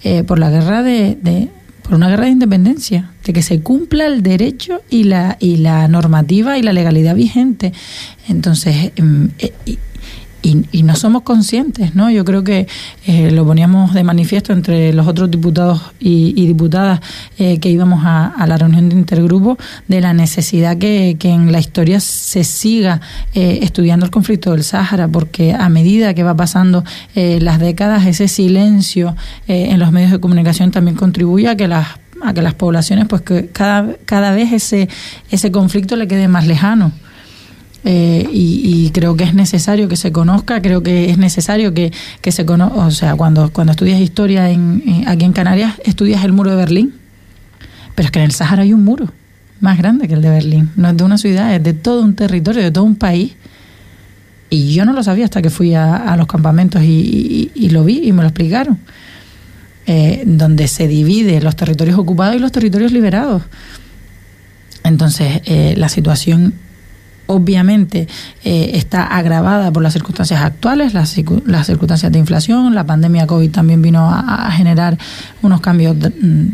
eh, 0.03 0.25
por 0.25 0.39
la 0.39 0.51
guerra 0.51 0.83
de, 0.83 1.17
de, 1.23 1.49
por 1.83 1.95
una 1.95 2.11
guerra 2.11 2.25
de 2.25 2.33
independencia, 2.33 3.12
que 3.33 3.43
se 3.43 3.61
cumpla 3.61 4.07
el 4.07 4.23
derecho 4.23 4.81
y 4.91 5.05
la, 5.05 5.37
y 5.41 5.57
la 5.57 5.89
normativa 5.89 6.59
y 6.59 6.62
la 6.62 6.73
legalidad 6.73 7.15
vigente. 7.15 7.73
Entonces, 8.29 8.93
em, 8.97 9.31
eh, 9.39 9.53
y, 10.43 10.83
no 10.85 10.95
somos 10.95 11.23
conscientes, 11.23 11.97
¿no? 11.97 12.09
Yo 12.09 12.25
creo 12.25 12.45
que 12.45 12.69
eh, 13.05 13.33
lo 13.33 13.45
poníamos 13.45 13.95
de 13.95 14.05
manifiesto 14.05 14.53
entre 14.53 14.93
los 14.93 15.09
otros 15.09 15.29
diputados 15.29 15.81
y, 15.99 16.47
diputadas 16.47 17.01
eh, 17.37 17.59
que 17.59 17.69
íbamos 17.69 18.05
a, 18.05 18.47
la 18.47 18.57
reunión 18.57 18.89
de 18.89 18.95
intergrupo 18.95 19.59
de 19.89 20.01
la 20.01 20.12
necesidad 20.12 20.79
que, 20.79 21.17
en 21.21 21.51
la 21.51 21.59
historia 21.59 21.99
se 21.99 22.45
siga 22.45 23.01
estudiando 23.35 24.07
el 24.07 24.12
conflicto 24.12 24.53
del 24.53 24.62
Sáhara, 24.62 25.09
porque 25.09 25.53
a 25.53 25.69
medida 25.69 26.15
que 26.15 26.23
va 26.23 26.37
pasando 26.37 26.85
las 27.17 27.59
décadas, 27.59 28.07
ese 28.07 28.29
silencio 28.29 29.17
en 29.49 29.81
los 29.81 29.91
medios 29.91 30.12
de 30.12 30.21
comunicación 30.21 30.71
también 30.71 30.97
contribuye 30.97 31.49
a 31.49 31.57
que 31.57 31.67
las 31.67 31.89
a 32.23 32.35
que 32.35 32.43
las 32.43 32.55
poblaciones 32.55 33.07
pues 33.07 33.23
que 33.23 33.49
cada, 33.49 33.95
cada 34.05 34.33
vez 34.33 34.53
ese 34.53 34.89
ese 35.31 35.51
conflicto 35.51 35.97
le 35.97 36.09
quede 36.09 36.29
más 36.29 36.47
lejano 36.47 36.93
eh, 37.89 38.29
y, 38.33 38.91
creo 38.91 39.17
que 39.17 39.23
es 39.23 39.33
necesario 39.33 39.89
que 39.89 39.97
se 39.97 40.11
conozca, 40.11 40.61
creo 40.61 40.83
que 40.83 41.09
es 41.09 41.19
necesario 41.19 41.73
que, 41.73 41.93
se 42.33 42.45
conozca, 42.45 42.75
o 42.75 42.91
sea, 42.91 43.15
cuando, 43.15 43.53
cuando 43.53 43.71
estudias 43.71 44.01
historia 44.01 44.51
en, 44.51 45.05
aquí 45.07 45.25
en 45.25 45.33
Canarias, 45.33 45.75
estudias 45.85 46.25
el 46.25 46.33
muro 46.33 46.51
de 46.51 46.57
Berlín, 46.57 46.95
pero 47.95 48.07
es 48.07 48.11
que 48.11 48.19
en 48.19 48.25
el 48.25 48.33
Sahara 48.33 48.65
hay 48.65 48.73
un 48.73 48.83
muro 48.83 49.07
más 49.61 49.79
grande 49.79 50.09
que 50.09 50.15
el 50.15 50.23
de 50.23 50.31
Berlín, 50.31 50.71
no 50.75 50.89
es 50.89 50.97
de 50.97 51.05
una 51.05 51.17
ciudad, 51.17 51.55
es 51.55 51.63
de 51.63 51.75
todo 51.75 52.03
un 52.03 52.17
territorio, 52.17 52.61
de 52.61 52.73
todo 52.73 52.83
un 52.83 52.97
país. 52.97 53.37
Y 54.51 54.75
yo 54.75 54.85
no 54.85 54.93
lo 54.93 55.05
sabía 55.05 55.25
hasta 55.25 55.41
que 55.41 55.51
fui 55.51 55.75
a, 55.75 56.17
los 56.17 56.27
campamentos 56.27 56.83
y, 56.83 57.69
lo 57.71 57.85
vi 57.85 58.01
y 58.03 58.13
me 58.13 58.23
lo 58.23 58.29
explicaron. 58.29 58.79
Eh, 59.88 60.25
donde 60.27 60.66
se 60.66 60.88
divide 60.88 61.40
los 61.40 61.55
territorios 61.55 61.96
ocupados 61.96 62.35
y 62.35 62.40
los 62.40 62.51
territorios 62.51 62.90
liberados. 62.90 63.42
Entonces, 64.83 65.42
eh, 65.44 65.75
la 65.77 65.88
situación 65.88 66.55
obviamente 67.27 68.09
eh, 68.44 68.70
está 68.75 69.05
agravada 69.05 69.70
por 69.72 69.83
las 69.83 69.92
circunstancias 69.92 70.40
actuales, 70.40 70.94
las, 70.94 71.11
circunstancias 71.11 72.11
de 72.11 72.18
inflación, 72.18 72.75
la 72.75 72.85
pandemia 72.85 73.27
COVID 73.27 73.51
también 73.51 73.83
vino 73.83 74.09
a, 74.11 74.51
generar 74.53 74.96
unos 75.42 75.61
cambios, 75.61 75.96
mm, 75.96 76.49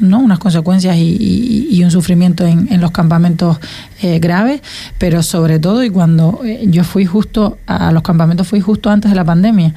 ¿no? 0.00 0.18
unas 0.18 0.38
consecuencias 0.38 0.96
y, 0.98 1.80
un 1.82 1.90
sufrimiento 1.92 2.44
en, 2.44 2.80
los 2.80 2.90
campamentos 2.90 3.58
eh, 4.02 4.18
graves, 4.18 4.60
pero 4.98 5.22
sobre 5.22 5.60
todo, 5.60 5.84
y 5.84 5.90
cuando 5.90 6.40
eh, 6.44 6.64
yo 6.66 6.82
fui 6.82 7.06
justo 7.06 7.58
a 7.66 7.92
los 7.92 8.02
campamentos, 8.02 8.48
fui 8.48 8.60
justo 8.60 8.90
antes 8.90 9.10
de 9.10 9.14
la 9.14 9.24
pandemia 9.24 9.74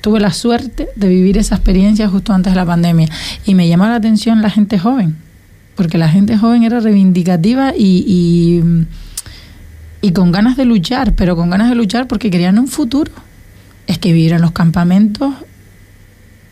tuve 0.00 0.20
la 0.20 0.32
suerte 0.32 0.88
de 0.96 1.08
vivir 1.08 1.38
esa 1.38 1.56
experiencia 1.56 2.08
justo 2.08 2.32
antes 2.32 2.52
de 2.52 2.56
la 2.56 2.66
pandemia 2.66 3.08
y 3.44 3.54
me 3.54 3.68
llamó 3.68 3.86
la 3.86 3.96
atención 3.96 4.42
la 4.42 4.50
gente 4.50 4.78
joven, 4.78 5.16
porque 5.76 5.98
la 5.98 6.08
gente 6.08 6.36
joven 6.36 6.62
era 6.62 6.80
reivindicativa 6.80 7.72
y 7.76 8.62
y 10.02 10.12
con 10.12 10.32
ganas 10.32 10.56
de 10.56 10.64
luchar, 10.64 11.14
pero 11.14 11.36
con 11.36 11.50
ganas 11.50 11.68
de 11.68 11.74
luchar 11.74 12.08
porque 12.08 12.30
querían 12.30 12.58
un 12.58 12.68
futuro. 12.68 13.12
Es 13.86 13.98
que 13.98 14.12
vivir 14.12 14.32
en 14.32 14.40
los 14.40 14.52
campamentos 14.52 15.34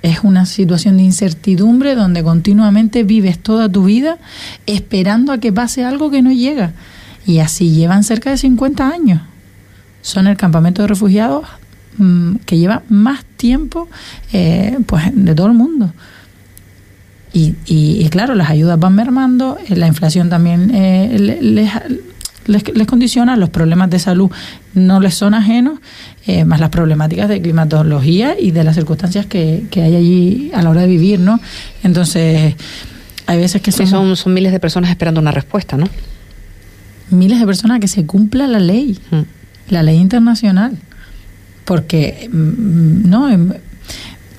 es 0.03 0.21
una 0.23 0.47
situación 0.47 0.97
de 0.97 1.05
incertidumbre 1.05 1.95
donde 1.95 2.23
continuamente 2.23 3.05
vives 3.05 3.39
toda 3.39 3.69
tu 3.69 3.85
vida 3.85 4.19
esperando 4.67 5.33
a 5.33 5.39
que 5.39 5.53
pase 5.53 5.85
algo 5.85 6.11
que 6.11 6.23
no 6.23 6.31
llega. 6.31 6.73
Y 7.27 7.41
así 7.41 7.71
llevan 7.71 8.05
cerca 8.05 8.31
de 8.31 8.37
50 8.37 8.89
años. 8.89 9.23
Son 10.03 10.27
el 10.27 10.37
campamento 10.37 10.83
de 10.83 10.89
refugiados 10.89 11.47
que 12.45 12.59
lleva 12.59 12.83
más 12.89 13.25
tiempo 13.37 13.89
eh, 14.33 14.79
pues, 14.87 15.05
de 15.13 15.35
todo 15.35 15.49
el 15.49 15.55
mundo. 15.55 15.93
Y, 17.33 17.55
y, 17.67 18.09
claro, 18.09 18.35
las 18.35 18.51
ayudas 18.51 18.81
van 18.81 18.95
mermando, 18.95 19.59
la 19.69 19.87
inflación 19.87 20.31
también 20.31 20.73
les, 20.73 21.71
les, 22.49 22.87
condiciona, 22.87 23.37
los 23.37 23.51
problemas 23.51 23.91
de 23.91 23.99
salud 23.99 24.31
no 24.75 25.01
les 25.01 25.15
son 25.15 25.35
ajenos, 25.35 25.79
eh, 26.27 26.45
más 26.45 26.61
las 26.61 26.71
problemáticas 26.71 27.29
de 27.29 27.41
climatología 27.41 28.39
y 28.39 28.51
de 28.51 28.65
las 28.65 28.75
circunstancias 28.75 29.27
que, 29.27 29.69
hay 29.77 29.95
allí 29.95 30.51
a 30.55 30.63
la 30.63 30.71
hora 30.71 30.81
de 30.83 30.87
vivir, 30.89 31.21
¿no? 31.21 31.41
Entonces, 31.83 32.55
hay 33.27 33.39
veces 33.39 33.61
que 33.61 33.71
son, 33.71 34.17
son 34.17 34.35
miles 34.35 34.53
de 34.53 34.61
personas 34.61 34.91
esperando 34.91 35.21
una 35.21 35.31
respuesta, 35.31 35.77
¿no? 35.77 35.89
Miles 37.11 37.39
de 37.39 37.47
personas 37.47 37.81
que 37.81 37.89
se 37.89 38.07
cumpla 38.07 38.47
la 38.47 38.61
ley, 38.61 38.99
mm. 39.11 39.73
la 39.73 39.83
ley 39.83 39.97
internacional. 39.97 40.77
Porque, 41.69 42.31
mm, 42.33 42.39
mm, 42.39 43.11
no, 43.11 43.29
em, 43.29 43.53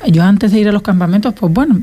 yo 0.07 0.23
antes 0.23 0.51
de 0.51 0.59
ir 0.61 0.67
a 0.67 0.71
los 0.71 0.81
campamentos, 0.81 1.31
pues 1.39 1.53
bueno, 1.53 1.79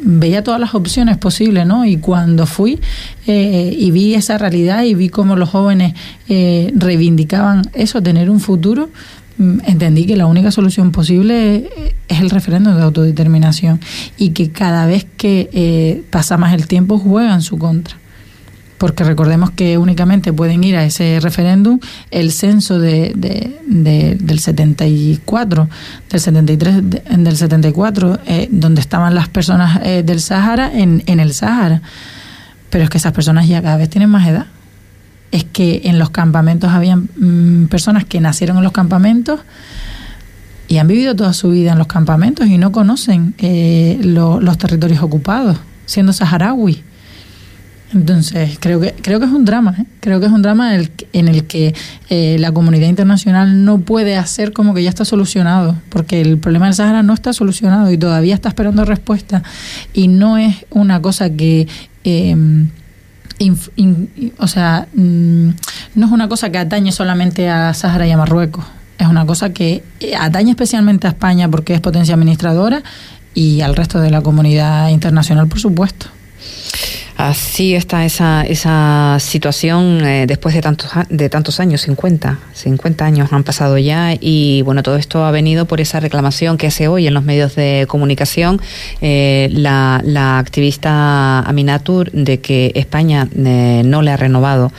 veía 0.00 0.42
todas 0.42 0.58
las 0.58 0.74
opciones 0.74 1.18
posibles, 1.18 1.66
¿no? 1.66 1.84
Y 1.84 1.98
cuando 1.98 2.46
fui 2.46 2.80
eh, 3.26 3.76
y 3.78 3.90
vi 3.90 4.14
esa 4.14 4.38
realidad 4.38 4.84
y 4.84 4.94
vi 4.94 5.10
cómo 5.10 5.36
los 5.36 5.50
jóvenes 5.50 5.92
eh, 6.30 6.72
reivindicaban 6.74 7.68
eso, 7.74 8.02
tener 8.02 8.30
un 8.30 8.40
futuro, 8.40 8.88
mm, 9.36 9.58
entendí 9.66 10.06
que 10.06 10.16
la 10.16 10.24
única 10.24 10.52
solución 10.52 10.90
posible 10.90 11.68
es 12.08 12.20
el 12.20 12.30
referéndum 12.30 12.76
de 12.76 12.82
autodeterminación 12.84 13.78
y 14.16 14.30
que 14.30 14.50
cada 14.50 14.86
vez 14.86 15.06
que 15.18 15.50
eh, 15.52 16.02
pasa 16.08 16.38
más 16.38 16.54
el 16.54 16.66
tiempo 16.66 16.98
juega 16.98 17.34
en 17.34 17.42
su 17.42 17.58
contra 17.58 17.98
porque 18.78 19.04
recordemos 19.04 19.50
que 19.50 19.76
únicamente 19.76 20.32
pueden 20.32 20.62
ir 20.62 20.76
a 20.76 20.84
ese 20.84 21.18
referéndum 21.20 21.80
el 22.10 22.30
censo 22.30 22.78
de, 22.78 23.12
del 23.66 24.38
74, 24.38 25.68
del 26.08 26.20
73, 26.20 26.82
del 27.18 27.36
74, 27.36 28.20
eh, 28.26 28.48
donde 28.50 28.80
estaban 28.80 29.14
las 29.14 29.28
personas 29.28 29.80
eh, 29.82 30.02
del 30.04 30.20
Sahara 30.20 30.72
en, 30.72 31.02
en 31.06 31.20
el 31.20 31.34
Sahara. 31.34 31.82
Pero 32.70 32.84
es 32.84 32.90
que 32.90 32.98
esas 32.98 33.12
personas 33.12 33.48
ya 33.48 33.60
cada 33.60 33.76
vez 33.76 33.90
tienen 33.90 34.10
más 34.10 34.26
edad. 34.28 34.46
Es 35.32 35.44
que 35.44 35.82
en 35.84 35.98
los 35.98 36.10
campamentos 36.10 36.70
habían 36.70 37.08
mm, 37.16 37.66
personas 37.66 38.04
que 38.04 38.20
nacieron 38.20 38.58
en 38.58 38.62
los 38.62 38.72
campamentos 38.72 39.40
y 40.68 40.78
han 40.78 40.86
vivido 40.86 41.16
toda 41.16 41.32
su 41.32 41.50
vida 41.50 41.72
en 41.72 41.78
los 41.78 41.86
campamentos 41.86 42.46
y 42.46 42.58
no 42.58 42.70
conocen 42.72 43.34
eh, 43.38 43.98
los 44.02 44.58
territorios 44.58 45.02
ocupados, 45.02 45.58
siendo 45.86 46.12
saharaui. 46.12 46.84
Entonces, 47.94 48.58
creo 48.60 48.80
que, 48.80 48.92
creo 48.92 49.18
que 49.18 49.24
es 49.24 49.32
un 49.32 49.46
drama, 49.46 49.74
¿eh? 49.78 49.84
creo 50.00 50.20
que 50.20 50.26
es 50.26 50.32
un 50.32 50.42
drama 50.42 50.74
en 50.74 50.80
el, 50.80 50.90
en 51.14 51.28
el 51.28 51.44
que 51.44 51.74
eh, 52.10 52.36
la 52.38 52.52
comunidad 52.52 52.86
internacional 52.86 53.64
no 53.64 53.78
puede 53.78 54.16
hacer 54.16 54.52
como 54.52 54.74
que 54.74 54.82
ya 54.82 54.90
está 54.90 55.06
solucionado, 55.06 55.74
porque 55.88 56.20
el 56.20 56.36
problema 56.36 56.66
del 56.66 56.74
Sahara 56.74 57.02
no 57.02 57.14
está 57.14 57.32
solucionado 57.32 57.90
y 57.90 57.96
todavía 57.96 58.34
está 58.34 58.50
esperando 58.50 58.84
respuesta. 58.84 59.42
Y 59.94 60.08
no 60.08 60.36
es 60.38 60.66
una 60.70 61.00
cosa 61.00 61.30
que... 61.30 61.66
Em, 62.04 62.68
o 64.38 64.48
sea, 64.48 64.88
mm, 64.94 65.48
no 65.94 66.06
es 66.06 66.12
una 66.12 66.28
cosa 66.28 66.50
que 66.50 66.58
atañe 66.58 66.90
solamente 66.90 67.48
a 67.48 67.72
Sahara 67.72 68.04
y 68.04 68.10
a 68.10 68.16
Marruecos, 68.16 68.64
es 68.98 69.06
una 69.06 69.24
cosa 69.24 69.52
que 69.52 69.84
eh, 70.00 70.16
atañe 70.16 70.50
especialmente 70.50 71.06
a 71.06 71.10
España 71.10 71.48
porque 71.48 71.72
es 71.72 71.80
potencia 71.80 72.14
administradora 72.14 72.82
y 73.32 73.60
al 73.60 73.76
resto 73.76 74.00
de 74.00 74.10
la 74.10 74.20
comunidad 74.22 74.88
internacional, 74.88 75.46
por 75.46 75.60
supuesto. 75.60 76.08
Así 77.18 77.74
está 77.74 78.04
esa, 78.04 78.42
esa 78.42 79.16
situación 79.18 80.06
eh, 80.06 80.26
después 80.28 80.54
de 80.54 80.62
tantos, 80.62 80.92
de 81.08 81.28
tantos 81.28 81.58
años, 81.58 81.80
50, 81.80 82.38
50 82.52 83.04
años 83.04 83.32
han 83.32 83.42
pasado 83.42 83.76
ya 83.76 84.14
y 84.20 84.62
bueno, 84.62 84.84
todo 84.84 84.94
esto 84.94 85.24
ha 85.24 85.32
venido 85.32 85.64
por 85.64 85.80
esa 85.80 85.98
reclamación 85.98 86.58
que 86.58 86.68
hace 86.68 86.86
hoy 86.86 87.08
en 87.08 87.14
los 87.14 87.24
medios 87.24 87.56
de 87.56 87.86
comunicación 87.88 88.60
eh, 89.00 89.48
la, 89.50 90.00
la, 90.04 90.38
activista 90.38 91.40
Aminatur 91.40 92.12
de 92.12 92.38
que 92.38 92.70
España 92.76 93.26
eh, 93.36 93.82
no 93.84 94.02
le 94.02 94.12
ha 94.12 94.16
renovado 94.16 94.70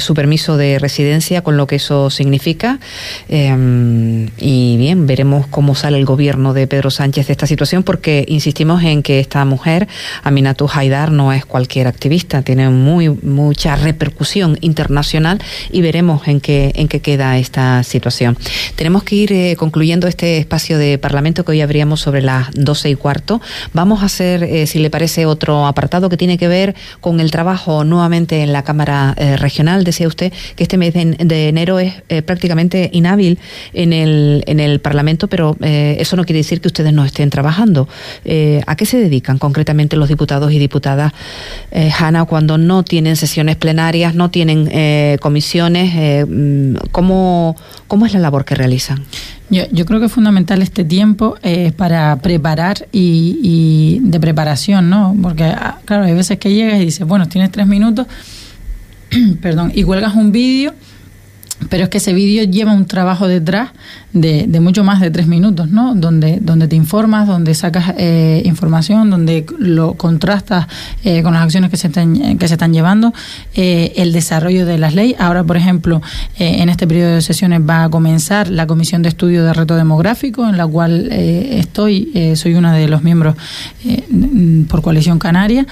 su 0.00 0.14
permiso 0.14 0.56
de 0.56 0.80
residencia 0.80 1.42
con 1.42 1.56
lo 1.56 1.68
que 1.68 1.76
eso 1.76 2.10
significa. 2.10 2.80
Em, 3.28 4.28
y 4.38 4.76
bien, 4.76 5.06
veremos 5.06 5.46
cómo 5.46 5.76
sale 5.76 5.98
el 5.98 6.04
gobierno 6.04 6.52
de 6.52 6.66
Pedro 6.66 6.90
Sánchez 6.90 7.28
de 7.28 7.32
esta 7.32 7.46
situación 7.46 7.84
porque 7.84 8.24
insistimos 8.26 8.82
en 8.82 9.04
que 9.04 9.20
esta 9.20 9.44
mujer, 9.44 9.86
Aminatur 10.24 10.70
Haidar, 10.74 11.12
no 11.12 11.32
es 11.32 11.46
cualquier 11.46 11.75
activista, 11.84 12.42
tiene 12.42 12.70
muy 12.70 13.08
mucha 13.10 13.76
repercusión 13.76 14.56
internacional 14.60 15.40
y 15.70 15.82
veremos 15.82 16.26
en 16.28 16.40
qué, 16.40 16.72
en 16.74 16.88
qué 16.88 17.00
queda 17.00 17.38
esta 17.38 17.82
situación. 17.82 18.38
Tenemos 18.76 19.02
que 19.02 19.16
ir 19.16 19.32
eh, 19.32 19.56
concluyendo 19.56 20.06
este 20.06 20.38
espacio 20.38 20.78
de 20.78 20.98
Parlamento 20.98 21.44
que 21.44 21.52
hoy 21.52 21.60
abríamos 21.60 22.00
sobre 22.00 22.22
las 22.22 22.50
doce 22.52 22.90
y 22.90 22.94
cuarto. 22.94 23.40
Vamos 23.72 24.02
a 24.02 24.06
hacer, 24.06 24.42
eh, 24.42 24.66
si 24.66 24.78
le 24.78 24.90
parece, 24.90 25.26
otro 25.26 25.66
apartado 25.66 26.08
que 26.08 26.16
tiene 26.16 26.38
que 26.38 26.48
ver 26.48 26.74
con 27.00 27.20
el 27.20 27.30
trabajo 27.30 27.84
nuevamente 27.84 28.42
en 28.42 28.52
la 28.52 28.62
Cámara 28.62 29.14
eh, 29.16 29.36
Regional. 29.36 29.84
Decía 29.84 30.08
usted 30.08 30.32
que 30.54 30.62
este 30.62 30.78
mes 30.78 30.94
de, 30.94 31.48
enero 31.48 31.78
es 31.78 31.94
prácticamente 32.24 32.90
inhábil 32.92 33.38
en 33.72 33.92
el, 33.92 34.42
en 34.46 34.60
el 34.60 34.80
Parlamento, 34.80 35.28
pero 35.28 35.56
eso 35.60 36.16
no 36.16 36.24
quiere 36.24 36.38
decir 36.38 36.60
que 36.60 36.68
ustedes 36.68 36.92
no 36.92 37.04
estén 37.04 37.30
trabajando. 37.30 37.88
¿A 38.66 38.76
qué 38.76 38.86
se 38.86 38.98
dedican 38.98 39.38
concretamente 39.38 39.96
los 39.96 40.08
diputados 40.08 40.52
y 40.52 40.58
diputadas 40.58 41.12
eh, 41.70 41.90
Hanna, 41.96 42.24
cuando 42.24 42.58
no 42.58 42.82
tienen 42.84 43.16
sesiones 43.16 43.56
plenarias, 43.56 44.14
no 44.14 44.30
tienen 44.30 44.68
eh, 44.70 45.18
comisiones, 45.20 45.92
eh, 45.94 46.24
mm, 46.24 46.76
¿cómo, 46.92 47.56
es 48.06 48.12
la 48.12 48.20
labor 48.20 48.44
que 48.44 48.54
realizan? 48.54 49.04
Yo, 49.50 49.64
yo 49.70 49.86
creo 49.86 50.00
que 50.00 50.06
es 50.06 50.12
fundamental 50.12 50.62
este 50.62 50.84
tiempo 50.84 51.36
eh, 51.42 51.72
para 51.76 52.16
preparar 52.16 52.88
y, 52.92 53.38
y, 53.42 54.00
de 54.02 54.20
preparación, 54.20 54.90
¿no? 54.90 55.16
Porque, 55.22 55.44
ah, 55.44 55.78
claro, 55.84 56.04
hay 56.04 56.14
veces 56.14 56.38
que 56.38 56.52
llegas 56.52 56.80
y 56.80 56.86
dices, 56.86 57.06
bueno, 57.06 57.28
tienes 57.28 57.50
tres 57.50 57.66
minutos, 57.66 58.06
perdón, 59.40 59.72
y 59.74 59.82
cuelgas 59.82 60.14
un 60.14 60.32
vídeo 60.32 60.74
pero 61.70 61.84
es 61.84 61.88
que 61.88 61.98
ese 61.98 62.12
vídeo 62.12 62.44
lleva 62.44 62.72
un 62.72 62.86
trabajo 62.86 63.26
detrás 63.28 63.70
de, 64.16 64.46
de, 64.48 64.60
mucho 64.60 64.82
más 64.82 65.00
de 65.00 65.10
tres 65.10 65.26
minutos, 65.26 65.70
¿no? 65.70 65.94
Donde, 65.94 66.38
donde 66.40 66.68
te 66.68 66.74
informas, 66.74 67.28
donde 67.28 67.54
sacas 67.54 67.92
eh, 67.98 68.40
información, 68.46 69.10
donde 69.10 69.44
lo 69.58 69.94
contrastas 69.94 70.66
eh, 71.04 71.22
con 71.22 71.34
las 71.34 71.42
acciones 71.42 71.70
que 71.70 71.76
se 71.76 71.88
están, 71.88 72.38
que 72.38 72.48
se 72.48 72.54
están 72.54 72.72
llevando, 72.72 73.12
eh, 73.54 73.92
el 73.96 74.14
desarrollo 74.14 74.64
de 74.64 74.78
las 74.78 74.94
leyes. 74.94 75.20
Ahora, 75.20 75.44
por 75.44 75.58
ejemplo, 75.58 76.00
en 76.38 76.68
este 76.70 76.86
periodo 76.86 77.14
de 77.14 77.20
sesiones 77.20 77.60
va 77.60 77.84
a 77.84 77.88
comenzar 77.90 78.48
la 78.48 78.66
Comisión 78.66 79.02
de 79.02 79.10
Estudio 79.10 79.44
de 79.44 79.52
Reto 79.52 79.76
Demográfico, 79.76 80.48
en 80.48 80.56
la 80.56 80.66
cual 80.66 81.10
estoy, 81.12 82.34
soy 82.36 82.54
una 82.54 82.72
de 82.72 82.88
los 82.88 83.02
miembros 83.02 83.36
por 84.68 84.82
Coalición 84.82 85.18
Canaria, 85.18 85.66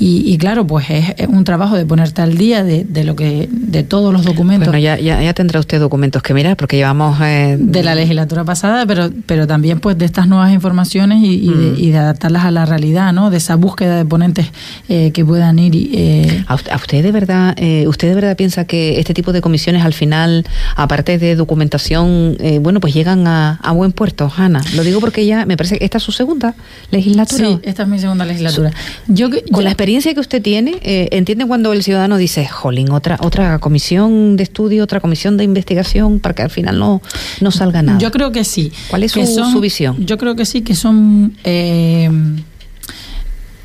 y, 0.00 0.38
claro, 0.38 0.64
pues 0.64 0.88
es, 0.90 1.26
un 1.26 1.42
trabajo 1.42 1.76
de 1.76 1.84
ponerte 1.84 2.22
al 2.22 2.38
día 2.38 2.62
de, 2.62 2.84
de, 2.84 3.02
lo 3.02 3.16
que 3.16 3.48
de 3.50 3.82
todos 3.82 4.12
los 4.12 4.24
documentos. 4.24 4.68
Bueno, 4.68 4.78
ya, 4.78 4.96
ya, 4.96 5.34
tendrá 5.34 5.58
usted 5.58 5.80
documentos 5.80 6.22
que 6.22 6.34
mirar 6.34 6.56
porque 6.56 6.76
llevamos 6.76 7.20
eh, 7.20 7.56
de 7.58 7.82
la 7.88 7.94
legislatura 7.96 8.44
pasada, 8.44 8.86
pero 8.86 9.10
pero 9.26 9.46
también 9.46 9.80
pues 9.80 9.98
de 9.98 10.04
estas 10.04 10.28
nuevas 10.28 10.52
informaciones 10.52 11.22
y, 11.22 11.34
y, 11.34 11.90
de, 11.90 11.98
mm. 11.98 12.00
adaptarlas 12.00 12.44
a 12.44 12.50
la 12.50 12.64
realidad, 12.64 13.12
¿no? 13.12 13.30
De 13.30 13.38
esa 13.38 13.56
búsqueda 13.56 13.96
de 13.96 14.04
ponentes 14.04 14.46
eh, 14.88 15.10
que 15.12 15.24
puedan 15.24 15.58
ir. 15.58 15.72
Eh. 15.74 16.44
¿A, 16.46 16.54
usted, 16.54 17.02
de 17.02 17.12
verdad 17.12 17.56
usted 17.86 18.08
de 18.08 18.14
verdad 18.14 18.36
piensa 18.36 18.64
que 18.64 19.00
este 19.00 19.14
tipo 19.14 19.32
de 19.32 19.40
comisiones 19.40 19.84
al 19.84 19.92
final, 19.92 20.44
aparte 20.76 21.18
de 21.18 21.34
documentación, 21.34 22.36
bueno, 22.60 22.80
pues 22.80 22.94
llegan 22.94 23.26
a, 23.26 23.58
a, 23.62 23.72
buen 23.72 23.92
puerto, 23.92 24.32
Ana? 24.36 24.62
Lo 24.74 24.84
digo 24.84 25.00
porque 25.00 25.26
ya 25.26 25.44
me 25.44 25.56
parece 25.56 25.78
que 25.78 25.84
esta 25.84 25.98
es 25.98 26.04
su 26.04 26.12
segunda 26.12 26.54
legislatura. 26.90 27.48
Sí, 27.48 27.58
esta 27.62 27.82
es 27.82 27.88
mi 27.88 27.98
segunda 27.98 28.24
legislatura. 28.24 28.70
Yo 29.08 29.28
con 29.50 29.64
la 29.64 29.70
experiencia 29.70 29.88
experiencia 29.88 30.12
que 30.12 30.20
usted 30.20 30.42
tiene, 30.42 30.78
eh, 30.82 31.08
¿entiende 31.12 31.46
cuando 31.46 31.72
el 31.72 31.82
ciudadano 31.82 32.18
dice, 32.18 32.46
jolín, 32.46 32.90
otra, 32.90 33.16
otra 33.22 33.58
comisión 33.58 34.36
de 34.36 34.42
estudio, 34.42 34.84
otra 34.84 35.00
comisión 35.00 35.38
de 35.38 35.44
investigación, 35.44 36.20
para 36.20 36.34
que 36.34 36.42
al 36.42 36.50
final 36.50 36.78
no, 36.78 37.00
no 37.40 37.50
salga 37.50 37.77
Yo 37.98 38.10
creo 38.10 38.32
que 38.32 38.44
sí. 38.44 38.72
¿Cuál 38.88 39.04
es 39.04 39.12
su, 39.12 39.60
visión? 39.60 40.04
Yo 40.04 40.18
creo 40.18 40.36
que 40.36 40.44
sí, 40.44 40.62
que 40.62 40.74
son... 40.74 41.36
Eh, 41.44 42.10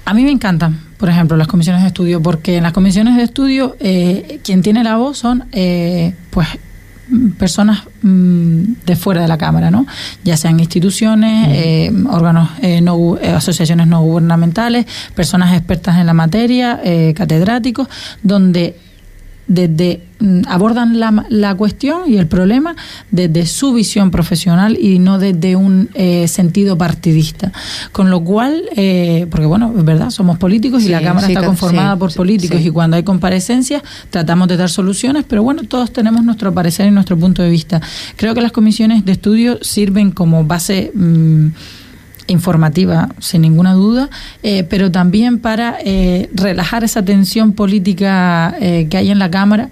a 0.05 0.13
mí 0.13 0.23
me 0.23 0.31
encantan, 0.31 0.79
por 0.97 1.09
ejemplo, 1.09 1.37
las 1.37 1.47
comisiones 1.47 1.81
de 1.81 1.87
estudio, 1.87 2.21
porque 2.21 2.57
en 2.57 2.63
las 2.63 2.73
comisiones 2.73 3.15
de 3.15 3.23
estudio 3.23 3.77
eh, 3.79 4.39
quien 4.43 4.61
tiene 4.61 4.83
la 4.83 4.97
voz 4.97 5.17
son, 5.17 5.45
eh, 5.53 6.13
pues, 6.29 6.47
personas 7.37 7.83
mm, 8.01 8.61
de 8.85 8.95
fuera 8.95 9.21
de 9.21 9.27
la 9.27 9.37
Cámara, 9.37 9.69
¿no? 9.69 9.85
ya 10.23 10.37
sean 10.37 10.59
instituciones, 10.59 11.49
eh, 11.51 11.91
órganos, 12.09 12.49
eh, 12.61 12.81
no, 12.81 13.17
eh, 13.17 13.29
asociaciones 13.29 13.87
no 13.87 14.01
gubernamentales, 14.01 14.85
personas 15.15 15.53
expertas 15.53 15.97
en 15.97 16.05
la 16.05 16.13
materia, 16.13 16.81
catedráticos, 17.15 17.87
donde 18.21 18.77
desde 19.47 20.01
mm, 20.19 20.41
abordan 20.47 20.99
la, 20.99 21.25
la, 21.29 21.55
cuestión 21.55 22.03
y 22.07 22.17
el 22.17 22.27
problema 22.27 22.75
desde 23.11 23.45
su 23.45 23.73
visión 23.73 24.09
profesional 24.09 24.77
y 24.79 24.99
no 24.99 25.19
desde 25.19 25.55
un 25.55 25.89
eh, 25.93 26.27
sentido 26.27 26.77
partidista. 26.77 27.51
Con 27.91 28.09
lo 28.09 28.23
cual, 28.23 28.63
eh, 28.75 29.27
porque 29.29 29.45
bueno, 29.45 29.73
es 29.77 29.83
verdad, 29.83 30.09
somos 30.09 30.37
políticos 30.37 30.83
y 30.83 30.89
la 30.89 31.01
Cámara 31.01 31.27
está 31.27 31.45
conformada 31.45 31.97
por 31.97 32.13
políticos 32.13 32.61
y 32.61 32.69
cuando 32.69 32.97
hay 32.97 33.03
comparecencias 33.03 33.83
tratamos 34.09 34.47
de 34.47 34.57
dar 34.57 34.69
soluciones, 34.69 35.25
pero 35.27 35.43
bueno, 35.43 35.63
todos 35.63 35.91
tenemos 35.91 36.23
nuestro 36.23 36.53
parecer 36.53 36.87
y 36.87 36.91
nuestro 36.91 37.17
punto 37.17 37.41
de 37.41 37.49
vista. 37.49 37.81
Creo 38.15 38.33
que 38.33 38.41
las 38.41 38.51
comisiones 38.51 39.05
de 39.05 39.11
estudio 39.11 39.59
sirven 39.61 40.11
como 40.11 40.43
base... 40.43 40.91
Mm, 40.93 41.47
informativa, 42.27 43.09
sin 43.19 43.41
ninguna 43.41 43.73
duda, 43.73 44.09
eh, 44.43 44.63
pero 44.69 44.91
también 44.91 45.39
para 45.39 45.77
eh, 45.83 46.29
relajar 46.33 46.83
esa 46.83 47.03
tensión 47.03 47.53
política 47.53 48.55
eh, 48.59 48.87
que 48.89 48.97
hay 48.97 49.11
en 49.11 49.19
la 49.19 49.29
Cámara 49.29 49.69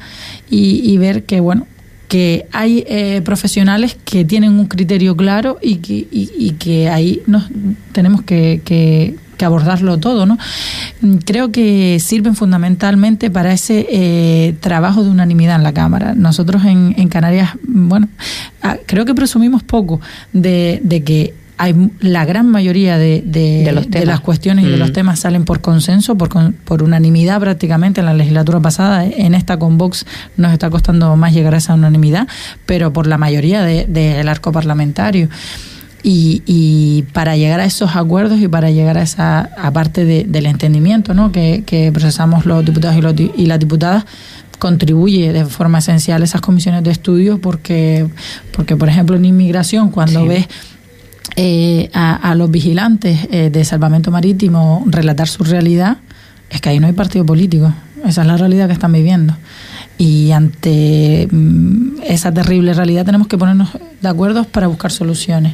y, 0.49 0.97
ver 0.97 1.23
que, 1.23 1.39
bueno, 1.39 1.65
que 2.09 2.45
hay 2.51 2.85
profesionales 3.23 3.97
que 4.03 4.25
tienen 4.25 4.59
un 4.59 4.67
criterio 4.67 5.15
claro 5.15 5.57
y 5.61 5.77
que, 5.77 6.07
y, 6.11 6.51
que 6.59 6.89
ahí 6.89 7.21
nos 7.25 7.45
tenemos 7.93 8.21
que, 8.23 8.61
que, 8.65 9.15
abordarlo 9.41 9.97
todo, 9.97 10.27
¿no? 10.27 10.37
Creo 11.25 11.51
que 11.51 11.97
sirven 11.99 12.35
fundamentalmente 12.35 13.31
para 13.31 13.51
ese 13.53 14.55
trabajo 14.59 15.03
de 15.03 15.09
unanimidad 15.09 15.55
en 15.55 15.63
la 15.63 15.73
Cámara. 15.73 16.13
Nosotros 16.13 16.63
en, 16.65 16.93
en 16.95 17.07
Canarias, 17.07 17.51
bueno, 17.63 18.07
ah, 18.61 18.77
creo 18.85 19.03
que 19.03 19.15
presumimos 19.15 19.63
poco 19.63 19.99
de, 20.31 20.79
de 20.83 21.03
que 21.03 21.33
hay 21.62 21.76
la 21.99 22.26
gran 22.26 22.49
mayoría 22.49 22.97
de, 22.97 23.22
de, 23.24 24.03
las 24.03 24.20
cuestiones 24.20 24.66
y 24.66 24.70
de 24.70 24.78
los 24.78 24.89
mm. 24.89 24.93
temas 24.93 25.20
salen 25.20 25.45
por 25.45 25.62
consenso, 25.62 26.18
por, 26.18 26.55
por 26.55 26.82
unanimidad 26.82 27.39
prácticamente 27.39 27.99
en 27.99 28.07
la 28.07 28.16
legislatura 28.16 28.59
pasada. 28.59 29.05
En 29.05 29.36
esta 29.36 29.59
con 29.59 29.78
Vox 29.78 30.07
nos 30.38 30.53
está 30.53 30.72
costando 30.72 31.16
más 31.18 31.36
llegar 31.36 31.53
a 31.53 31.57
esa 31.57 31.76
unanimidad, 31.76 32.28
pero 32.66 32.91
por 32.93 33.05
la 33.05 33.20
mayoría 33.20 33.62
del 33.62 34.28
arco 34.28 34.51
parlamentario. 34.51 35.30
Y, 36.01 36.41
y, 36.47 37.03
para 37.14 37.38
llegar 37.38 37.59
a 37.59 37.66
esos 37.66 37.95
acuerdos 37.95 38.39
y 38.39 38.47
para 38.47 38.72
llegar 38.72 38.97
a 38.97 39.03
esa 39.03 39.51
aparte 39.55 40.03
del 40.03 40.45
entendimiento 40.47 41.14
¿no? 41.14 41.32
que, 41.32 41.62
que 41.64 41.91
procesamos 41.91 42.47
los 42.47 42.66
diputados 42.66 42.97
y, 42.97 43.32
y 43.43 43.45
las 43.45 43.59
diputadas, 43.59 44.05
contribuye 44.57 45.34
de 45.34 45.45
forma 45.45 45.80
esencial 45.80 46.22
esas 46.24 46.39
comisiones 46.39 46.84
de 46.84 46.91
estudio 46.91 47.39
porque, 47.39 48.07
porque 48.51 48.76
por 48.76 48.89
ejemplo, 48.89 49.16
en 49.16 49.26
inmigración, 49.26 49.89
cuando 49.89 50.26
ves 50.26 50.47
eh, 51.36 51.89
a, 51.93 52.36
los 52.36 52.51
vigilantes 52.51 53.27
eh, 53.32 53.49
de 53.49 53.63
salvamento 53.63 54.11
marítimo 54.11 54.84
relatar 54.88 55.27
su 55.27 55.43
realidad, 55.43 55.97
es 56.49 56.59
que 56.61 56.69
ahí 56.69 56.79
no 56.79 56.88
hay 56.88 56.93
partido 56.93 57.25
político. 57.25 57.73
Esa 58.05 58.21
es 58.21 58.27
la 58.27 58.38
realidad 58.38 58.67
que 58.67 58.73
están 58.73 58.91
viviendo. 58.91 59.36
Y 59.97 60.32
ante 60.32 61.27
mm, 61.32 62.01
esa 62.03 62.34
terrible 62.34 62.73
realidad 62.73 63.05
tenemos 63.05 63.27
que 63.27 63.38
ponernos 63.38 63.69
de 64.01 64.07
acuerdo 64.07 64.43
para 64.43 64.67
buscar 64.67 64.91
soluciones. 64.91 65.53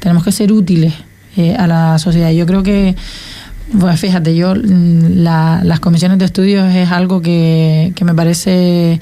Tenemos 0.00 0.24
que 0.24 0.32
ser 0.32 0.52
útiles 0.52 0.92
eh, 1.36 1.54
a 1.56 1.66
la 1.66 1.98
sociedad. 1.98 2.30
Yo 2.30 2.44
creo 2.46 2.62
que, 2.62 2.94
pues 3.78 3.98
fíjate, 3.98 4.36
yo 4.36 4.54
mm, 4.54 5.22
las 5.22 5.80
comisiones 5.80 6.18
de 6.18 6.26
estudios 6.26 6.74
es 6.74 6.90
algo 6.90 7.22
que, 7.22 7.92
que 7.94 8.04
me 8.04 8.14
parece 8.14 9.00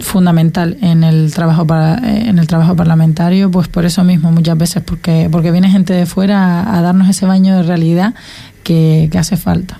fundamental 0.00 0.76
en 0.80 1.04
el 1.04 1.32
trabajo 1.32 1.66
para, 1.66 1.98
en 1.98 2.38
el 2.38 2.46
trabajo 2.46 2.74
parlamentario 2.74 3.50
pues 3.50 3.68
por 3.68 3.84
eso 3.84 4.04
mismo 4.04 4.32
muchas 4.32 4.58
veces 4.58 4.82
porque 4.84 5.28
porque 5.30 5.50
viene 5.50 5.68
gente 5.68 5.92
de 5.92 6.06
fuera 6.06 6.76
a, 6.76 6.82
darnos 6.82 7.08
ese 7.08 7.26
baño 7.26 7.56
de 7.56 7.62
realidad 7.62 8.14
que, 8.62 9.10
hace 9.18 9.36
falta. 9.36 9.78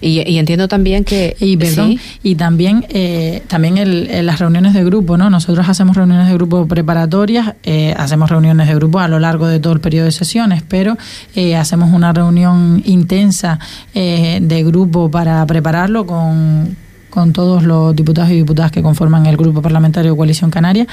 Y, 0.00 0.38
entiendo 0.38 0.66
también 0.66 1.04
que 1.04 1.36
y 1.38 1.58
y 2.22 2.34
también 2.36 2.86
eh, 2.88 3.42
también 3.48 3.76
el, 3.76 4.26
las 4.26 4.38
reuniones 4.38 4.72
de 4.72 4.82
grupo 4.82 5.18
no 5.18 5.28
nosotros 5.28 5.68
hacemos 5.68 5.94
reuniones 5.94 6.28
de 6.28 6.34
grupo 6.34 6.66
preparatorias 6.66 7.54
eh, 7.62 7.94
hacemos 7.98 8.30
reuniones 8.30 8.66
de 8.66 8.74
grupo 8.74 8.98
a 8.98 9.08
lo 9.08 9.18
largo 9.18 9.46
de 9.46 9.60
todo 9.60 9.74
el 9.74 9.80
periodo 9.80 10.06
de 10.06 10.12
sesiones 10.12 10.62
pero 10.66 10.96
eh, 11.36 11.54
hacemos 11.54 11.92
una 11.92 12.14
reunión 12.14 12.82
intensa 12.86 13.58
de 13.92 14.64
grupo 14.64 15.10
para 15.10 15.44
prepararlo 15.46 16.06
con 16.06 16.76
con 17.14 17.32
todos 17.32 17.62
los 17.62 17.94
diputados 17.94 18.30
y 18.30 18.34
diputadas 18.34 18.72
que 18.72 18.82
conforman 18.82 19.24
el 19.26 19.36
Grupo 19.36 19.62
Parlamentario 19.62 20.16
Coalición 20.16 20.50
Canaria. 20.50 20.84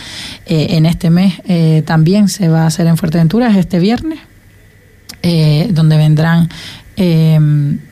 Eh, 0.45 0.67
en 0.77 0.85
este 0.85 1.09
mes 1.09 1.33
eh, 1.47 1.81
también 1.83 2.29
se 2.29 2.47
va 2.47 2.61
a 2.61 2.67
hacer 2.67 2.85
en 2.85 2.95
Fuerteventura, 2.95 3.49
es 3.49 3.57
este 3.57 3.79
viernes, 3.79 4.19
eh, 5.23 5.69
donde 5.71 5.97
vendrán 5.97 6.47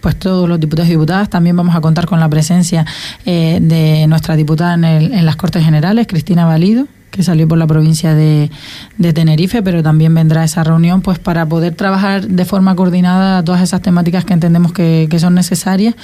pues 0.01 0.19
todos 0.19 0.47
los 0.47 0.59
diputados 0.59 0.88
y 0.89 0.91
diputadas. 0.91 1.32
También 1.32 1.55
vamos 1.55 1.75
a 1.75 1.82
contar 1.82 2.05
con 2.05 2.19
la 2.19 2.30
presencia 2.30 2.86
de 3.25 4.05
nuestra 4.07 4.36
diputada 4.36 4.75
en, 4.75 4.84
en 4.84 5.25
las 5.25 5.36
Cortes 5.36 5.65
Generales, 5.65 6.05
Cristina 6.05 6.45
Valido, 6.45 6.86
que 7.12 7.24
salió 7.24 7.47
por 7.47 7.57
la 7.57 7.68
provincia 7.68 8.14
de, 8.14 8.49
de, 8.97 9.14
Tenerife, 9.14 9.62
pero 9.62 9.84
también 9.84 10.14
vendrá 10.14 10.43
esa 10.43 10.64
reunión 10.64 11.01
pues 11.01 11.20
para 11.20 11.45
poder 11.47 11.76
trabajar 11.76 12.28
de 12.28 12.45
forma 12.45 12.76
coordinada 12.76 13.43
todas 13.43 13.62
esas 13.62 13.82
temáticas 13.82 14.26
que 14.26 14.34
entendemos 14.34 14.74
que, 14.74 15.07
que 15.10 15.20
son 15.20 15.36
necesarias 15.36 15.95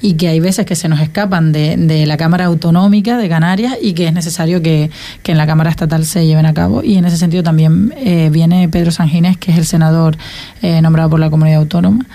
y 0.00 0.14
que 0.14 0.28
hay 0.28 0.40
veces 0.40 0.66
que 0.66 0.76
se 0.76 0.88
nos 0.88 1.00
escapan 1.00 1.52
de, 1.52 1.76
de, 1.76 2.06
la 2.06 2.16
Cámara 2.16 2.46
Autonómica 2.46 3.16
de 3.16 3.28
Canarias 3.28 3.76
y 3.80 3.94
que 3.94 4.06
es 4.06 4.12
necesario 4.12 4.62
que, 4.62 4.90
que, 5.22 5.32
en 5.32 5.38
la 5.38 5.46
Cámara 5.46 5.70
Estatal 5.70 6.04
se 6.04 6.26
lleven 6.26 6.46
a 6.46 6.54
cabo. 6.54 6.82
Y 6.82 6.96
en 6.96 7.04
ese 7.04 7.16
sentido 7.16 7.42
también 7.42 7.94
eh, 7.96 8.28
viene 8.30 8.68
Pedro 8.68 8.90
Sanginés, 8.90 9.36
que 9.36 9.52
es 9.52 9.58
el 9.58 9.66
senador 9.66 10.16
eh, 10.62 10.82
nombrado 10.82 11.10
por 11.10 11.20
la 11.20 11.30
comunidad 11.30 11.60
autónoma 11.60 12.06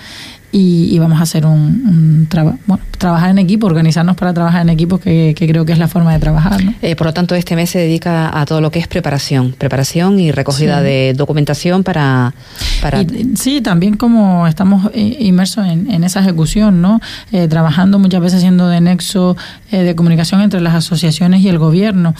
y, 0.58 0.98
vamos 0.98 1.20
a 1.20 1.24
hacer 1.24 1.44
un, 1.44 2.26
trabajo, 2.30 2.58
bueno, 2.66 2.82
trabajar 2.96 3.28
en 3.28 3.38
equipo, 3.38 3.66
organizarnos 3.66 4.16
para 4.16 4.32
trabajar 4.32 4.62
en 4.62 4.70
equipo, 4.70 4.98
que, 4.98 5.34
creo 5.36 5.66
que 5.66 5.72
es 5.72 5.78
la 5.78 5.86
forma 5.86 6.14
de 6.14 6.18
trabajar. 6.18 6.60
Eh, 6.80 6.96
por 6.96 7.06
lo 7.06 7.12
tanto, 7.12 7.34
este 7.34 7.56
mes 7.56 7.68
se 7.68 7.78
dedica 7.78 8.30
a 8.38 8.46
todo 8.46 8.62
lo 8.62 8.70
que 8.70 8.78
es 8.78 8.88
preparación, 8.88 9.54
preparación 9.58 10.18
y 10.18 10.32
recogida 10.32 10.80
de 10.80 11.12
documentación 11.14 11.84
para... 11.84 12.34
para... 12.80 13.04
sí, 13.34 13.60
también 13.60 13.98
como 13.98 14.46
estamos 14.46 14.90
eh, 14.94 15.18
inmersos 15.20 15.66
en, 15.66 16.04
esa 16.04 16.20
ejecución, 16.20 16.80
¿no? 16.80 17.00
Eh, 17.32 17.48
trabajando 17.48 17.98
muchas 17.98 18.22
veces 18.22 18.40
siendo 18.40 18.68
de 18.68 18.80
nexo 18.80 19.36
de 19.70 19.94
comunicación 19.94 20.40
entre 20.40 20.60
las 20.62 20.74
asociaciones 20.74 21.42
y 21.42 21.48
el 21.48 21.58
gobierno 21.58 22.14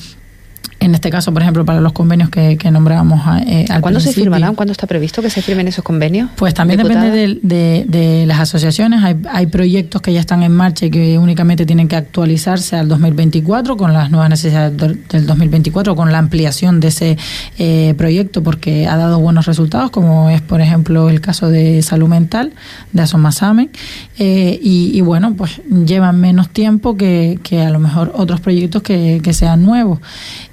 en 0.87 0.95
este 0.95 1.11
caso, 1.11 1.32
por 1.32 1.43
ejemplo, 1.43 1.64
para 1.64 1.80
los 1.80 1.93
convenios 1.93 2.30
que, 2.30 2.57
que 2.57 2.70
nombrábamos 2.70 3.20
eh, 3.47 3.66
al 3.68 3.80
¿Cuándo 3.80 3.99
se 3.99 4.12
firmarán? 4.12 4.55
¿Cuándo 4.55 4.70
está 4.70 4.87
previsto 4.87 5.20
que 5.20 5.30
se 5.30 5.43
firmen 5.43 5.66
esos 5.66 5.84
convenios? 5.84 6.30
Pues 6.37 6.55
también 6.55 6.80
depende 6.80 7.11
de, 7.43 7.84
de, 7.87 8.24
las 8.26 8.39
asociaciones. 8.39 9.03
Hay, 9.03 9.16
hay 9.30 9.47
proyectos 9.47 10.01
que 10.01 10.12
ya 10.12 10.20
están 10.20 10.45
en 10.45 10.53
marcha 10.53 10.87
y 10.87 10.91
que 10.91 11.18
únicamente 11.18 11.66
tienen 11.66 11.89
que 11.89 11.97
actualizarse 11.97 12.76
al 12.76 12.89
2024 12.89 13.76
con 13.76 13.93
las 13.93 14.12
nuevas 14.12 14.30
necesidades 14.30 14.76
del 14.76 15.26
2024, 15.26 15.97
con 15.97 16.12
la 16.12 16.18
ampliación 16.18 16.78
de 16.78 16.89
ese 16.89 17.18
eh, 17.59 17.95
proyecto 17.99 18.45
porque 18.45 18.87
ha 18.87 18.97
dado 18.97 19.18
buenos 19.18 19.47
resultados, 19.47 19.91
como 19.91 20.30
es, 20.30 20.41
por 20.41 20.61
ejemplo, 20.61 21.11
el 21.11 21.20
caso 21.20 21.51
de 21.51 21.82
salud 21.82 22.09
mental 22.09 22.53
de 22.93 23.03
Asomasamen. 23.03 23.70
Eh, 24.18 24.59
y, 24.62 25.01
bueno, 25.01 25.34
pues 25.37 25.61
llevan 25.68 26.20
menos 26.20 26.49
tiempo 26.51 26.97
que, 26.97 27.41
que 27.43 27.62
a 27.62 27.70
lo 27.70 27.80
mejor 27.80 28.12
otros 28.14 28.41
proyectos 28.41 28.82
que, 28.82 29.20
que 29.22 29.32
sean 29.32 29.64
nuevos 29.64 29.99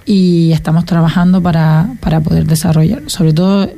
y 0.06 0.52
estamos 0.52 0.86
trabajando 0.86 1.42
para, 1.42 1.90
para 2.00 2.20
poder 2.20 2.46
desarrollar. 2.46 3.04
Sobre 3.08 3.34
todo 3.34 3.70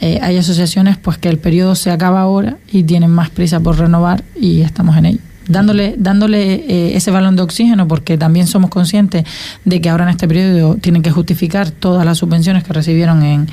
eh, 0.00 0.18
hay 0.22 0.36
asociaciones 0.36 0.96
pues 0.96 1.18
que 1.18 1.28
el 1.28 1.38
periodo 1.38 1.74
se 1.74 1.90
acaba 1.90 2.20
ahora 2.20 2.58
y 2.70 2.84
tienen 2.84 3.10
más 3.10 3.30
prisa 3.30 3.60
por 3.60 3.78
renovar 3.78 4.22
y 4.40 4.60
estamos 4.60 4.96
en 4.96 5.06
ello. 5.06 5.18
Dándole, 5.48 5.94
dándole 5.96 6.52
eh, 6.54 6.96
ese 6.96 7.10
balón 7.10 7.34
de 7.34 7.42
oxígeno 7.42 7.88
porque 7.88 8.18
también 8.18 8.46
somos 8.46 8.68
conscientes 8.68 9.24
de 9.64 9.80
que 9.80 9.88
ahora 9.88 10.04
en 10.04 10.10
este 10.10 10.28
periodo 10.28 10.74
tienen 10.74 11.02
que 11.02 11.10
justificar 11.10 11.70
todas 11.70 12.04
las 12.04 12.18
subvenciones 12.18 12.64
que 12.64 12.74
recibieron 12.74 13.22
en, 13.22 13.48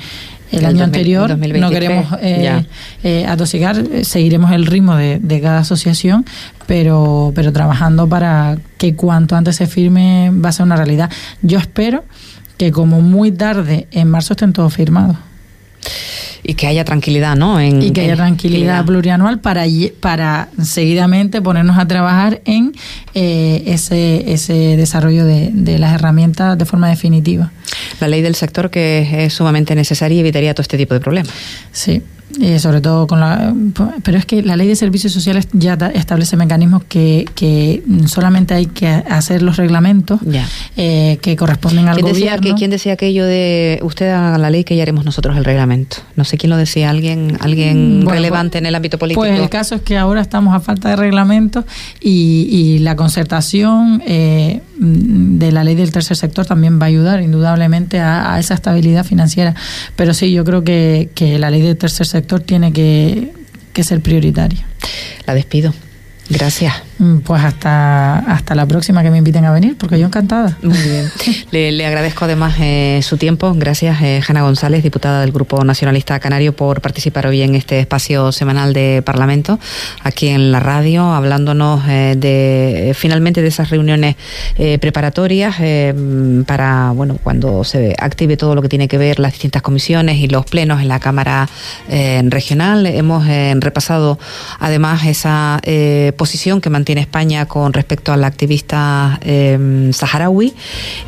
el, 0.50 0.64
año 0.64 0.84
anterior. 0.84 1.36
no 1.36 1.70
queremos 1.70 2.06
eh, 2.20 2.64
eh, 3.02 3.26
atosigar, 3.26 3.82
seguiremos 4.02 4.52
el 4.52 4.66
ritmo 4.66 4.96
de, 4.96 5.18
de, 5.18 5.40
cada 5.40 5.60
asociación, 5.60 6.24
pero, 6.66 7.32
pero 7.34 7.52
trabajando 7.52 8.08
para 8.08 8.58
que 8.78 8.94
cuanto 8.94 9.36
antes 9.36 9.56
se 9.56 9.66
firme 9.66 10.30
va 10.32 10.50
a 10.50 10.52
ser 10.52 10.64
una 10.66 10.76
realidad. 10.76 11.10
Yo 11.42 11.58
espero 11.58 12.04
que 12.56 12.72
como 12.72 13.00
muy 13.00 13.32
tarde 13.32 13.86
en 13.90 14.08
marzo 14.08 14.32
estén 14.34 14.52
todos 14.52 14.72
firmados 14.72 15.16
y 16.42 16.54
que 16.54 16.66
haya 16.66 16.84
tranquilidad, 16.84 17.36
¿no? 17.36 17.60
En, 17.60 17.82
y 17.82 17.90
que 17.90 18.02
haya 18.02 18.16
tranquilidad 18.16 18.84
plurianual 18.84 19.40
para, 19.40 19.64
para 20.00 20.48
seguidamente 20.62 21.42
ponernos 21.42 21.78
a 21.78 21.86
trabajar 21.86 22.40
en 22.44 22.72
eh, 23.14 23.62
ese, 23.66 24.32
ese 24.32 24.76
desarrollo 24.76 25.24
de, 25.24 25.50
de 25.52 25.78
las 25.78 25.94
herramientas 25.94 26.56
de 26.58 26.64
forma 26.64 26.88
definitiva. 26.88 27.52
La 28.00 28.08
ley 28.08 28.22
del 28.22 28.34
sector 28.34 28.70
que 28.70 29.24
es 29.24 29.34
sumamente 29.34 29.74
necesaria 29.74 30.16
y 30.16 30.20
evitaría 30.20 30.54
todo 30.54 30.62
este 30.62 30.76
tipo 30.76 30.94
de 30.94 31.00
problemas. 31.00 31.32
Sí, 31.72 32.02
eh, 32.40 32.58
sobre 32.58 32.80
todo 32.80 33.06
con 33.06 33.20
la 33.20 33.54
pero 34.02 34.18
es 34.18 34.26
que 34.26 34.42
la 34.42 34.56
ley 34.56 34.66
de 34.66 34.74
servicios 34.76 35.12
sociales 35.12 35.48
ya 35.52 35.74
establece 35.94 36.36
mecanismos 36.36 36.82
que, 36.84 37.24
que 37.34 37.82
solamente 38.06 38.52
hay 38.52 38.66
que 38.66 38.88
hacer 38.88 39.42
los 39.42 39.56
reglamentos 39.56 40.20
eh, 40.76 41.18
que 41.22 41.36
corresponden 41.36 41.88
al 41.88 42.02
gobierno. 42.02 42.40
que, 42.40 42.54
quién 42.54 42.70
decía 42.70 42.94
aquello 42.94 43.24
de 43.24 43.78
usted 43.82 44.10
haga 44.10 44.38
la 44.38 44.50
ley 44.50 44.64
que 44.64 44.74
ya 44.74 44.82
haremos 44.82 45.04
nosotros 45.04 45.36
el 45.36 45.44
reglamento 45.44 45.98
no 46.16 46.24
sé 46.24 46.36
quién 46.36 46.50
lo 46.50 46.56
decía 46.56 46.90
alguien 46.90 47.38
alguien 47.40 48.04
mm, 48.04 48.08
relevante 48.08 48.52
pues, 48.52 48.62
en 48.62 48.66
el 48.66 48.74
ámbito 48.74 48.98
político. 48.98 49.20
pues 49.20 49.38
el 49.38 49.48
caso 49.48 49.76
es 49.76 49.82
que 49.82 49.96
ahora 49.96 50.20
estamos 50.20 50.52
a 50.52 50.60
falta 50.60 50.90
de 50.90 50.96
reglamentos 50.96 51.64
y, 52.00 52.48
y 52.50 52.78
la 52.80 52.96
concertación 52.96 54.02
eh, 54.04 54.62
de 54.78 55.52
la 55.52 55.64
ley 55.64 55.74
del 55.74 55.90
tercer 55.90 56.16
sector 56.16 56.44
también 56.44 56.78
va 56.80 56.84
a 56.84 56.88
ayudar 56.88 57.22
indudablemente 57.22 58.00
a, 58.00 58.34
a 58.34 58.38
esa 58.38 58.54
estabilidad 58.54 59.04
financiera. 59.04 59.54
Pero 59.96 60.12
sí 60.14 60.32
yo 60.32 60.44
creo 60.44 60.64
que, 60.64 61.10
que 61.14 61.38
la 61.38 61.50
ley 61.50 61.62
del 61.62 61.76
tercer 61.76 62.06
sector 62.06 62.25
sector 62.26 62.40
tiene 62.40 62.72
que, 62.72 63.32
que 63.72 63.84
ser 63.84 64.00
prioritario. 64.00 64.58
La 65.26 65.34
despido. 65.34 65.72
Gracias. 66.28 66.74
Mm, 66.98 67.18
pues 67.18 67.44
hasta, 67.44 68.18
hasta 68.20 68.54
la 68.54 68.64
próxima 68.64 69.02
que 69.02 69.10
me 69.10 69.18
inviten 69.18 69.44
a 69.44 69.52
venir, 69.52 69.76
porque 69.78 69.98
yo 69.98 70.06
encantada. 70.06 70.56
Muy 70.62 70.78
bien. 70.78 71.10
le, 71.50 71.86
agradezco 71.86 72.24
además 72.24 72.54
eh, 72.58 73.00
su 73.02 73.18
tiempo. 73.18 73.52
Gracias, 73.54 74.00
eh, 74.02 74.22
González, 74.26 74.82
diputada 74.82 75.20
del 75.20 75.32
Grupo 75.32 75.62
Nacionalista 75.64 76.18
Canario, 76.20 76.54
por 76.54 76.80
participar 76.80 77.26
hoy 77.26 77.42
en 77.42 77.54
este 77.54 77.80
espacio 77.80 78.32
semanal 78.32 78.72
de 78.72 79.02
Parlamento, 79.04 79.58
aquí 80.02 80.28
en 80.28 80.52
la 80.52 80.60
radio, 80.60 81.12
hablándonos 81.12 81.82
eh, 81.88 82.14
de 82.16 82.92
finalmente 82.94 83.42
de 83.42 83.48
esas 83.48 83.70
reuniones 83.70 84.16
preparatorias 84.80 85.56
para, 86.46 86.92
bueno, 86.92 87.18
cuando 87.22 87.64
se 87.64 87.94
active 87.98 88.36
todo 88.36 88.54
lo 88.54 88.62
que 88.62 88.68
tiene 88.68 88.88
que 88.88 88.98
ver 88.98 89.18
las 89.18 89.32
distintas 89.32 89.62
comisiones 89.62 90.18
y 90.18 90.28
los 90.28 90.44
plenos 90.46 90.80
en 90.80 90.88
la 90.88 91.00
Cámara 91.00 91.48
Regional. 91.88 92.86
Hemos 92.86 93.26
repasado 93.26 94.18
además 94.60 95.04
esa 95.04 95.60
posición 96.16 96.60
que 96.60 96.70
mantiene 96.70 96.85
tiene 96.86 97.02
España 97.02 97.44
con 97.44 97.74
respecto 97.74 98.12
a 98.12 98.16
activista 98.26 99.18
em, 99.22 99.92
saharaui. 99.92 100.54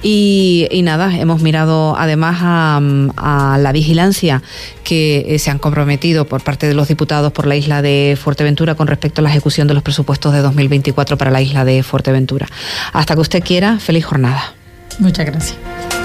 Y, 0.02 0.68
nada, 0.82 1.16
hemos 1.16 1.40
mirado 1.40 1.96
además 1.96 2.38
a, 2.40 3.58
la 3.58 3.72
vigilancia 3.72 4.42
que 4.84 5.24
eh, 5.28 5.38
se 5.38 5.50
han 5.50 5.58
comprometido 5.58 6.26
por 6.26 6.42
parte 6.42 6.66
de 6.66 6.74
los 6.74 6.88
diputados 6.88 7.32
por 7.32 7.46
la 7.46 7.56
isla 7.56 7.80
de 7.80 8.18
Fuerteventura 8.20 8.74
con 8.74 8.86
respecto 8.86 9.20
a 9.20 9.22
la 9.22 9.30
ejecución 9.30 9.68
de 9.68 9.74
los 9.74 9.82
presupuestos 9.82 10.32
de 10.32 10.40
2024 10.40 11.16
para 11.16 11.30
la 11.30 11.40
isla 11.40 11.64
de 11.64 11.82
Fuerteventura. 11.82 12.48
Hasta 12.92 13.14
que 13.14 13.20
usted 13.20 13.42
quiera, 13.42 13.78
feliz 13.78 14.04
jornada. 14.04 14.54
Muchas 14.98 15.26
gracias. 15.26 15.97